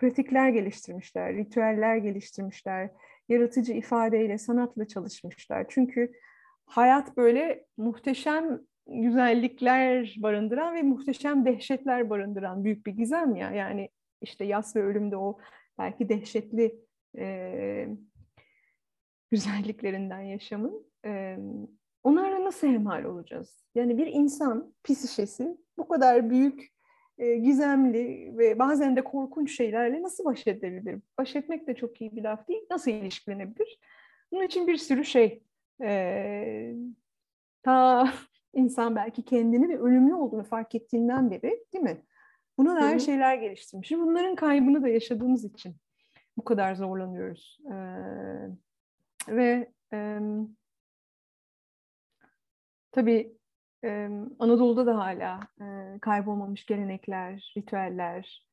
pratikler 0.00 0.48
geliştirmişler, 0.48 1.34
ritüeller 1.34 1.96
geliştirmişler, 1.96 2.90
yaratıcı 3.28 3.72
ifadeyle, 3.72 4.38
sanatla 4.38 4.88
çalışmışlar. 4.88 5.66
Çünkü 5.68 6.12
hayat 6.64 7.16
böyle 7.16 7.64
muhteşem 7.76 8.60
güzellikler 8.86 10.16
barındıran 10.18 10.74
ve 10.74 10.82
muhteşem 10.82 11.44
dehşetler 11.44 12.10
barındıran 12.10 12.64
büyük 12.64 12.86
bir 12.86 12.92
gizem 12.92 13.36
ya. 13.36 13.50
Yani 13.50 13.88
işte 14.22 14.44
yas 14.44 14.76
ve 14.76 14.82
ölümde 14.82 15.16
o 15.16 15.38
belki 15.78 16.08
dehşetli 16.08 16.80
e, 17.18 17.88
güzelliklerinden 19.30 20.20
yaşamın. 20.20 20.86
E, 21.04 21.38
onlarla 22.02 22.44
nasıl 22.44 22.66
hemhal 22.66 23.04
olacağız? 23.04 23.64
Yani 23.74 23.98
bir 23.98 24.06
insan 24.06 24.74
psişesi 24.84 25.56
bu 25.78 25.88
kadar 25.88 26.30
büyük, 26.30 26.68
e, 27.20 27.36
gizemli 27.36 28.32
ve 28.38 28.58
bazen 28.58 28.96
de 28.96 29.04
korkunç 29.04 29.56
şeylerle 29.56 30.02
nasıl 30.02 30.24
baş 30.24 30.46
edebilir? 30.46 31.00
Baş 31.18 31.36
etmek 31.36 31.66
de 31.66 31.74
çok 31.74 32.00
iyi 32.00 32.16
bir 32.16 32.22
laf 32.22 32.48
değil. 32.48 32.62
Nasıl 32.70 32.90
ilişkilenebilir? 32.90 33.78
Bunun 34.32 34.42
için 34.42 34.66
bir 34.66 34.76
sürü 34.76 35.04
şey 35.04 35.42
e, 35.82 36.74
ta 37.62 38.12
insan 38.54 38.96
belki 38.96 39.24
kendini 39.24 39.68
ve 39.68 39.78
ölümlü 39.78 40.14
olduğunu 40.14 40.44
fark 40.44 40.74
ettiğinden 40.74 41.30
beri 41.30 41.64
değil 41.72 41.84
mi? 41.84 42.02
Buna 42.58 42.80
dair 42.80 42.98
şeyler 42.98 43.34
geliştirmiş. 43.34 43.90
Bunların 43.90 44.34
kaybını 44.34 44.82
da 44.82 44.88
yaşadığımız 44.88 45.44
için 45.44 45.76
bu 46.36 46.44
kadar 46.44 46.74
zorlanıyoruz. 46.74 47.60
Ee, 47.66 47.76
ve 49.28 49.72
e, 49.92 50.20
tabii 52.92 53.39
e, 53.84 54.08
Anadolu'da 54.38 54.86
da 54.86 54.98
hala 54.98 55.40
e, 55.60 55.98
kaybolmamış 56.00 56.66
gelenekler, 56.66 57.52
ritüeller 57.56 58.46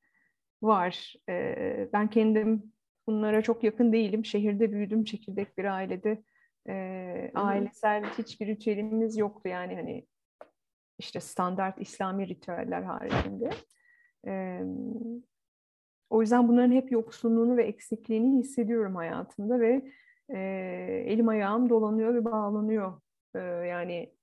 var. 0.61 1.13
E, 1.29 1.89
ben 1.93 2.09
kendim 2.09 2.73
bunlara 3.07 3.41
çok 3.41 3.63
yakın 3.63 3.93
değilim. 3.93 4.25
Şehirde 4.25 4.71
büyüdüm, 4.71 5.03
çekirdek 5.03 5.57
bir 5.57 5.65
ailede. 5.65 6.23
E, 6.69 7.31
ailesel 7.35 8.05
hiçbir 8.05 8.47
ritüelimiz 8.47 9.17
yoktu 9.17 9.49
yani 9.49 9.75
hani 9.75 10.07
işte 10.99 11.19
standart 11.19 11.81
İslami 11.81 12.27
ritüeller 12.27 12.81
haricinde. 12.81 13.49
E, 14.27 14.61
o 16.09 16.21
yüzden 16.21 16.47
bunların 16.47 16.71
hep 16.71 16.91
yoksunluğunu 16.91 17.57
ve 17.57 17.63
eksikliğini 17.63 18.39
hissediyorum 18.39 18.95
hayatımda 18.95 19.59
ve 19.59 19.91
e, 20.29 20.39
elim 21.07 21.27
ayağım 21.27 21.69
dolanıyor 21.69 22.13
ve 22.13 22.25
bağlanıyor. 22.25 23.01
E, 23.35 23.39
yani 23.39 24.16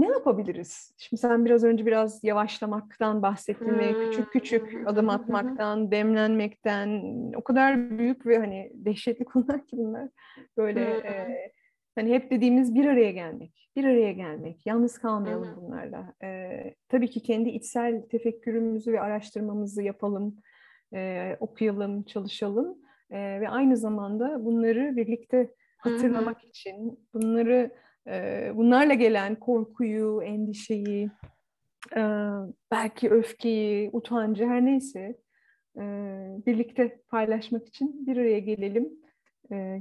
ne 0.00 0.08
yapabiliriz? 0.08 0.94
Şimdi 0.98 1.20
sen 1.20 1.44
biraz 1.44 1.64
önce 1.64 1.86
biraz 1.86 2.24
yavaşlamaktan 2.24 3.22
bahsettin 3.22 3.78
ve 3.78 4.04
küçük 4.04 4.32
küçük 4.32 4.82
adım 4.86 5.08
atmaktan, 5.08 5.90
demlenmekten 5.90 7.02
o 7.36 7.42
kadar 7.44 7.98
büyük 7.98 8.26
ve 8.26 8.38
hani 8.38 8.72
dehşetli 8.74 9.24
konular 9.32 9.66
ki 9.66 9.76
bunlar. 9.76 10.08
Böyle 10.56 10.80
e, 10.80 11.36
hani 11.94 12.10
hep 12.10 12.30
dediğimiz 12.30 12.74
bir 12.74 12.86
araya 12.86 13.10
gelmek, 13.10 13.70
bir 13.76 13.84
araya 13.84 14.12
gelmek, 14.12 14.66
yalnız 14.66 14.98
kalmayalım 14.98 15.56
bunlarla. 15.56 16.14
E, 16.22 16.74
tabii 16.88 17.10
ki 17.10 17.22
kendi 17.22 17.48
içsel 17.48 18.02
tefekkürümüzü 18.02 18.92
ve 18.92 19.00
araştırmamızı 19.00 19.82
yapalım, 19.82 20.36
e, 20.94 21.36
okuyalım, 21.40 22.02
çalışalım 22.02 22.78
e, 23.10 23.40
ve 23.40 23.48
aynı 23.48 23.76
zamanda 23.76 24.44
bunları 24.44 24.96
birlikte 24.96 25.54
hatırlamak 25.78 26.44
için, 26.44 27.00
bunları 27.14 27.70
bunlarla 28.54 28.94
gelen 28.94 29.34
korkuyu, 29.34 30.22
endişeyi, 30.22 31.10
belki 32.70 33.10
öfkeyi, 33.10 33.90
utancı 33.92 34.46
her 34.46 34.64
neyse 34.64 35.18
birlikte 36.46 37.00
paylaşmak 37.08 37.66
için 37.68 38.06
bir 38.06 38.16
araya 38.16 38.38
gelelim 38.38 38.88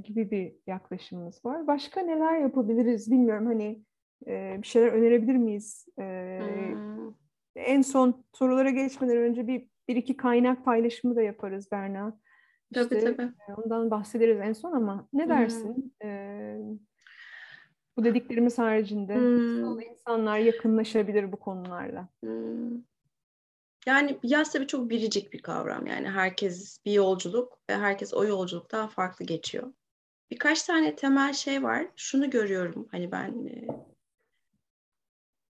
gibi 0.04 0.32
bir 0.32 0.54
yaklaşımımız 0.68 1.46
var. 1.46 1.68
Başka 1.68 2.02
neler 2.02 2.40
yapabiliriz 2.40 3.12
bilmiyorum 3.12 3.46
hani 3.46 3.82
bir 4.62 4.68
şeyler 4.68 4.88
önerebilir 4.88 5.36
miyiz? 5.36 5.88
Hmm. 5.96 7.14
En 7.56 7.82
son 7.82 8.24
sorulara 8.34 8.70
geçmeden 8.70 9.18
önce 9.18 9.48
bir, 9.48 9.68
bir 9.88 9.96
iki 9.96 10.18
kaynak 10.18 10.66
paylaşımı 10.66 11.16
da 11.16 11.22
yaparız 11.22 11.72
Berna. 11.72 12.20
Tabii 12.74 12.96
işte, 12.96 13.16
tabii. 13.18 13.32
Ondan 13.58 13.92
bahsederiz 13.92 14.40
en 14.40 14.54
son 14.54 14.72
ama 14.72 15.08
ne 15.14 15.30
dersin? 15.30 15.94
Hmm 16.02 16.89
bu 18.00 18.04
dediklerimiz 18.04 18.58
haricinde 18.58 19.16
hmm. 19.16 19.82
insanlar 19.82 20.38
yakınlaşabilir 20.38 21.32
bu 21.32 21.38
konularla? 21.38 22.08
Hmm. 22.24 22.82
Yani 23.86 24.20
yaz 24.24 24.52
tabii 24.52 24.68
çok 24.68 24.90
biricik 24.90 25.34
bir 25.34 25.42
kavram. 25.42 25.88
Yani 25.88 26.10
herkes 26.10 26.86
bir 26.86 26.92
yolculuk 26.92 27.60
ve 27.70 27.78
herkes 27.78 28.14
o 28.14 28.26
yolculuktan 28.26 28.88
farklı 28.88 29.26
geçiyor. 29.26 29.74
Birkaç 30.32 30.64
tane 30.64 30.96
temel 30.96 31.34
şey 31.34 31.64
var. 31.64 31.88
Şunu 31.96 32.30
görüyorum 32.30 32.88
hani 32.92 33.12
ben 33.12 33.46
e, 33.48 33.68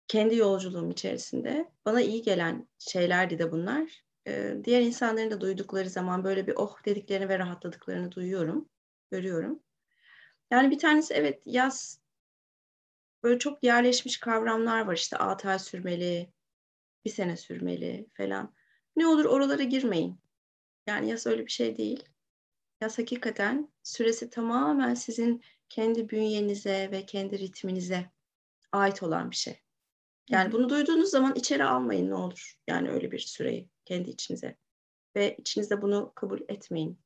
kendi 0.07 0.35
yolculuğum 0.35 0.91
içerisinde. 0.91 1.71
Bana 1.85 2.01
iyi 2.01 2.21
gelen 2.21 2.67
şeylerdi 2.79 3.39
de 3.39 3.51
bunlar. 3.51 4.03
E, 4.27 4.57
diğer 4.63 4.81
insanların 4.81 5.31
da 5.31 5.41
duydukları 5.41 5.89
zaman 5.89 6.23
böyle 6.23 6.47
bir 6.47 6.53
oh 6.55 6.85
dediklerini 6.85 7.29
ve 7.29 7.39
rahatladıklarını 7.39 8.11
duyuyorum, 8.11 8.69
görüyorum. 9.11 9.59
Yani 10.51 10.71
bir 10.71 10.79
tanesi 10.79 11.13
evet 11.13 11.41
yaz 11.45 12.06
böyle 13.23 13.39
çok 13.39 13.63
yerleşmiş 13.63 14.19
kavramlar 14.19 14.81
var 14.81 14.95
işte 14.95 15.17
6 15.17 15.49
ay 15.49 15.59
sürmeli, 15.59 16.33
bir 17.05 17.09
sene 17.09 17.37
sürmeli 17.37 18.07
falan. 18.13 18.53
Ne 18.95 19.07
olur 19.07 19.25
oralara 19.25 19.63
girmeyin. 19.63 20.19
Yani 20.87 21.09
yas 21.09 21.27
öyle 21.27 21.45
bir 21.45 21.51
şey 21.51 21.77
değil. 21.77 22.03
Yas 22.81 22.97
hakikaten 22.97 23.71
süresi 23.83 24.29
tamamen 24.29 24.93
sizin 24.93 25.43
kendi 25.69 26.09
bünyenize 26.09 26.91
ve 26.91 27.05
kendi 27.05 27.39
ritminize 27.39 28.11
ait 28.71 29.03
olan 29.03 29.31
bir 29.31 29.35
şey. 29.35 29.61
Yani 30.29 30.51
bunu 30.51 30.69
duyduğunuz 30.69 31.09
zaman 31.09 31.35
içeri 31.35 31.63
almayın 31.63 32.09
ne 32.09 32.15
olur. 32.15 32.59
Yani 32.67 32.89
öyle 32.89 33.11
bir 33.11 33.19
süreyi 33.19 33.69
kendi 33.85 34.09
içinize. 34.09 34.57
Ve 35.15 35.35
içinizde 35.37 35.81
bunu 35.81 36.11
kabul 36.15 36.39
etmeyin. 36.47 36.99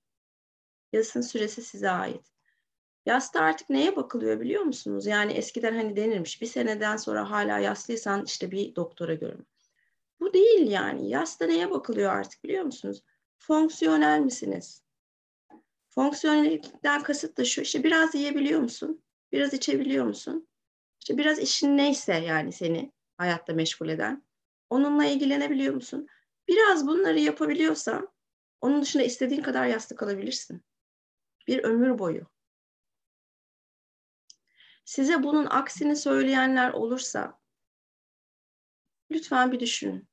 Yasın 0.94 1.22
süresi 1.22 1.62
size 1.62 1.90
ait. 1.90 2.32
Yasta 3.06 3.42
artık 3.42 3.70
neye 3.70 3.96
bakılıyor 3.96 4.40
biliyor 4.40 4.64
musunuz? 4.64 5.06
Yani 5.06 5.34
eskiden 5.34 5.76
hani 5.76 5.96
denirmiş 5.96 6.42
bir 6.42 6.48
seneden 6.48 6.98
sonra 6.98 7.30
hala 7.30 7.60
yaslıysan 7.60 8.26
işte 8.26 8.52
bir 8.52 8.76
doktora 8.76 9.14
görün. 9.14 9.48
Bu 10.20 10.34
değil 10.34 10.72
yani. 10.72 11.10
Yasta 11.10 11.46
neye 11.46 11.72
bakılıyor 11.72 12.12
artık 12.12 12.44
biliyor 12.44 12.64
musunuz? 12.64 13.04
Fonksiyonel 13.38 14.20
misiniz? 14.20 14.84
Fonksiyonellikten 15.90 17.04
kasıt 17.04 17.38
da 17.38 17.46
şu 17.46 17.62
işte 17.62 17.84
biraz 17.84 18.16
yiyebiliyor 18.16 18.62
musun? 18.62 19.04
Biraz 19.32 19.54
içebiliyor 19.54 20.06
musun? 20.06 20.48
İşte 21.00 21.18
biraz 21.18 21.40
işin 21.40 21.78
neyse 21.78 22.14
yani 22.14 22.52
seni 22.52 22.92
hayatta 23.18 23.54
meşgul 23.54 23.90
eden. 23.90 24.24
Onunla 24.70 25.06
ilgilenebiliyor 25.06 25.74
musun? 25.74 26.08
Biraz 26.48 26.88
bunları 26.88 27.20
yapabiliyorsan 27.20 28.10
onun 28.62 28.82
dışında 28.82 29.04
istediğin 29.04 29.42
kadar 29.42 29.66
yastık 29.66 30.04
alabilirsin. 30.04 30.62
Bir 31.48 31.64
ömür 31.64 32.00
boyu. 32.00 32.28
Size 34.92 35.24
bunun 35.24 35.46
aksini 35.46 35.96
söyleyenler 35.96 36.74
olursa 36.74 37.40
lütfen 39.12 39.52
bir 39.52 39.60
düşünün. 39.60 40.10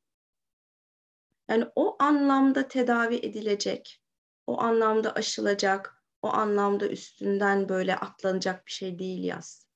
Yani 1.48 1.64
o 1.74 1.96
anlamda 2.02 2.68
tedavi 2.68 3.14
edilecek, 3.16 4.02
o 4.46 4.60
anlamda 4.60 5.12
aşılacak, 5.12 6.04
o 6.22 6.28
anlamda 6.28 6.88
üstünden 6.88 7.68
böyle 7.68 7.96
atlanacak 7.96 8.66
bir 8.66 8.70
şey 8.70 8.98
değil 8.98 9.24
yaz. 9.24 9.68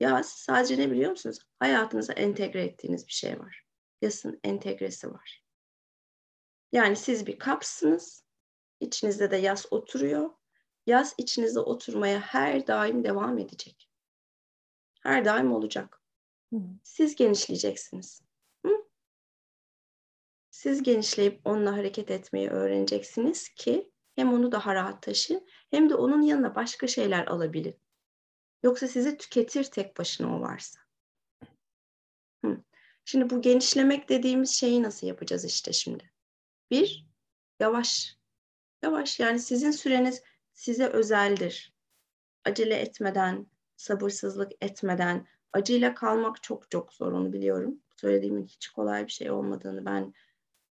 Yaz 0.00 0.28
sadece 0.28 0.78
ne 0.78 0.90
biliyor 0.90 1.10
musunuz? 1.10 1.38
Hayatınıza 1.58 2.12
entegre 2.12 2.64
ettiğiniz 2.64 3.06
bir 3.06 3.12
şey 3.12 3.40
var. 3.40 3.64
Yasın 4.02 4.40
entegresi 4.44 5.12
var. 5.12 5.44
Yani 6.72 6.96
siz 6.96 7.26
bir 7.26 7.38
kapsınız, 7.38 8.24
içinizde 8.80 9.30
de 9.30 9.36
yaz 9.36 9.66
oturuyor. 9.70 10.30
Yaz 10.86 11.14
içinizde 11.18 11.60
oturmaya 11.60 12.20
her 12.20 12.66
daim 12.66 13.04
devam 13.04 13.38
edecek. 13.38 13.90
Her 15.02 15.24
daim 15.24 15.52
olacak. 15.52 16.02
Siz 16.82 17.14
genişleyeceksiniz. 17.14 18.22
Siz 20.50 20.82
genişleyip 20.82 21.40
onunla 21.44 21.76
hareket 21.76 22.10
etmeyi 22.10 22.48
öğreneceksiniz 22.48 23.48
ki 23.48 23.90
hem 24.14 24.32
onu 24.32 24.52
daha 24.52 24.74
rahat 24.74 25.02
taşıyın 25.02 25.46
hem 25.70 25.90
de 25.90 25.94
onun 25.94 26.22
yanına 26.22 26.54
başka 26.54 26.86
şeyler 26.86 27.26
alabilin. 27.26 27.80
Yoksa 28.62 28.88
sizi 28.88 29.16
tüketir 29.16 29.64
tek 29.64 29.98
başına 29.98 30.36
o 30.36 30.40
varsa. 30.40 30.80
Hı. 32.44 32.56
Şimdi 33.04 33.30
bu 33.30 33.42
genişlemek 33.42 34.08
dediğimiz 34.08 34.50
şeyi 34.50 34.82
nasıl 34.82 35.06
yapacağız 35.06 35.44
işte 35.44 35.72
şimdi? 35.72 36.12
Bir, 36.70 37.06
yavaş. 37.60 38.16
Yavaş 38.82 39.20
yani 39.20 39.40
sizin 39.40 39.70
süreniz 39.70 40.22
size 40.56 40.86
özeldir. 40.86 41.72
Acele 42.44 42.74
etmeden, 42.74 43.46
sabırsızlık 43.76 44.52
etmeden, 44.60 45.26
acıyla 45.52 45.94
kalmak 45.94 46.42
çok 46.42 46.70
çok 46.70 46.92
zor 46.92 47.12
onu 47.12 47.32
biliyorum. 47.32 47.80
Söylediğimin 47.96 48.46
hiç 48.46 48.68
kolay 48.68 49.06
bir 49.06 49.12
şey 49.12 49.30
olmadığını 49.30 49.84
ben 49.84 50.14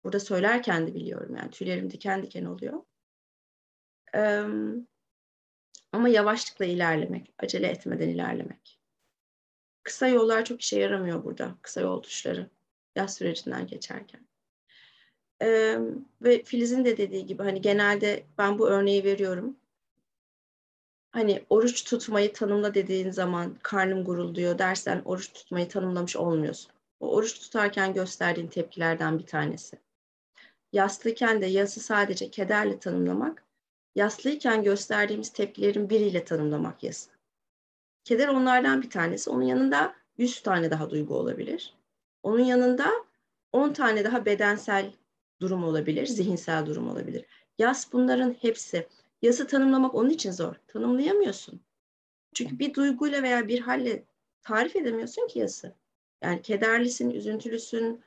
burada 0.03 0.19
söylerken 0.19 0.87
de 0.87 0.93
biliyorum. 0.93 1.35
Yani 1.35 1.51
tüylerim 1.51 1.91
diken 1.91 2.23
diken 2.23 2.45
oluyor. 2.45 2.83
Ee, 4.15 4.43
ama 5.91 6.09
yavaşlıkla 6.09 6.65
ilerlemek, 6.65 7.33
acele 7.39 7.67
etmeden 7.67 8.09
ilerlemek. 8.09 8.79
Kısa 9.83 10.07
yollar 10.07 10.45
çok 10.45 10.61
işe 10.61 10.79
yaramıyor 10.79 11.23
burada, 11.23 11.55
kısa 11.61 11.81
yol 11.81 12.01
tuşları 12.01 12.49
yaz 12.95 13.15
sürecinden 13.15 13.67
geçerken. 13.67 14.27
Ee, 15.41 15.77
ve 16.21 16.43
Filiz'in 16.43 16.85
de 16.85 16.97
dediği 16.97 17.25
gibi 17.25 17.43
hani 17.43 17.61
genelde 17.61 18.25
ben 18.37 18.59
bu 18.59 18.69
örneği 18.69 19.03
veriyorum. 19.03 19.57
Hani 21.11 21.45
oruç 21.49 21.83
tutmayı 21.83 22.33
tanımla 22.33 22.73
dediğin 22.73 23.11
zaman 23.11 23.55
karnım 23.63 24.03
gurulduyor 24.03 24.57
dersen 24.57 25.01
oruç 25.05 25.33
tutmayı 25.33 25.69
tanımlamış 25.69 26.15
olmuyorsun. 26.15 26.71
O 26.99 27.15
oruç 27.15 27.39
tutarken 27.39 27.93
gösterdiğin 27.93 28.47
tepkilerden 28.47 29.19
bir 29.19 29.25
tanesi. 29.25 29.77
Yaslıyken 30.73 31.41
de 31.41 31.45
yası 31.45 31.79
sadece 31.79 32.31
kederle 32.31 32.79
tanımlamak, 32.79 33.43
yaslıyken 33.95 34.63
gösterdiğimiz 34.63 35.29
tepkilerin 35.29 35.89
biriyle 35.89 36.25
tanımlamak 36.25 36.83
yası. 36.83 37.09
Keder 38.03 38.27
onlardan 38.27 38.81
bir 38.81 38.89
tanesi. 38.89 39.29
Onun 39.29 39.43
yanında 39.43 39.95
100 40.17 40.41
tane 40.41 40.71
daha 40.71 40.89
duygu 40.89 41.15
olabilir. 41.15 41.73
Onun 42.23 42.43
yanında 42.43 42.91
10 43.51 43.73
tane 43.73 44.03
daha 44.03 44.25
bedensel 44.25 44.91
durum 45.41 45.63
olabilir, 45.63 46.07
zihinsel 46.07 46.65
durum 46.65 46.89
olabilir. 46.89 47.25
Yas 47.57 47.93
bunların 47.93 48.35
hepsi. 48.41 48.87
Yası 49.21 49.47
tanımlamak 49.47 49.95
onun 49.95 50.09
için 50.09 50.31
zor. 50.31 50.55
Tanımlayamıyorsun. 50.67 51.61
Çünkü 52.33 52.59
bir 52.59 52.73
duyguyla 52.73 53.23
veya 53.23 53.47
bir 53.47 53.59
halle 53.59 54.03
tarif 54.41 54.75
edemiyorsun 54.75 55.27
ki 55.27 55.39
yası. 55.39 55.75
Yani 56.21 56.41
kederlisin, 56.41 57.09
üzüntülüsün, 57.09 58.01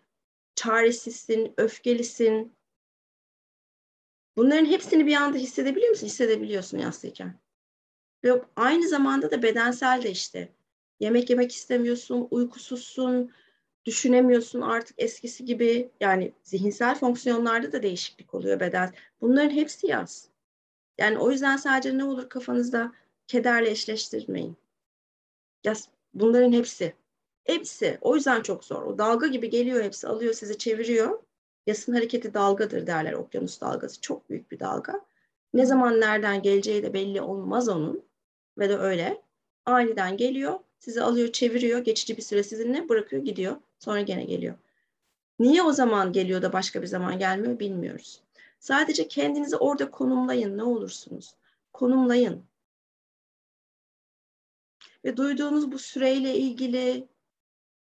çaresizsin, 0.54 1.54
öfkelisin. 1.56 2.52
Bunların 4.36 4.66
hepsini 4.66 5.06
bir 5.06 5.16
anda 5.16 5.38
hissedebiliyor 5.38 5.90
musun? 5.90 6.06
Hissedebiliyorsun 6.06 6.78
yastayken. 6.78 7.38
Ve 8.24 8.42
aynı 8.56 8.88
zamanda 8.88 9.30
da 9.30 9.42
bedensel 9.42 10.02
de 10.02 10.10
işte. 10.10 10.48
Yemek 11.00 11.30
yemek 11.30 11.52
istemiyorsun, 11.52 12.28
uykusuzsun, 12.30 13.30
düşünemiyorsun 13.84 14.60
artık 14.60 15.02
eskisi 15.02 15.44
gibi. 15.44 15.90
Yani 16.00 16.32
zihinsel 16.42 16.94
fonksiyonlarda 16.94 17.72
da 17.72 17.82
değişiklik 17.82 18.34
oluyor 18.34 18.60
beden. 18.60 18.94
Bunların 19.20 19.50
hepsi 19.50 19.86
yaz. 19.86 20.33
Yani 20.98 21.18
o 21.18 21.30
yüzden 21.30 21.56
sadece 21.56 21.98
ne 21.98 22.04
olur 22.04 22.28
kafanızda 22.28 22.92
kederle 23.26 23.70
eşleştirmeyin. 23.70 24.56
Yaz, 25.64 25.88
bunların 26.14 26.52
hepsi. 26.52 26.94
Hepsi. 27.44 27.98
O 28.00 28.14
yüzden 28.16 28.42
çok 28.42 28.64
zor. 28.64 28.82
O 28.82 28.98
dalga 28.98 29.26
gibi 29.26 29.50
geliyor 29.50 29.84
hepsi. 29.84 30.08
Alıyor 30.08 30.34
sizi 30.34 30.58
çeviriyor. 30.58 31.18
Yasın 31.66 31.92
hareketi 31.92 32.34
dalgadır 32.34 32.86
derler. 32.86 33.12
Okyanus 33.12 33.60
dalgası. 33.60 34.00
Çok 34.00 34.30
büyük 34.30 34.50
bir 34.50 34.60
dalga. 34.60 35.00
Ne 35.54 35.66
zaman 35.66 36.00
nereden 36.00 36.42
geleceği 36.42 36.82
de 36.82 36.92
belli 36.94 37.20
olmaz 37.20 37.68
onun. 37.68 38.04
Ve 38.58 38.68
de 38.68 38.76
öyle. 38.76 39.22
Aniden 39.66 40.16
geliyor. 40.16 40.58
Sizi 40.78 41.02
alıyor, 41.02 41.32
çeviriyor. 41.32 41.78
Geçici 41.78 42.16
bir 42.16 42.22
süre 42.22 42.42
sizinle 42.42 42.88
bırakıyor, 42.88 43.24
gidiyor. 43.24 43.56
Sonra 43.78 44.00
gene 44.00 44.24
geliyor. 44.24 44.54
Niye 45.38 45.62
o 45.62 45.72
zaman 45.72 46.12
geliyor 46.12 46.42
da 46.42 46.52
başka 46.52 46.82
bir 46.82 46.86
zaman 46.86 47.18
gelmiyor 47.18 47.58
bilmiyoruz. 47.58 48.23
Sadece 48.64 49.08
kendinizi 49.08 49.56
orada 49.56 49.90
konumlayın 49.90 50.58
ne 50.58 50.62
olursunuz. 50.62 51.34
Konumlayın. 51.72 52.44
Ve 55.04 55.16
duyduğunuz 55.16 55.72
bu 55.72 55.78
süreyle 55.78 56.36
ilgili 56.36 57.08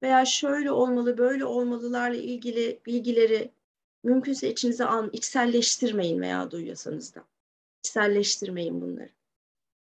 veya 0.02 0.24
şöyle 0.24 0.70
olmalı, 0.70 1.18
böyle 1.18 1.44
olmalılarla 1.44 2.16
ilgili 2.16 2.80
bilgileri 2.86 3.50
mümkünse 4.02 4.50
içinize 4.50 4.84
alın, 4.84 5.10
içselleştirmeyin 5.12 6.20
veya 6.20 6.50
duyuyorsanız 6.50 7.14
da. 7.14 7.24
İçselleştirmeyin 7.84 8.80
bunları. 8.80 9.10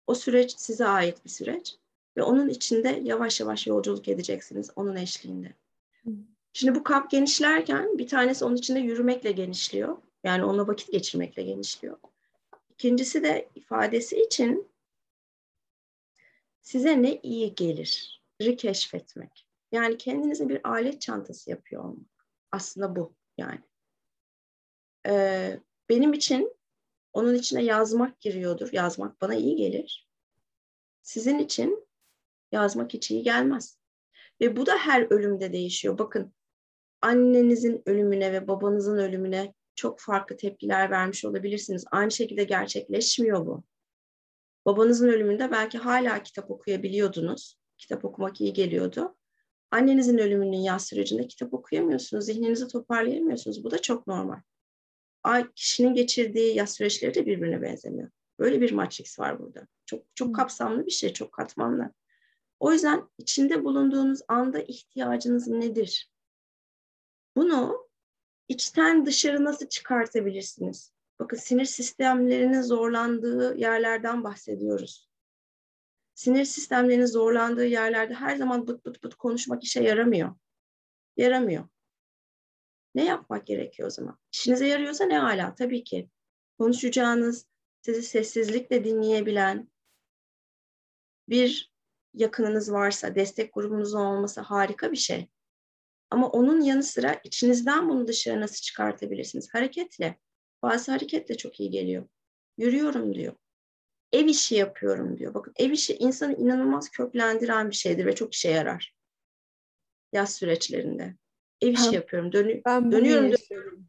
O 0.08 0.16
süreç 0.16 0.56
size 0.58 0.86
ait 0.86 1.26
bir 1.26 1.30
süreç 1.30 1.76
ve 2.18 2.24
onun 2.24 2.50
içinde 2.50 3.02
yavaş 3.04 3.40
yavaş 3.40 3.68
yolculuk 3.68 4.08
edeceksiniz 4.08 4.70
onun 4.76 4.96
eşliğinde. 4.96 5.54
Şimdi 6.54 6.76
bu 6.76 6.84
kap 6.84 7.12
genişlerken 7.12 7.98
bir 7.98 8.08
tanesi 8.08 8.46
onun 8.46 8.56
içinde 8.56 8.80
yürümekle 8.80 9.32
genişliyor. 9.32 9.98
Yani 10.24 10.44
onunla 10.44 10.68
vakit 10.68 10.92
geçirmekle 10.92 11.44
genişliyor. 11.44 11.98
İkincisi 12.70 13.24
de 13.24 13.50
ifadesi 13.56 14.22
için 14.22 14.72
size 16.62 17.02
ne 17.02 17.20
iyi 17.24 17.56
gelir? 17.56 18.18
keşfetmek. 18.58 19.48
Yani 19.72 19.98
kendinize 19.98 20.50
bir 20.50 20.70
alet 20.70 21.02
çantası 21.02 21.50
yapıyor 21.50 21.84
olmak. 21.84 22.28
Aslında 22.52 22.96
bu 22.96 23.16
yani. 23.38 23.62
Ee, 25.08 25.60
benim 25.90 26.14
için 26.14 26.54
onun 27.14 27.34
içine 27.34 27.64
yazmak 27.64 28.20
giriyordur. 28.20 28.70
Yazmak 28.72 29.22
bana 29.22 29.36
iyi 29.36 29.56
gelir. 29.56 30.10
Sizin 31.02 31.40
için 31.40 31.88
yazmak 32.52 32.94
hiç 32.94 33.12
iyi 33.12 33.24
gelmez. 33.24 33.80
Ve 34.42 34.56
bu 34.56 34.66
da 34.66 34.78
her 34.78 35.12
ölümde 35.12 35.54
değişiyor. 35.54 35.98
Bakın 35.98 36.34
annenizin 37.02 37.82
ölümüne 37.86 38.34
ve 38.34 38.48
babanızın 38.48 38.98
ölümüne 38.98 39.54
çok 39.78 40.00
farklı 40.00 40.38
tepkiler 40.38 40.92
vermiş 40.92 41.26
olabilirsiniz. 41.26 41.86
Aynı 41.92 42.12
şekilde 42.12 42.44
gerçekleşmiyor 42.44 43.46
bu. 43.46 43.64
Babanızın 44.66 45.08
ölümünde 45.08 45.52
belki 45.52 45.78
hala 45.78 46.24
kitap 46.24 46.52
okuyabiliyordunuz. 46.52 47.58
Kitap 47.78 48.06
okumak 48.06 48.42
iyi 48.42 48.54
geliyordu. 48.54 49.18
Annenizin 49.72 50.18
ölümünün 50.18 50.58
yaz 50.58 50.88
sürecinde 50.88 51.28
kitap 51.28 51.54
okuyamıyorsunuz, 51.54 52.26
zihninizi 52.26 52.68
toparlayamıyorsunuz. 52.68 53.64
Bu 53.64 53.72
da 53.72 53.82
çok 53.82 54.08
normal. 54.08 54.42
Ay, 55.24 55.52
kişinin 55.56 55.94
geçirdiği 55.94 56.56
yaz 56.56 56.74
süreçleri 56.74 57.14
de 57.14 57.26
birbirine 57.26 57.62
benzemiyor. 57.62 58.10
Böyle 58.40 58.62
bir 58.62 58.72
matrix 58.72 59.20
var 59.20 59.40
burada. 59.40 59.68
Çok 59.86 60.16
çok 60.16 60.36
kapsamlı 60.36 60.86
bir 60.86 60.92
şey, 60.92 61.14
çok 61.14 61.32
katmanlı. 61.32 61.94
O 62.60 62.72
yüzden 62.72 63.10
içinde 63.18 63.64
bulunduğunuz 63.64 64.20
anda 64.28 64.60
ihtiyacınız 64.60 65.48
nedir? 65.48 66.12
Bunu 67.36 67.87
içten 68.48 69.06
dışarı 69.06 69.46
nasıl 69.46 69.68
çıkartabilirsiniz? 69.68 70.94
Bakın 71.20 71.38
sinir 71.38 71.66
sistemlerinin 71.66 72.62
zorlandığı 72.62 73.58
yerlerden 73.58 74.24
bahsediyoruz. 74.24 75.10
Sinir 76.14 76.46
sistemlerinin 76.46 77.06
zorlandığı 77.06 77.66
yerlerde 77.66 78.14
her 78.14 78.36
zaman 78.36 78.68
bıt 78.68 78.86
bıt 78.86 79.04
bıt 79.04 79.16
konuşmak 79.16 79.64
işe 79.64 79.84
yaramıyor. 79.84 80.36
Yaramıyor. 81.18 81.68
Ne 82.96 83.06
yapmak 83.06 83.48
gerekiyor 83.48 83.88
o 83.88 83.92
zaman? 83.92 84.18
İşinize 84.32 84.68
yarıyorsa 84.68 85.06
ne 85.06 85.18
hala 85.18 85.56
tabii 85.56 85.84
ki. 85.84 86.10
Konuşacağınız, 86.58 87.46
sizi 87.82 88.04
sessizlikle 88.04 88.84
dinleyebilen 88.84 89.70
bir 91.30 91.74
yakınınız 92.14 92.72
varsa, 92.72 93.16
destek 93.16 93.54
grubunuzun 93.54 94.00
olması 94.00 94.42
harika 94.42 94.92
bir 94.92 94.98
şey. 94.98 95.30
Ama 96.10 96.30
onun 96.30 96.62
yanı 96.62 96.84
sıra 96.84 97.20
içinizden 97.24 97.90
bunu 97.90 98.08
dışarı 98.08 98.42
nasıl 98.42 98.62
çıkartabilirsiniz? 98.62 99.54
Hareketle. 99.54 100.20
Bazı 100.64 100.92
hareketle 100.92 101.38
çok 101.38 101.60
iyi 101.60 101.70
geliyor. 101.70 102.08
Yürüyorum 102.58 103.16
diyor. 103.16 103.34
Ev 104.12 104.26
işi 104.26 104.56
yapıyorum 104.56 105.18
diyor. 105.18 105.34
Bakın 105.34 105.54
ev 105.58 105.72
işi 105.72 105.96
insanı 105.98 106.34
inanılmaz 106.34 106.90
köklendiren 106.90 107.70
bir 107.70 107.76
şeydir 107.76 108.06
ve 108.06 108.16
çok 108.16 108.34
işe 108.34 108.50
yarar. 108.50 108.96
Yaz 110.14 110.36
süreçlerinde. 110.36 111.16
Ev 111.62 111.74
işi 111.74 111.88
ben, 111.88 111.92
yapıyorum. 111.92 112.32
Dönü 112.32 112.62
ben 112.66 112.92
dönüyorum. 112.92 113.32
dönüyorum. 113.32 113.88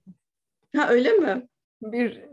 Ha 0.77 0.89
öyle 0.89 1.13
mi? 1.13 1.49
Bir 1.83 2.25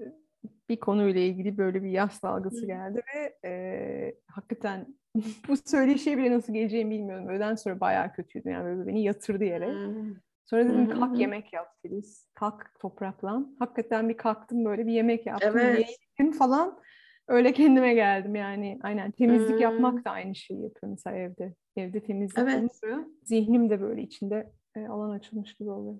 bir 0.70 0.80
konuyla 0.80 1.22
ilgili 1.22 1.58
böyle 1.58 1.84
bir 1.84 1.90
yaz 1.90 2.24
dalgası 2.24 2.66
geldi 2.66 3.02
ve 3.16 3.50
e, 3.50 4.16
hakikaten 4.28 5.00
bu 5.48 5.58
söyleşiye 5.66 6.18
bile 6.18 6.32
nasıl 6.32 6.54
geleceğimi 6.54 6.92
bilmiyorum. 6.92 7.28
Öğleden 7.28 7.56
sonra 7.56 7.80
bayağı 7.80 8.14
kötüydü 8.14 8.50
yani 8.50 8.66
böyle 8.66 8.88
beni 8.88 9.04
yatırdı 9.04 9.44
yere. 9.44 9.74
Hmm. 9.74 10.16
Sonra 10.46 10.66
dedim 10.66 10.86
hmm. 10.86 11.00
kalk 11.00 11.20
yemek 11.20 11.54
yap 11.54 11.68
Filiz. 11.82 12.28
Kalk 12.34 12.72
topraklan. 12.80 13.56
Hakikaten 13.60 14.10
bir 14.10 14.18
kalktım 14.18 14.66
böyle 14.66 14.88
bir 14.88 14.92
yemek 14.92 15.26
yaptım. 15.26 15.58
Evet. 15.58 16.00
Yedim 16.20 16.32
falan. 16.32 16.80
Öyle 17.28 17.54
kendime 17.54 17.94
geldim 17.94 18.36
yani. 18.36 18.80
Aynen 18.84 19.12
temizlik 19.12 19.50
hmm. 19.50 19.62
yapmak 19.62 20.06
da 20.06 20.12
aynı 20.12 20.36
şeyi 20.36 20.64
yapıyor 20.64 20.92
mesela 20.92 21.18
evde. 21.18 21.56
Evde 21.78 22.04
temizlik 22.04 22.40
evet. 22.40 22.82
zihnim 23.24 23.70
de 23.70 23.82
böyle 23.82 24.02
içinde 24.02 24.52
e, 24.76 24.88
alan 24.88 25.10
açılmış 25.10 25.54
gibi 25.56 25.70
oluyor. 25.70 26.00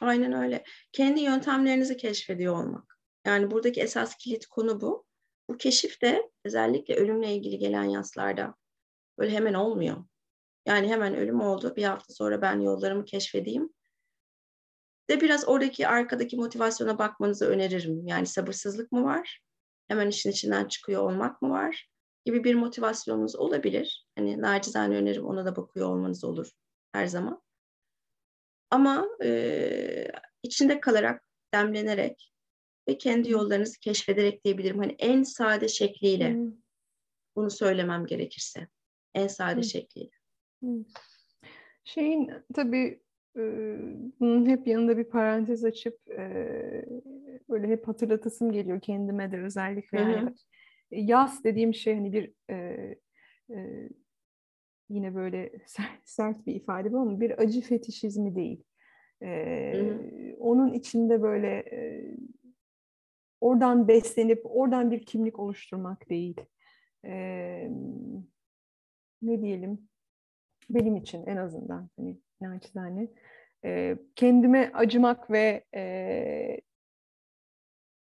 Aynen 0.00 0.32
öyle. 0.32 0.64
Kendi 0.92 1.20
yöntemlerinizi 1.20 1.96
keşfediyor 1.96 2.64
olmak. 2.64 2.98
Yani 3.26 3.50
buradaki 3.50 3.80
esas 3.80 4.16
kilit 4.16 4.46
konu 4.46 4.80
bu. 4.80 5.07
Bu 5.48 5.56
keşif 5.56 6.02
de 6.02 6.30
özellikle 6.44 6.94
ölümle 6.94 7.34
ilgili 7.34 7.58
gelen 7.58 7.84
yaslarda 7.84 8.54
böyle 9.18 9.30
hemen 9.30 9.54
olmuyor. 9.54 10.04
Yani 10.66 10.88
hemen 10.88 11.16
ölüm 11.16 11.40
oldu. 11.40 11.76
Bir 11.76 11.84
hafta 11.84 12.14
sonra 12.14 12.42
ben 12.42 12.60
yollarımı 12.60 13.04
keşfedeyim. 13.04 13.72
De 15.10 15.20
biraz 15.20 15.48
oradaki 15.48 15.88
arkadaki 15.88 16.36
motivasyona 16.36 16.98
bakmanızı 16.98 17.46
öneririm. 17.46 18.06
Yani 18.06 18.26
sabırsızlık 18.26 18.92
mı 18.92 19.04
var? 19.04 19.40
Hemen 19.88 20.08
işin 20.08 20.30
içinden 20.30 20.68
çıkıyor 20.68 21.02
olmak 21.02 21.42
mı 21.42 21.50
var? 21.50 21.88
Gibi 22.24 22.44
bir 22.44 22.54
motivasyonunuz 22.54 23.36
olabilir. 23.36 24.06
Hani 24.16 24.40
nacizane 24.40 24.96
önerim 24.96 25.26
ona 25.26 25.46
da 25.46 25.56
bakıyor 25.56 25.88
olmanız 25.88 26.24
olur 26.24 26.50
her 26.92 27.06
zaman. 27.06 27.42
Ama 28.70 29.08
e, 29.24 30.08
içinde 30.42 30.80
kalarak, 30.80 31.22
demlenerek 31.54 32.32
ve 32.88 32.98
kendi 32.98 33.30
yollarınızı 33.30 33.80
keşfederek 33.80 34.44
diyebilirim. 34.44 34.78
Hani 34.78 34.96
en 34.98 35.22
sade 35.22 35.68
şekliyle 35.68 36.34
hmm. 36.34 36.52
bunu 37.36 37.50
söylemem 37.50 38.06
gerekirse. 38.06 38.68
En 39.14 39.26
sade 39.26 39.54
hmm. 39.54 39.64
şekliyle. 39.64 40.10
Hmm. 40.60 40.84
Şeyin 41.84 42.30
tabii 42.54 43.00
bunun 44.20 44.46
hep 44.46 44.66
yanında 44.66 44.98
bir 44.98 45.04
parantez 45.04 45.64
açıp 45.64 46.06
böyle 47.48 47.68
hep 47.68 47.88
hatırlatasım 47.88 48.52
geliyor 48.52 48.80
kendime 48.80 49.32
de 49.32 49.40
özellikle. 49.40 49.98
Yani 49.98 50.34
yaz 50.90 51.44
dediğim 51.44 51.74
şey 51.74 51.94
hani 51.94 52.12
bir 52.12 52.32
yine 54.88 55.14
böyle 55.14 55.52
sert 56.04 56.46
bir 56.46 56.54
ifade 56.54 56.92
bu 56.92 56.98
ama 56.98 57.20
bir 57.20 57.38
acı 57.38 57.60
fetişizmi 57.60 58.34
değil. 58.34 58.64
Onun 60.38 60.72
içinde 60.72 61.22
böyle 61.22 61.64
oradan 63.40 63.88
beslenip 63.88 64.40
oradan 64.44 64.90
bir 64.90 65.06
kimlik 65.06 65.38
oluşturmak 65.38 66.10
değil. 66.10 66.36
Ne 69.22 69.42
diyelim? 69.42 69.88
Benim 70.70 70.96
için 70.96 71.26
en 71.26 71.36
azından 71.36 71.88
hani 71.96 72.18
naçizane 72.40 73.08
e, 73.64 73.96
kendime 74.16 74.70
acımak 74.74 75.30
ve 75.30 75.64
e, 75.74 76.60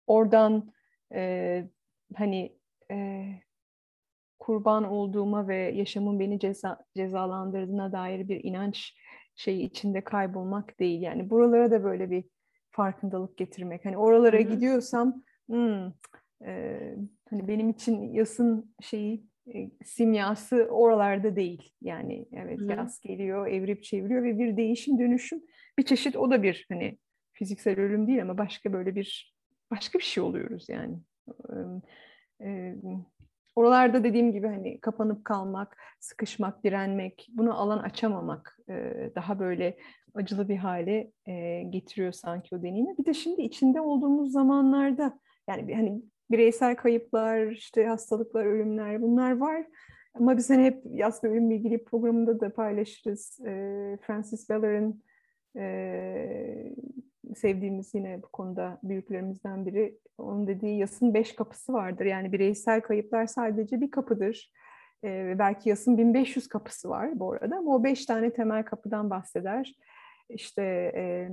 oradan 0.07 0.73
e, 1.13 1.63
hani 2.15 2.57
e, 2.91 3.25
kurban 4.39 4.84
olduğuma 4.84 5.47
ve 5.47 5.55
yaşamın 5.55 6.19
beni 6.19 6.39
ceza, 6.39 6.86
cezalandırdığına 6.95 7.91
dair 7.91 8.27
bir 8.29 8.43
inanç 8.43 8.95
şeyi 9.36 9.63
içinde 9.63 10.03
kaybolmak 10.03 10.79
değil. 10.79 11.01
Yani 11.01 11.29
buralara 11.29 11.71
da 11.71 11.84
böyle 11.84 12.11
bir 12.11 12.23
farkındalık 12.72 13.38
getirmek. 13.38 13.86
Hani 13.86 13.97
oralara 13.97 14.39
Hı-hı. 14.39 14.49
gidiyorsam 14.49 15.24
hmm, 15.49 15.88
e, 16.45 16.80
hani 17.30 17.47
benim 17.47 17.69
için 17.69 18.13
yasın 18.13 18.76
şeyi 18.82 19.26
e, 19.53 19.69
simyası 19.86 20.67
oralarda 20.72 21.36
değil. 21.36 21.74
Yani 21.82 22.26
evet 22.34 22.59
Hı. 22.59 22.72
yaz 22.72 22.99
geliyor, 22.99 23.47
evrip 23.47 23.84
çeviriyor 23.84 24.24
ve 24.24 24.39
bir 24.39 24.57
değişim 24.57 24.99
dönüşüm 24.99 25.41
bir 25.78 25.84
çeşit 25.84 26.15
o 26.15 26.32
da 26.32 26.43
bir 26.43 26.65
hani 26.69 26.97
fiziksel 27.34 27.80
ölüm 27.80 28.07
değil 28.07 28.22
ama 28.22 28.38
başka 28.38 28.74
böyle 28.74 28.95
bir 28.95 29.36
başka 29.72 29.99
bir 29.99 30.03
şey 30.03 30.24
oluyoruz 30.24 30.69
yani. 30.69 30.97
Ee, 32.41 32.76
oralarda 33.56 34.04
dediğim 34.04 34.32
gibi 34.32 34.47
hani 34.47 34.80
kapanıp 34.80 35.26
kalmak, 35.26 35.78
sıkışmak, 35.99 36.64
direnmek, 36.64 37.30
bunu 37.34 37.60
alan 37.60 37.80
açamamak 37.80 38.58
e, 38.70 38.74
daha 39.16 39.39
böyle 39.39 39.78
acılı 40.14 40.49
bir 40.49 40.58
hale 40.58 41.12
e, 41.26 41.64
getiriyor 41.64 42.12
sanki 42.12 42.56
o 42.56 42.64
deneyimi. 42.64 42.97
Bir 42.97 43.06
de 43.06 43.14
şimdi 43.14 43.41
içinde 43.41 43.82
olduğumuz 43.82 44.32
zamanlarda 44.32 45.20
yani 45.49 45.76
hani 45.76 46.02
bireysel 46.32 46.76
kayıplar, 46.76 47.47
işte 47.47 47.86
hastalıklar, 47.86 48.45
ölümler 48.45 49.02
bunlar 49.02 49.38
var. 49.38 49.66
Ama 50.14 50.38
biz 50.38 50.49
hani 50.49 50.64
hep 50.64 50.82
yaz 50.86 51.24
ve 51.24 51.30
ölümle 51.30 51.84
programında 51.84 52.39
da 52.39 52.54
paylaşırız. 52.54 53.39
E, 53.45 53.52
Francis 54.02 54.49
Beller'ın 54.49 55.04
e, 55.58 56.76
sevdiğimiz 57.36 57.95
yine 57.95 58.21
bu 58.23 58.27
konuda 58.27 58.79
büyüklerimizden 58.84 59.65
biri. 59.65 59.97
Onun 60.17 60.47
dediği 60.47 60.77
yasın 60.77 61.13
beş 61.13 61.36
kapısı 61.36 61.73
vardır. 61.73 62.05
Yani 62.05 62.32
bireysel 62.32 62.82
kayıplar 62.82 63.27
sadece 63.27 63.82
bir 63.82 63.91
kapıdır. 63.91 64.51
E, 65.03 65.36
belki 65.39 65.69
yasın 65.69 65.97
1500 65.97 66.47
kapısı 66.47 66.89
var 66.89 67.19
bu 67.19 67.34
arada 67.34 67.55
ama 67.55 67.75
o 67.75 67.84
beş 67.84 68.05
tane 68.05 68.34
temel 68.34 68.63
kapıdan 68.63 69.09
bahseder. 69.09 69.75
İşte 70.29 70.61
e, 70.95 71.29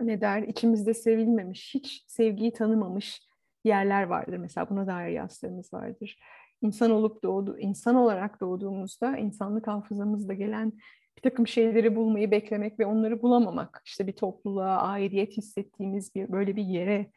ne 0.00 0.20
der, 0.20 0.42
içimizde 0.42 0.94
sevilmemiş, 0.94 1.74
hiç 1.74 2.04
sevgiyi 2.06 2.52
tanımamış, 2.52 3.20
yerler 3.64 4.02
vardır. 4.02 4.36
Mesela 4.36 4.70
buna 4.70 4.86
dair 4.86 5.12
yazlarımız 5.12 5.72
vardır. 5.72 6.18
İnsan 6.62 6.90
olup 6.90 7.22
doğdu, 7.22 7.58
insan 7.58 7.94
olarak 7.94 8.40
doğduğumuzda 8.40 9.16
insanlık 9.16 9.66
hafızamızda 9.66 10.34
gelen 10.34 10.72
bir 11.16 11.22
takım 11.22 11.46
şeyleri 11.46 11.96
bulmayı 11.96 12.30
beklemek 12.30 12.78
ve 12.78 12.86
onları 12.86 13.22
bulamamak. 13.22 13.82
İşte 13.84 14.06
bir 14.06 14.12
topluluğa 14.12 14.76
aidiyet 14.76 15.36
hissettiğimiz 15.36 16.14
bir 16.14 16.32
böyle 16.32 16.56
bir 16.56 16.64
yere 16.64 17.10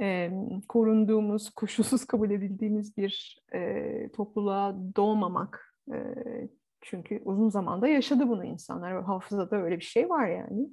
e, 0.00 0.30
korunduğumuz, 0.68 1.50
koşulsuz 1.56 2.04
kabul 2.04 2.30
edildiğimiz 2.30 2.96
bir 2.96 3.42
e, 3.54 4.08
topluluğa 4.16 4.76
doğmamak. 4.96 5.74
E, 5.92 5.96
çünkü 6.80 7.22
uzun 7.24 7.48
zamanda 7.48 7.88
yaşadı 7.88 8.28
bunu 8.28 8.44
insanlar. 8.44 9.04
Hafızada 9.04 9.56
öyle 9.56 9.76
bir 9.78 9.84
şey 9.84 10.08
var 10.08 10.28
yani. 10.28 10.68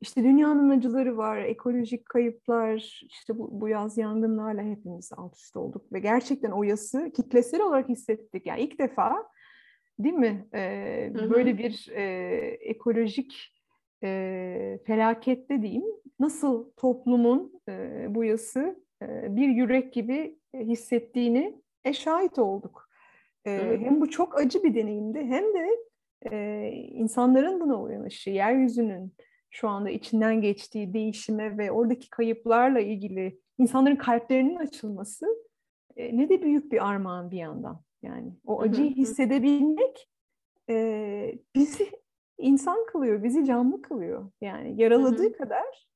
İşte 0.00 0.24
dünyanın 0.24 0.70
acıları 0.70 1.16
var, 1.16 1.38
ekolojik 1.38 2.04
kayıplar, 2.04 3.02
işte 3.08 3.38
bu, 3.38 3.60
bu 3.60 3.68
yaz 3.68 3.98
yangınlarla 3.98 4.62
hepimiz 4.62 5.10
alt 5.16 5.36
üst 5.36 5.56
olduk 5.56 5.92
ve 5.92 6.00
gerçekten 6.00 6.50
o 6.50 6.62
yası 6.62 7.12
kitlesel 7.16 7.60
olarak 7.60 7.88
hissettik. 7.88 8.46
Yani 8.46 8.60
ilk 8.60 8.78
defa 8.78 9.26
değil 10.04 10.14
mi 10.14 10.46
ee, 10.54 11.10
böyle 11.14 11.58
bir 11.58 11.88
e, 11.94 12.02
ekolojik 12.60 13.54
e, 14.04 14.78
felakette 14.86 15.62
diyeyim 15.62 15.84
nasıl 16.20 16.70
toplumun 16.76 17.60
e, 17.68 18.06
bu 18.08 18.24
yası 18.24 18.84
e, 19.02 19.36
bir 19.36 19.48
yürek 19.48 19.92
gibi 19.92 20.38
hissettiğini 20.54 21.62
e, 21.84 21.92
şahit 21.92 22.38
olduk. 22.38 22.88
E, 23.46 23.78
hem 23.80 24.00
bu 24.00 24.10
çok 24.10 24.38
acı 24.38 24.62
bir 24.62 24.74
deneyimdi 24.74 25.18
hem 25.18 25.44
de 25.44 25.68
e, 26.32 26.68
insanların 26.72 27.60
buna 27.60 27.82
uyanışı, 27.82 28.30
yeryüzünün, 28.30 29.14
şu 29.50 29.68
anda 29.68 29.90
içinden 29.90 30.40
geçtiği 30.40 30.94
değişime 30.94 31.58
ve 31.58 31.70
oradaki 31.70 32.10
kayıplarla 32.10 32.80
ilgili 32.80 33.40
insanların 33.58 33.96
kalplerinin 33.96 34.56
açılması 34.56 35.26
e, 35.96 36.16
ne 36.16 36.28
de 36.28 36.42
büyük 36.42 36.72
bir 36.72 36.88
armağan 36.88 37.30
bir 37.30 37.38
yandan. 37.38 37.82
Yani 38.02 38.32
o 38.46 38.60
acıyı 38.60 38.94
hissedebilmek 38.94 40.08
e, 40.70 41.34
bizi 41.54 41.90
insan 42.38 42.86
kılıyor, 42.86 43.22
bizi 43.22 43.44
canlı 43.44 43.82
kılıyor. 43.82 44.30
Yani 44.40 44.82
yaraladığı 44.82 45.32
kadar 45.32 45.86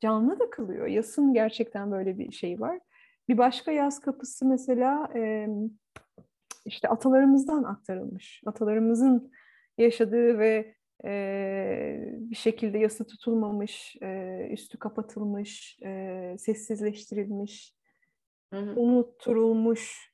canlı 0.00 0.38
da 0.38 0.50
kılıyor. 0.50 0.86
Yasın 0.86 1.34
gerçekten 1.34 1.90
böyle 1.90 2.18
bir 2.18 2.32
şey 2.32 2.60
var. 2.60 2.80
Bir 3.28 3.38
başka 3.38 3.72
yaz 3.72 4.00
kapısı 4.00 4.46
mesela 4.46 5.08
e, 5.14 5.48
işte 6.64 6.88
atalarımızdan 6.88 7.62
aktarılmış. 7.62 8.42
Atalarımızın 8.46 9.32
yaşadığı 9.78 10.38
ve 10.38 10.74
e, 11.04 12.14
bir 12.16 12.36
şekilde 12.36 12.78
yası 12.78 13.06
tutulmamış, 13.06 13.96
e, 14.02 14.48
üstü 14.52 14.78
kapatılmış, 14.78 15.78
e, 15.84 16.34
sessizleştirilmiş, 16.38 17.74
hı 18.52 18.60
hı. 18.60 18.80
unutturulmuş 18.80 20.09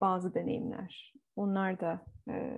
bazı 0.00 0.34
deneyimler. 0.34 1.14
Onlar 1.36 1.80
da 1.80 2.06
e, 2.30 2.54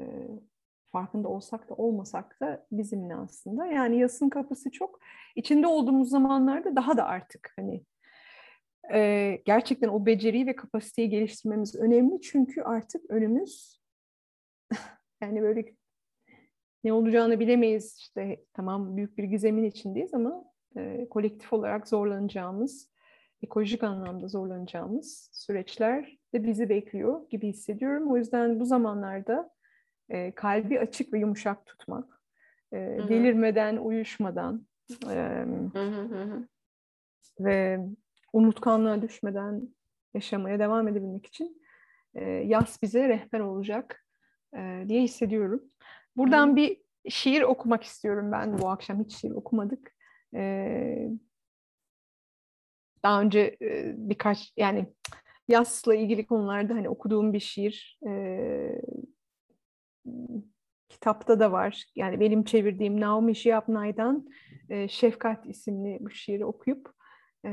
farkında 0.93 1.29
olsak 1.29 1.69
da 1.71 1.75
olmasak 1.75 2.41
da 2.41 2.67
bizimle 2.73 3.15
aslında. 3.15 3.67
Yani 3.67 3.99
yasın 3.99 4.29
kapısı 4.29 4.71
çok 4.71 5.01
içinde 5.37 5.67
olduğumuz 5.67 6.11
zamanlarda 6.11 6.77
daha 6.77 6.97
da 6.97 7.05
artık 7.07 7.53
hani 7.57 7.85
e, 8.93 9.43
gerçekten 9.45 9.89
o 9.89 10.07
beceriyi 10.07 10.47
ve 10.47 10.57
kapasiteyi 10.57 11.09
geliştirmemiz 11.11 11.77
önemli 11.77 12.21
çünkü 12.21 12.63
artık 12.63 13.11
önümüz 13.11 13.81
yani 15.23 15.43
böyle 15.43 15.75
ne 16.85 16.93
olacağını 16.93 17.41
bilemeyiz 17.41 17.97
işte 17.99 18.45
tamam 18.55 18.97
büyük 18.97 19.19
bir 19.19 19.25
gizemin 19.25 19.65
içindeyiz 19.65 20.15
ama 20.15 20.45
e, 20.77 21.09
kolektif 21.09 21.53
olarak 21.53 21.89
zorlanacağımız 21.89 22.90
ekolojik 23.43 23.83
anlamda 23.83 24.29
zorlanacağımız 24.29 25.31
süreçler 25.33 26.19
de 26.35 26.45
bizi 26.45 26.69
bekliyor 26.69 27.29
gibi 27.31 27.49
hissediyorum. 27.49 28.13
O 28.13 28.17
yüzden 28.17 28.61
bu 28.61 28.65
zamanlarda 28.65 29.51
e, 30.09 30.35
kalbi 30.35 30.81
açık 30.81 31.13
ve 31.13 31.19
yumuşak 31.19 31.67
tutmak, 31.67 32.23
e, 32.73 32.77
delirmeden, 33.09 33.77
uyuşmadan 33.77 34.67
e, 35.11 35.45
ve 37.41 37.81
unutkanlığa 38.33 39.03
düşmeden 39.03 39.75
yaşamaya 40.15 40.59
devam 40.59 40.89
edebilmek 40.89 41.27
için 41.27 41.63
e, 42.15 42.25
yaz 42.25 42.79
bize 42.83 43.09
rehber 43.09 43.41
olacak 43.41 44.07
e, 44.57 44.85
diye 44.89 45.03
hissediyorum. 45.03 45.63
Buradan 46.17 46.53
hı. 46.53 46.57
bir 46.57 46.77
şiir 47.09 47.43
okumak 47.43 47.85
istiyorum 47.85 48.33
ben 48.33 48.59
bu 48.59 48.69
akşam. 48.69 49.05
Hiç 49.05 49.17
şiir 49.17 49.31
okumadık. 49.31 49.95
E, 50.35 51.09
daha 53.05 53.23
önce 53.23 53.57
e, 53.63 53.95
birkaç 53.97 54.53
yani 54.57 54.87
yasla 55.49 55.95
ilgili 55.95 56.27
konularda 56.27 56.75
hani 56.75 56.89
okuduğum 56.89 57.33
bir 57.33 57.41
şiir 57.41 57.99
e, 58.09 58.13
kitapta 60.89 61.41
da 61.41 61.53
var. 61.53 61.85
Yani 61.97 62.21
benim 62.21 62.45
çevirdiğim 62.45 63.01
Naomi 63.01 63.35
Shihab 63.35 63.69
e, 64.69 64.89
Şefkat 64.89 65.47
isimli 65.47 65.99
bu 66.01 66.11
şiiri 66.11 66.45
okuyup 66.45 66.93
e, 67.47 67.51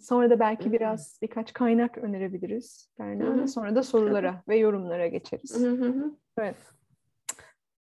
sonra 0.00 0.30
da 0.30 0.40
belki 0.40 0.72
biraz 0.72 1.18
birkaç 1.22 1.52
kaynak 1.52 1.98
önerebiliriz. 1.98 2.90
Yani 2.98 3.48
sonra 3.48 3.74
da 3.74 3.82
sorulara 3.82 4.42
ve 4.48 4.56
yorumlara 4.56 5.06
geçeriz. 5.06 5.64
Evet. 6.38 6.56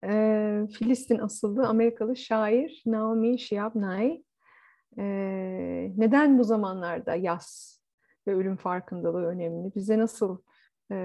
E, 0.04 0.10
Filistin 0.72 1.18
asıllı 1.18 1.66
Amerikalı 1.66 2.16
şair 2.16 2.82
Naomi 2.86 3.38
Shihab 3.38 3.74
Nye 3.74 4.22
e, 4.98 5.04
neden 5.96 6.38
bu 6.38 6.44
zamanlarda 6.44 7.14
yaz 7.14 7.80
ve 8.26 8.34
ölüm 8.34 8.56
farkındalığı 8.56 9.26
önemli? 9.26 9.74
Bize 9.74 9.98
nasıl 9.98 10.38
e, 10.92 10.96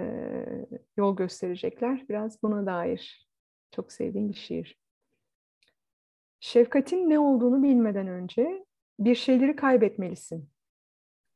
yol 0.97 1.15
gösterecekler? 1.15 2.05
Biraz 2.09 2.43
buna 2.43 2.65
dair 2.65 3.27
çok 3.71 3.91
sevdiğim 3.91 4.29
bir 4.29 4.33
şiir. 4.33 4.79
Şefkatin 6.39 7.09
ne 7.09 7.19
olduğunu 7.19 7.63
bilmeden 7.63 8.07
önce 8.07 8.65
bir 8.99 9.15
şeyleri 9.15 9.55
kaybetmelisin. 9.55 10.49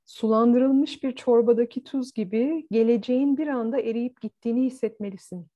Sulandırılmış 0.05 1.03
bir 1.03 1.15
çorbadaki 1.15 1.83
tuz 1.83 2.13
gibi 2.13 2.67
geleceğin 2.71 3.37
bir 3.37 3.47
anda 3.47 3.81
eriyip 3.81 4.21
gittiğini 4.21 4.65
hissetmelisin. 4.65 5.47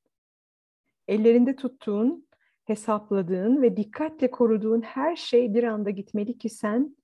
Ellerinde 1.08 1.56
tuttuğun, 1.56 2.28
hesapladığın 2.66 3.62
ve 3.62 3.78
dikkatle 3.78 4.32
koruduğun 4.32 4.82
her 4.82 5.16
şey 5.16 5.54
bir 5.54 5.64
anda 5.64 5.90
gitmeli 5.90 6.38
ki 6.38 6.50
sen 6.50 6.98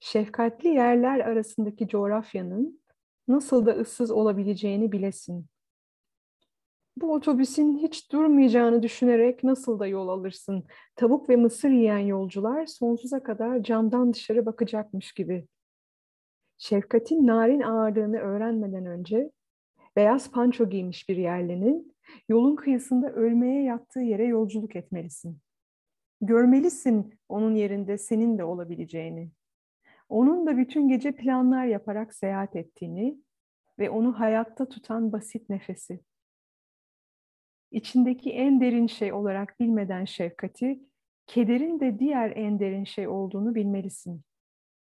şefkatli 0.00 0.68
yerler 0.68 1.20
arasındaki 1.20 1.88
coğrafyanın 1.88 2.80
nasıl 3.28 3.66
da 3.66 3.72
ıssız 3.72 4.10
olabileceğini 4.10 4.92
bilesin. 4.92 5.46
Bu 6.96 7.12
otobüsün 7.12 7.78
hiç 7.78 8.12
durmayacağını 8.12 8.82
düşünerek 8.82 9.44
nasıl 9.44 9.78
da 9.78 9.86
yol 9.86 10.08
alırsın? 10.08 10.64
Tavuk 10.96 11.28
ve 11.28 11.36
mısır 11.36 11.70
yiyen 11.70 11.98
yolcular 11.98 12.66
sonsuza 12.66 13.22
kadar 13.22 13.62
camdan 13.62 14.12
dışarı 14.12 14.46
bakacakmış 14.46 15.12
gibi. 15.12 15.46
Şefkatin 16.58 17.26
narin 17.26 17.60
ağırlığını 17.60 18.18
öğrenmeden 18.18 18.86
önce 18.86 19.30
beyaz 19.96 20.30
panço 20.30 20.70
giymiş 20.70 21.08
bir 21.08 21.16
yerlinin 21.16 21.96
yolun 22.28 22.56
kıyısında 22.56 23.12
ölmeye 23.12 23.62
yattığı 23.62 24.00
yere 24.00 24.24
yolculuk 24.24 24.76
etmelisin. 24.76 25.38
Görmelisin 26.20 27.14
onun 27.28 27.54
yerinde 27.54 27.98
senin 27.98 28.38
de 28.38 28.44
olabileceğini. 28.44 29.30
Onun 30.08 30.46
da 30.46 30.56
bütün 30.56 30.88
gece 30.88 31.12
planlar 31.12 31.64
yaparak 31.64 32.14
seyahat 32.14 32.56
ettiğini 32.56 33.18
ve 33.78 33.90
onu 33.90 34.20
hayatta 34.20 34.68
tutan 34.68 35.12
basit 35.12 35.50
nefesi. 35.50 36.00
İçindeki 37.70 38.30
en 38.30 38.60
derin 38.60 38.86
şey 38.86 39.12
olarak 39.12 39.60
bilmeden 39.60 40.04
şefkati, 40.04 40.80
kederin 41.26 41.80
de 41.80 41.98
diğer 41.98 42.32
en 42.36 42.60
derin 42.60 42.84
şey 42.84 43.08
olduğunu 43.08 43.54
bilmelisin. 43.54 44.22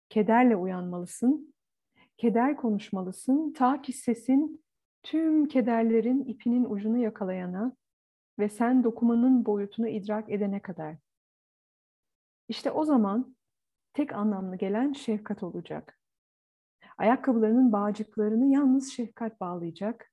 Kederle 0.08 0.56
uyanmalısın, 0.56 1.54
keder 2.16 2.56
konuşmalısın 2.56 3.52
ta 3.52 3.82
ki 3.82 3.92
sesin 3.92 4.63
tüm 5.04 5.48
kederlerin 5.48 6.24
ipinin 6.24 6.64
ucunu 6.64 6.98
yakalayana 6.98 7.76
ve 8.38 8.48
sen 8.48 8.84
dokumanın 8.84 9.46
boyutunu 9.46 9.88
idrak 9.88 10.30
edene 10.30 10.60
kadar. 10.60 10.96
İşte 12.48 12.70
o 12.70 12.84
zaman 12.84 13.36
tek 13.92 14.12
anlamlı 14.12 14.56
gelen 14.56 14.92
şefkat 14.92 15.42
olacak. 15.42 15.98
Ayakkabılarının 16.98 17.72
bağcıklarını 17.72 18.46
yalnız 18.46 18.92
şefkat 18.92 19.40
bağlayacak 19.40 20.12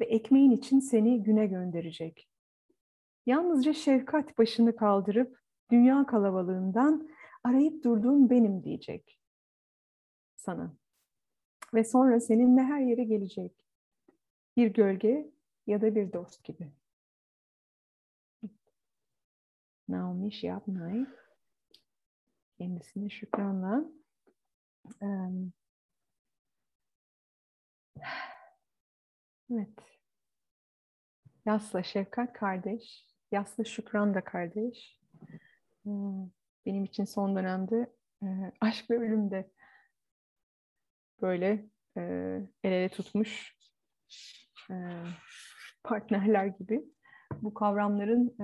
ve 0.00 0.04
ekmeğin 0.04 0.50
için 0.50 0.80
seni 0.80 1.22
güne 1.22 1.46
gönderecek. 1.46 2.28
Yalnızca 3.26 3.72
şefkat 3.72 4.38
başını 4.38 4.76
kaldırıp 4.76 5.38
dünya 5.70 6.06
kalabalığından 6.06 7.08
arayıp 7.44 7.84
durduğun 7.84 8.30
benim 8.30 8.64
diyecek 8.64 9.18
sana. 10.36 10.74
Ve 11.74 11.84
sonra 11.84 12.20
seninle 12.20 12.62
her 12.62 12.80
yere 12.80 13.04
gelecek. 13.04 13.61
Bir 14.56 14.66
gölge 14.74 15.30
ya 15.66 15.80
da 15.80 15.94
bir 15.94 16.12
dost 16.12 16.44
gibi. 16.44 16.72
Naomi 19.88 20.32
Shihab 20.32 20.66
kendisine 22.58 23.10
şükranla 23.10 23.84
evet 29.50 29.68
Yasla 31.46 31.82
Şefkat 31.82 32.32
kardeş, 32.32 33.06
Yasla 33.32 33.64
Şükran 33.64 34.14
da 34.14 34.24
kardeş. 34.24 35.00
Benim 36.66 36.84
için 36.84 37.04
son 37.04 37.36
dönemde 37.36 37.92
aşk 38.60 38.90
ve 38.90 38.98
ölüm 38.98 39.30
de 39.30 39.50
böyle 41.20 41.66
el 41.96 42.48
ele 42.64 42.88
tutmuş 42.88 43.56
partnerler 45.84 46.46
gibi. 46.46 46.84
Bu 47.42 47.54
kavramların 47.54 48.36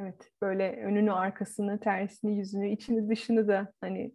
Evet, 0.00 0.32
böyle 0.42 0.82
önünü, 0.84 1.12
arkasını, 1.12 1.80
tersini, 1.80 2.38
yüzünü, 2.38 2.70
içini, 2.70 3.08
dışını 3.08 3.48
da 3.48 3.72
hani 3.80 4.14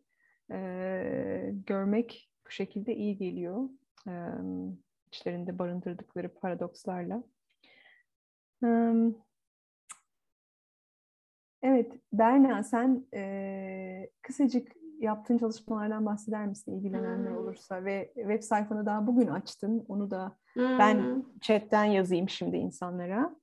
e, 0.51 1.51
görmek 1.65 2.29
bu 2.47 2.51
şekilde 2.51 2.95
iyi 2.95 3.17
geliyor. 3.17 3.69
E, 4.07 4.13
içlerinde 5.07 5.59
barındırdıkları 5.59 6.33
paradokslarla. 6.33 7.23
E, 8.63 8.67
evet, 11.63 11.91
Berna 12.13 12.63
sen 12.63 13.05
e, 13.13 14.09
kısacık 14.21 14.71
yaptığın 14.99 15.37
çalışmalardan 15.37 16.05
bahseder 16.05 16.47
misin 16.47 16.77
ilgilenenler 16.77 17.31
hmm. 17.31 17.37
olursa 17.37 17.85
ve 17.85 18.11
web 18.15 18.41
sayfanı 18.41 18.85
daha 18.85 19.07
bugün 19.07 19.27
açtın. 19.27 19.85
Onu 19.87 20.11
da 20.11 20.37
hmm. 20.53 20.79
ben 20.79 21.25
chatten 21.41 21.83
yazayım 21.83 22.29
şimdi 22.29 22.57
insanlara. 22.57 23.35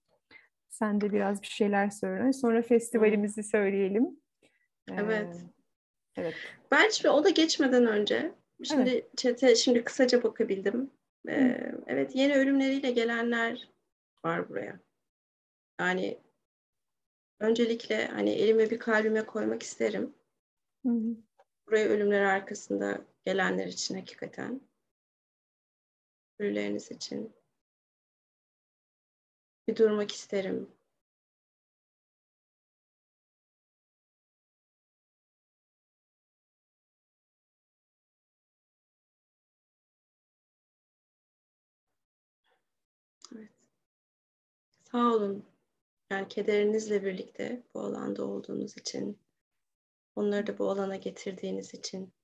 Sen 0.69 1.01
de 1.01 1.13
biraz 1.13 1.43
bir 1.43 1.47
şeyler 1.47 1.91
söyle. 1.91 2.33
Sonra 2.33 2.63
festivalimizi 2.63 3.43
söyleyelim. 3.43 4.21
Evet. 4.91 5.37
Ee, 5.37 6.21
evet. 6.21 6.35
Ben 6.71 6.89
şimdi 6.89 7.11
o 7.11 7.25
da 7.25 7.31
geçmeden 7.31 7.87
önce 7.87 8.35
şimdi 8.63 8.91
evet. 8.91 9.17
çete 9.17 9.57
şimdi 9.57 9.85
kısaca 9.85 10.23
bakabildim. 10.23 10.91
Ee, 11.29 11.73
evet 11.87 12.17
yeni 12.17 12.35
ölümleriyle 12.35 12.91
gelenler 12.91 13.69
var 14.25 14.49
buraya. 14.49 14.81
Yani 15.81 16.19
öncelikle 17.41 18.07
hani 18.07 18.31
elime 18.31 18.71
bir 18.71 18.79
kalbime 18.79 19.27
koymak 19.27 19.63
isterim. 19.63 20.15
Hı 20.87 20.93
hı. 20.93 21.17
Buraya 21.73 21.89
ölümler 21.89 22.23
arkasında 22.23 23.05
gelenler 23.25 23.67
için 23.67 23.95
hakikaten. 23.95 24.61
Ölüleriniz 26.39 26.91
için, 26.91 27.33
Bir 29.69 29.77
durmak 29.77 30.13
isterim. 30.13 30.71
Evet. 43.37 43.51
Sağ 44.91 45.15
olun. 45.15 45.45
Yani 46.11 46.29
kederinizle 46.29 47.05
birlikte 47.05 47.63
bu 47.75 47.81
alanda 47.81 48.25
olduğunuz 48.25 48.77
için, 48.79 49.19
onları 50.17 50.47
da 50.47 50.59
bu 50.59 50.71
alana 50.71 50.97
getirdiğiniz 50.97 51.75
için. 51.75 52.15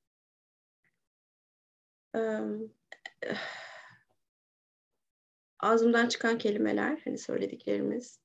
Ağzımdan 5.60 6.09
çıkan 6.09 6.39
kelimeler, 6.39 7.01
hani 7.05 7.19
söylediklerimiz. 7.19 8.20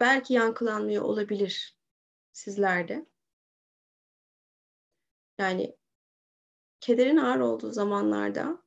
Belki 0.00 0.34
yankılanmıyor 0.34 1.02
olabilir 1.02 1.78
sizlerde. 2.32 3.06
Yani 5.38 5.76
kederin 6.80 7.16
ağır 7.16 7.40
olduğu 7.40 7.72
zamanlarda 7.72 8.62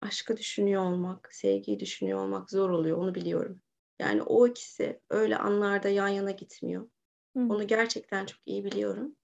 aşkı 0.00 0.36
düşünüyor 0.36 0.82
olmak, 0.82 1.28
sevgiyi 1.34 1.80
düşünüyor 1.80 2.18
olmak 2.18 2.50
zor 2.50 2.70
oluyor. 2.70 2.98
Onu 2.98 3.14
biliyorum. 3.14 3.62
Yani 4.02 4.22
o 4.22 4.46
ikisi 4.46 5.00
öyle 5.10 5.36
anlarda 5.38 5.88
yan 5.88 6.08
yana 6.08 6.30
gitmiyor. 6.30 6.90
Hı. 7.36 7.40
Onu 7.40 7.66
gerçekten 7.66 8.26
çok 8.26 8.40
iyi 8.46 8.64
biliyorum. 8.64 9.16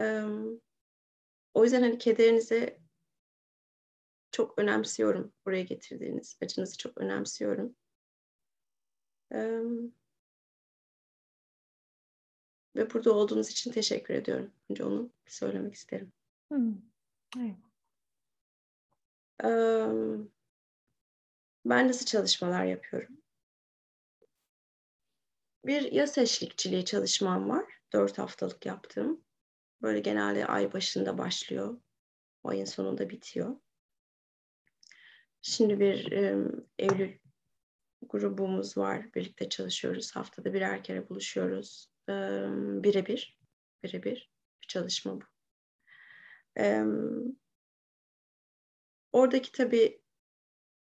Ee, 0.00 0.24
o 1.54 1.64
yüzden 1.64 1.82
hani 1.82 1.98
kederinizi 1.98 2.78
çok 4.32 4.58
önemsiyorum 4.58 5.32
buraya 5.46 5.62
getirdiğiniz. 5.62 6.38
Acınızı 6.42 6.78
çok 6.78 6.98
önemsiyorum. 6.98 7.76
Ee, 9.32 9.60
ve 12.76 12.92
burada 12.94 13.12
olduğunuz 13.12 13.50
için 13.50 13.72
teşekkür 13.72 14.14
ediyorum. 14.14 14.50
Önce 14.70 14.84
onu 14.84 15.10
söylemek 15.26 15.74
isterim. 15.74 16.12
Hmm. 16.50 16.74
Evet. 17.38 17.56
Ben 21.64 21.88
nasıl 21.88 22.06
çalışmalar 22.06 22.64
yapıyorum? 22.64 23.19
Bir 25.64 25.92
yaz 25.92 26.18
eşlikçiliği 26.18 26.84
çalışmam 26.84 27.48
var. 27.48 27.64
Dört 27.92 28.18
haftalık 28.18 28.66
yaptığım. 28.66 29.24
Böyle 29.82 30.00
genelde 30.00 30.46
ay 30.46 30.72
başında 30.72 31.18
başlıyor. 31.18 31.80
Ayın 32.44 32.64
sonunda 32.64 33.10
bitiyor. 33.10 33.56
Şimdi 35.42 35.80
bir 35.80 36.12
e, 36.12 36.36
Eylül 36.78 37.18
grubumuz 38.02 38.76
var. 38.76 39.14
Birlikte 39.14 39.48
çalışıyoruz. 39.48 40.16
Haftada 40.16 40.54
birer 40.54 40.84
kere 40.84 41.08
buluşuyoruz. 41.08 41.90
E, 42.08 42.12
birebir. 42.82 43.38
Birebir 43.82 44.30
bir 44.62 44.66
çalışma 44.68 45.20
bu. 45.20 45.24
E, 46.58 46.84
oradaki 49.12 49.52
tabii 49.52 50.02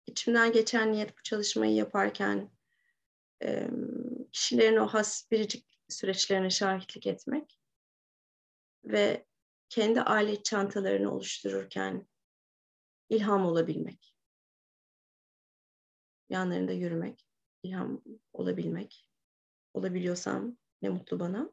içimden 0.05 0.51
geçen 0.51 0.91
niyet 0.91 1.17
bu 1.17 1.23
çalışmayı 1.23 1.73
yaparken 1.73 2.51
e, 3.43 3.69
kişilerin 4.35 4.77
o 4.77 4.87
has 4.87 5.31
biricik 5.31 5.79
süreçlerine 5.89 6.49
şahitlik 6.49 7.07
etmek 7.07 7.59
ve 8.83 9.25
kendi 9.69 10.01
alet 10.01 10.45
çantalarını 10.45 11.11
oluştururken 11.11 12.07
ilham 13.09 13.45
olabilmek. 13.45 14.15
Yanlarında 16.29 16.71
yürümek, 16.71 17.27
ilham 17.63 18.01
olabilmek. 18.33 19.09
Olabiliyorsam 19.73 20.57
ne 20.81 20.89
mutlu 20.89 21.19
bana. 21.19 21.51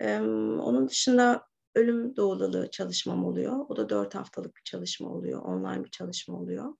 Ee, 0.00 0.20
onun 0.20 0.88
dışında 0.88 1.48
ölüm 1.74 2.16
doğulalı 2.16 2.70
çalışmam 2.70 3.24
oluyor. 3.24 3.66
O 3.68 3.76
da 3.76 3.88
dört 3.88 4.14
haftalık 4.14 4.56
bir 4.56 4.62
çalışma 4.64 5.08
oluyor. 5.08 5.42
Online 5.42 5.84
bir 5.84 5.90
çalışma 5.90 6.38
oluyor. 6.38 6.74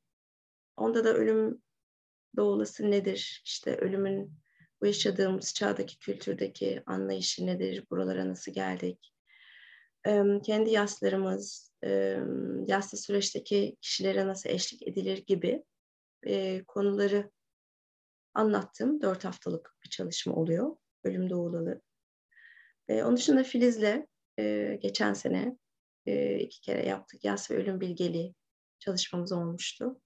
Onda 0.77 1.05
da 1.05 1.15
ölüm 1.15 1.62
doğulası 2.36 2.90
nedir? 2.90 3.43
İşte 3.44 3.77
ölümün 3.77 4.39
bu 4.80 4.86
yaşadığımız 4.86 5.55
çağdaki 5.55 5.98
kültürdeki 5.98 6.82
anlayışı 6.86 7.46
nedir? 7.46 7.84
Buralara 7.90 8.28
nasıl 8.28 8.52
geldik? 8.52 9.12
kendi 10.42 10.70
yaslarımız, 10.70 11.72
yaslı 12.66 12.98
süreçteki 12.98 13.76
kişilere 13.80 14.26
nasıl 14.26 14.50
eşlik 14.50 14.88
edilir 14.88 15.24
gibi 15.26 15.64
konuları 16.66 17.30
anlattığım 18.34 19.00
dört 19.02 19.24
haftalık 19.24 19.76
bir 19.84 19.90
çalışma 19.90 20.34
oluyor. 20.34 20.76
Ölüm 21.05 21.30
doğulalı. 21.30 21.82
Onun 22.88 23.16
dışında 23.16 23.44
Filiz'le 23.44 24.06
geçen 24.80 25.12
sene 25.12 25.56
iki 26.38 26.60
kere 26.60 26.86
yaptık. 26.86 27.24
Yas 27.24 27.50
ve 27.50 27.55
ölüm 27.55 27.80
bilgeliği 27.80 28.34
çalışmamız 28.78 29.32
olmuştu. 29.32 30.00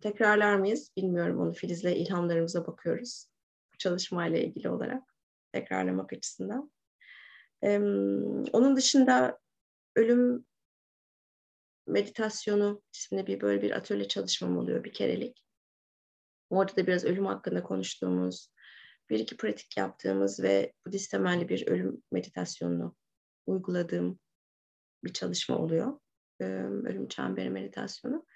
Tekrarlar 0.00 0.56
mıyız 0.56 0.92
bilmiyorum 0.96 1.40
onu 1.40 1.52
Filiz'le 1.52 1.84
ilhamlarımıza 1.84 2.66
bakıyoruz. 2.66 3.26
Bu 3.74 3.78
çalışmayla 3.78 4.38
ilgili 4.38 4.68
olarak 4.68 5.02
tekrarlamak 5.52 6.12
açısından. 6.12 6.72
Onun 8.52 8.76
dışında 8.76 9.38
ölüm 9.96 10.44
meditasyonu 11.86 12.82
isimli 12.94 13.26
bir 13.26 13.40
böyle 13.40 13.62
bir 13.62 13.70
atölye 13.70 14.08
çalışmam 14.08 14.58
oluyor 14.58 14.84
bir 14.84 14.92
kerelik. 14.92 15.44
Orada 16.50 16.76
da 16.76 16.86
biraz 16.86 17.04
ölüm 17.04 17.26
hakkında 17.26 17.62
konuştuğumuz, 17.62 18.52
bir 19.10 19.18
iki 19.18 19.36
pratik 19.36 19.76
yaptığımız 19.76 20.42
ve 20.42 20.72
Budist 20.86 21.10
temelli 21.10 21.48
bir 21.48 21.66
ölüm 21.66 22.02
meditasyonunu 22.12 22.96
uyguladığım 23.46 24.18
bir 25.04 25.12
çalışma 25.12 25.58
oluyor. 25.58 25.98
Ölüm 26.40 27.08
çemberi 27.08 27.50
meditasyonu. 27.50 28.26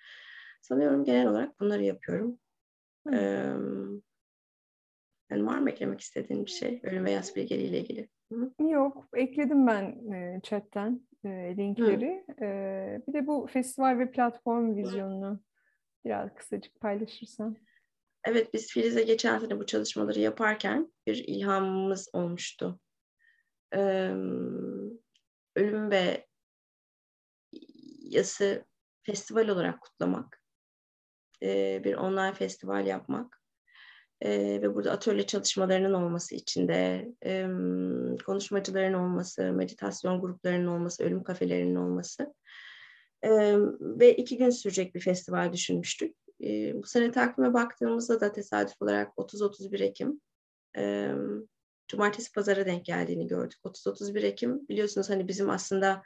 Sanıyorum 0.65 1.05
genel 1.05 1.27
olarak 1.27 1.61
bunları 1.61 1.83
yapıyorum. 1.83 2.39
Hmm. 3.07 4.01
yani 5.31 5.47
var 5.47 5.59
mı 5.59 5.71
eklemek 5.71 6.01
istediğin 6.01 6.45
bir 6.45 6.51
şey? 6.51 6.81
Ölüm 6.85 7.05
ve 7.05 7.11
yas 7.11 7.37
bilgeliğiyle 7.37 7.81
ilgili. 7.81 8.09
Hı? 8.33 8.51
Yok, 8.61 9.09
ekledim 9.15 9.67
ben 9.67 10.13
e, 10.13 10.41
chatten 10.43 11.09
e, 11.25 11.29
linkleri. 11.57 12.25
E, 12.43 12.47
bir 13.09 13.13
de 13.13 13.27
bu 13.27 13.47
festival 13.47 13.99
ve 13.99 14.11
platform 14.11 14.77
vizyonunu 14.77 15.41
biraz 16.05 16.35
kısacık 16.35 16.81
paylaşırsan. 16.81 17.57
Evet, 18.25 18.55
biz 18.55 18.73
Filiz'e 18.73 19.03
geçen 19.03 19.39
sene 19.39 19.59
bu 19.59 19.67
çalışmaları 19.67 20.21
yaparken 20.21 20.93
bir 21.07 21.25
ilhamımız 21.27 22.09
olmuştu. 22.13 22.81
Ee, 23.75 24.11
ölüm 25.57 25.91
ve 25.91 26.27
yası 28.01 28.65
festival 29.03 29.49
olarak 29.49 29.81
kutlamak. 29.81 30.44
Ee, 31.45 31.81
bir 31.85 31.95
online 31.95 32.35
festival 32.35 32.87
yapmak 32.87 33.43
e, 34.21 34.31
ve 34.63 34.75
burada 34.75 34.93
atölye 34.93 35.27
çalışmalarının 35.27 35.93
olması 35.93 36.35
içinde 36.35 37.09
e, 37.25 37.47
konuşmacıların 38.27 38.95
olması, 38.95 39.53
meditasyon 39.53 40.21
gruplarının 40.21 40.67
olması, 40.67 41.05
ölüm 41.05 41.23
kafelerinin 41.23 41.75
olması 41.75 42.35
e, 43.23 43.31
ve 43.81 44.17
iki 44.17 44.39
gün 44.39 44.51
sürecek 44.51 44.95
bir 44.95 45.01
festival 45.01 45.53
düşünmüştük. 45.53 46.17
E, 46.45 46.75
bu 46.75 46.87
sene 46.87 47.11
takvime 47.11 47.55
baktığımızda 47.55 48.21
da 48.21 48.33
tesadüf 48.33 48.83
olarak 48.83 49.13
30-31 49.17 49.83
Ekim 49.83 50.21
e, 50.77 51.13
Cumartesi 51.89 52.33
pazara 52.33 52.67
denk 52.67 52.85
geldiğini 52.85 53.27
gördük. 53.27 53.59
30-31 53.65 54.27
Ekim 54.27 54.69
biliyorsunuz 54.69 55.11
hani 55.11 55.29
bizim 55.29 55.51
aslında 55.51 56.03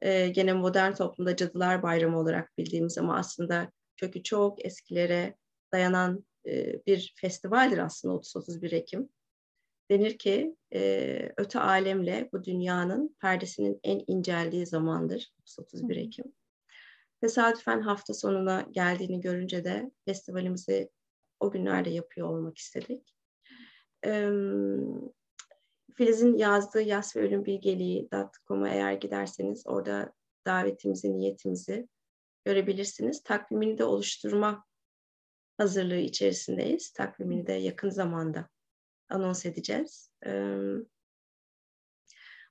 e, 0.00 0.28
gene 0.28 0.52
modern 0.52 0.92
toplumda 0.92 1.36
Cadılar 1.36 1.82
Bayramı 1.82 2.18
olarak 2.18 2.58
bildiğimiz 2.58 2.98
ama 2.98 3.16
aslında 3.16 3.70
kökü 4.02 4.22
çok 4.22 4.64
eskilere 4.64 5.36
dayanan 5.72 6.24
e, 6.46 6.86
bir 6.86 7.14
festivaldir 7.16 7.78
aslında 7.78 8.14
30-31 8.14 8.74
Ekim. 8.74 9.08
Denir 9.90 10.18
ki 10.18 10.56
e, 10.74 11.32
öte 11.36 11.60
alemle 11.60 12.28
bu 12.32 12.44
dünyanın 12.44 13.16
perdesinin 13.20 13.80
en 13.84 14.02
inceldiği 14.06 14.66
zamandır 14.66 15.32
30-31 15.46 15.98
Ekim. 15.98 16.24
Tesadüfen 17.20 17.80
hafta 17.80 18.14
sonuna 18.14 18.66
geldiğini 18.70 19.20
görünce 19.20 19.64
de 19.64 19.90
festivalimizi 20.04 20.90
o 21.40 21.50
günlerde 21.50 21.90
yapıyor 21.90 22.28
olmak 22.28 22.58
istedik. 22.58 23.14
Filiz'in 25.94 26.36
yazdığı 26.36 26.82
Yas 26.82 27.16
ve 27.16 27.20
Ölüm 27.20 27.44
Bilgeliği.com'a 27.44 28.68
eğer 28.68 28.92
giderseniz 28.92 29.66
orada 29.66 30.12
davetimizi, 30.46 31.16
niyetimizi 31.16 31.88
görebilirsiniz. 32.44 33.22
Takvimini 33.22 33.78
de 33.78 33.84
oluşturma 33.84 34.64
hazırlığı 35.56 35.96
içerisindeyiz. 35.96 36.92
Takvimini 36.92 37.46
de 37.46 37.52
yakın 37.52 37.90
zamanda 37.90 38.48
anons 39.08 39.46
edeceğiz. 39.46 40.10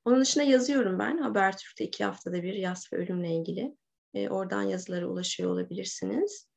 onun 0.06 0.22
dışında 0.22 0.44
yazıyorum 0.44 1.00
ben. 1.00 1.18
Habertürk'te 1.18 1.84
iki 1.84 2.04
haftada 2.04 2.44
bir 2.44 2.54
yaz 2.54 2.94
ve 2.94 2.98
ölümle 2.98 3.36
ilgili. 3.36 3.76
E, 4.14 4.30
oradan 4.30 4.62
yazılara 4.62 5.06
ulaşıyor 5.06 5.52
olabilirsiniz. 5.52 6.48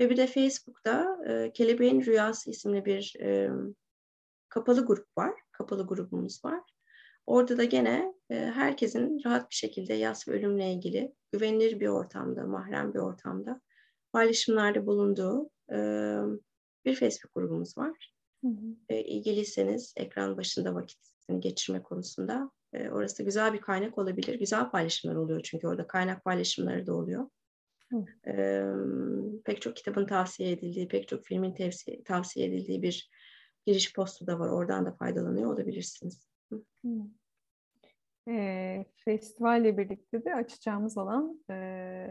Ve 0.00 0.10
bir 0.10 0.16
de 0.16 0.26
Facebook'ta 0.26 1.18
e, 1.28 1.52
Kelebeğin 1.52 2.04
Rüyası 2.04 2.50
isimli 2.50 2.84
bir 2.84 3.14
e, 3.20 3.50
kapalı 4.48 4.86
grup 4.86 5.18
var. 5.18 5.34
Kapalı 5.52 5.86
grubumuz 5.86 6.44
var. 6.44 6.60
Orada 7.26 7.58
da 7.58 7.64
gene 7.64 8.14
herkesin 8.30 9.20
rahat 9.24 9.50
bir 9.50 9.54
şekilde 9.54 9.94
yas 9.94 10.28
ve 10.28 10.32
ölümle 10.32 10.72
ilgili 10.72 11.14
güvenilir 11.32 11.80
bir 11.80 11.88
ortamda, 11.88 12.46
mahrem 12.46 12.94
bir 12.94 12.98
ortamda 12.98 13.60
paylaşımlarda 14.12 14.86
bulunduğu 14.86 15.50
bir 16.84 16.94
Facebook 16.94 17.34
grubumuz 17.34 17.78
var. 17.78 18.14
Hı 18.44 18.48
hı. 18.48 18.94
İlgiliyseniz 18.94 19.94
ekran 19.96 20.36
başında 20.36 20.74
vakitini 20.74 21.40
geçirme 21.40 21.82
konusunda 21.82 22.50
orası 22.74 23.22
güzel 23.22 23.52
bir 23.52 23.60
kaynak 23.60 23.98
olabilir. 23.98 24.38
Güzel 24.38 24.70
paylaşımlar 24.70 25.16
oluyor 25.16 25.40
çünkü 25.44 25.66
orada 25.66 25.86
kaynak 25.86 26.24
paylaşımları 26.24 26.86
da 26.86 26.94
oluyor. 26.94 27.28
E, 28.26 28.64
pek 29.44 29.62
çok 29.62 29.76
kitabın 29.76 30.06
tavsiye 30.06 30.50
edildiği, 30.50 30.88
pek 30.88 31.08
çok 31.08 31.24
filmin 31.24 31.54
tavsiye, 31.54 32.04
tavsiye 32.04 32.46
edildiği 32.46 32.82
bir 32.82 33.10
giriş 33.66 33.94
postu 33.94 34.26
da 34.26 34.38
var. 34.38 34.48
Oradan 34.48 34.86
da 34.86 34.92
faydalanıyor 34.92 35.54
olabilirsiniz. 35.54 36.28
E, 38.28 38.84
festivalle 39.04 39.78
birlikte 39.78 40.24
de 40.24 40.34
açacağımız 40.34 40.98
olan 40.98 41.40
e, 41.50 41.54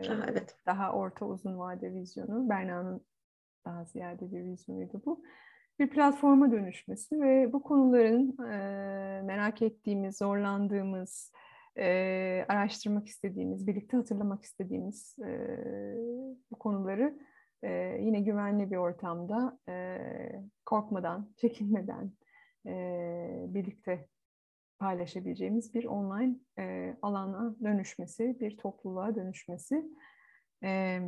ha, 0.07 0.26
evet. 0.30 0.56
daha 0.65 0.91
orta 0.91 1.26
uzun 1.26 1.60
vade 1.60 1.94
vizyonu. 1.94 2.49
Berna'nın 2.49 3.06
daha 3.65 3.86
ziyade 3.86 4.31
bir 4.31 4.44
vizyonuydu 4.44 5.02
bu. 5.06 5.23
Bir 5.80 5.90
platforma 5.90 6.52
dönüşmesi 6.52 7.22
ve 7.22 7.53
bu 7.53 7.64
konuların 7.64 8.38
e, 8.52 9.22
merak 9.22 9.61
ettiğimiz, 9.61 10.18
zorlandığımız, 10.18 11.31
e, 11.77 12.45
araştırmak 12.48 13.07
istediğimiz, 13.07 13.68
birlikte 13.68 13.98
hatırlamak 13.98 14.44
istediğimiz 14.44 15.15
e, 15.19 15.57
bu 16.52 16.60
konuları 16.60 17.19
e, 17.64 17.98
yine 18.02 18.19
güvenli 18.19 18.72
bir 18.72 18.77
ortamda 18.77 19.60
e, 19.69 19.98
korkmadan, 20.65 21.34
çekinmeden 21.38 22.11
e, 22.65 22.73
birlikte 23.48 24.07
paylaşabileceğimiz 24.80 25.73
bir 25.73 25.85
online 25.85 26.35
e, 26.60 26.95
alana 27.01 27.56
dönüşmesi, 27.64 28.38
bir 28.39 28.57
topluluğa 28.57 29.15
dönüşmesi. 29.15 29.85
E, 30.64 30.99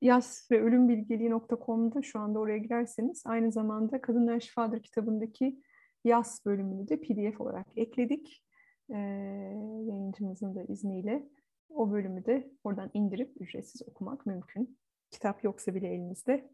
yas 0.00 0.50
ve 0.50 0.62
ölüm 0.62 0.88
bilgeliği.com'da 0.88 2.02
şu 2.02 2.18
anda 2.18 2.38
oraya 2.38 2.58
girerseniz 2.58 3.22
aynı 3.26 3.52
zamanda 3.52 4.00
Kadınlar 4.00 4.40
Şifadır 4.40 4.82
kitabındaki 4.82 5.62
yas 6.04 6.46
bölümünü 6.46 6.88
de 6.88 7.00
pdf 7.00 7.40
olarak 7.40 7.66
ekledik. 7.76 8.44
E, 8.90 8.98
yayıncımızın 9.86 10.54
da 10.54 10.62
izniyle 10.62 11.28
o 11.68 11.92
bölümü 11.92 12.24
de 12.24 12.50
oradan 12.64 12.90
indirip 12.94 13.32
ücretsiz 13.40 13.88
okumak 13.88 14.26
mümkün. 14.26 14.78
Kitap 15.10 15.44
yoksa 15.44 15.74
bile 15.74 15.88
elinizde 15.88 16.50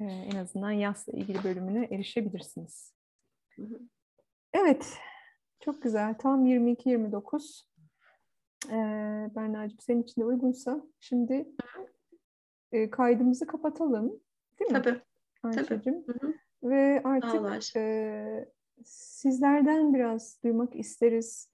e, 0.00 0.04
en 0.04 0.36
azından 0.36 0.70
yasla 0.70 1.12
ilgili 1.12 1.44
bölümüne 1.44 1.84
erişebilirsiniz. 1.84 2.94
Hı 3.56 3.62
hı. 3.62 3.80
Evet, 4.54 4.98
çok 5.60 5.82
güzel. 5.82 6.14
Tam 6.18 6.46
22-29. 6.46 7.62
Ee, 8.68 9.30
Berna'cığım 9.36 9.78
senin 9.80 10.02
için 10.02 10.20
de 10.20 10.24
uygunsa 10.24 10.82
şimdi 11.00 11.48
e, 12.72 12.90
kaydımızı 12.90 13.46
kapatalım. 13.46 14.20
Değil 14.60 14.70
mi? 14.70 14.82
Tabii. 14.82 15.00
Ayşe'cim. 15.42 16.04
Tabii. 16.06 16.34
Ve 16.62 17.00
artık 17.04 17.76
e, 17.76 18.48
sizlerden 18.84 19.94
biraz 19.94 20.42
duymak 20.44 20.76
isteriz. 20.76 21.51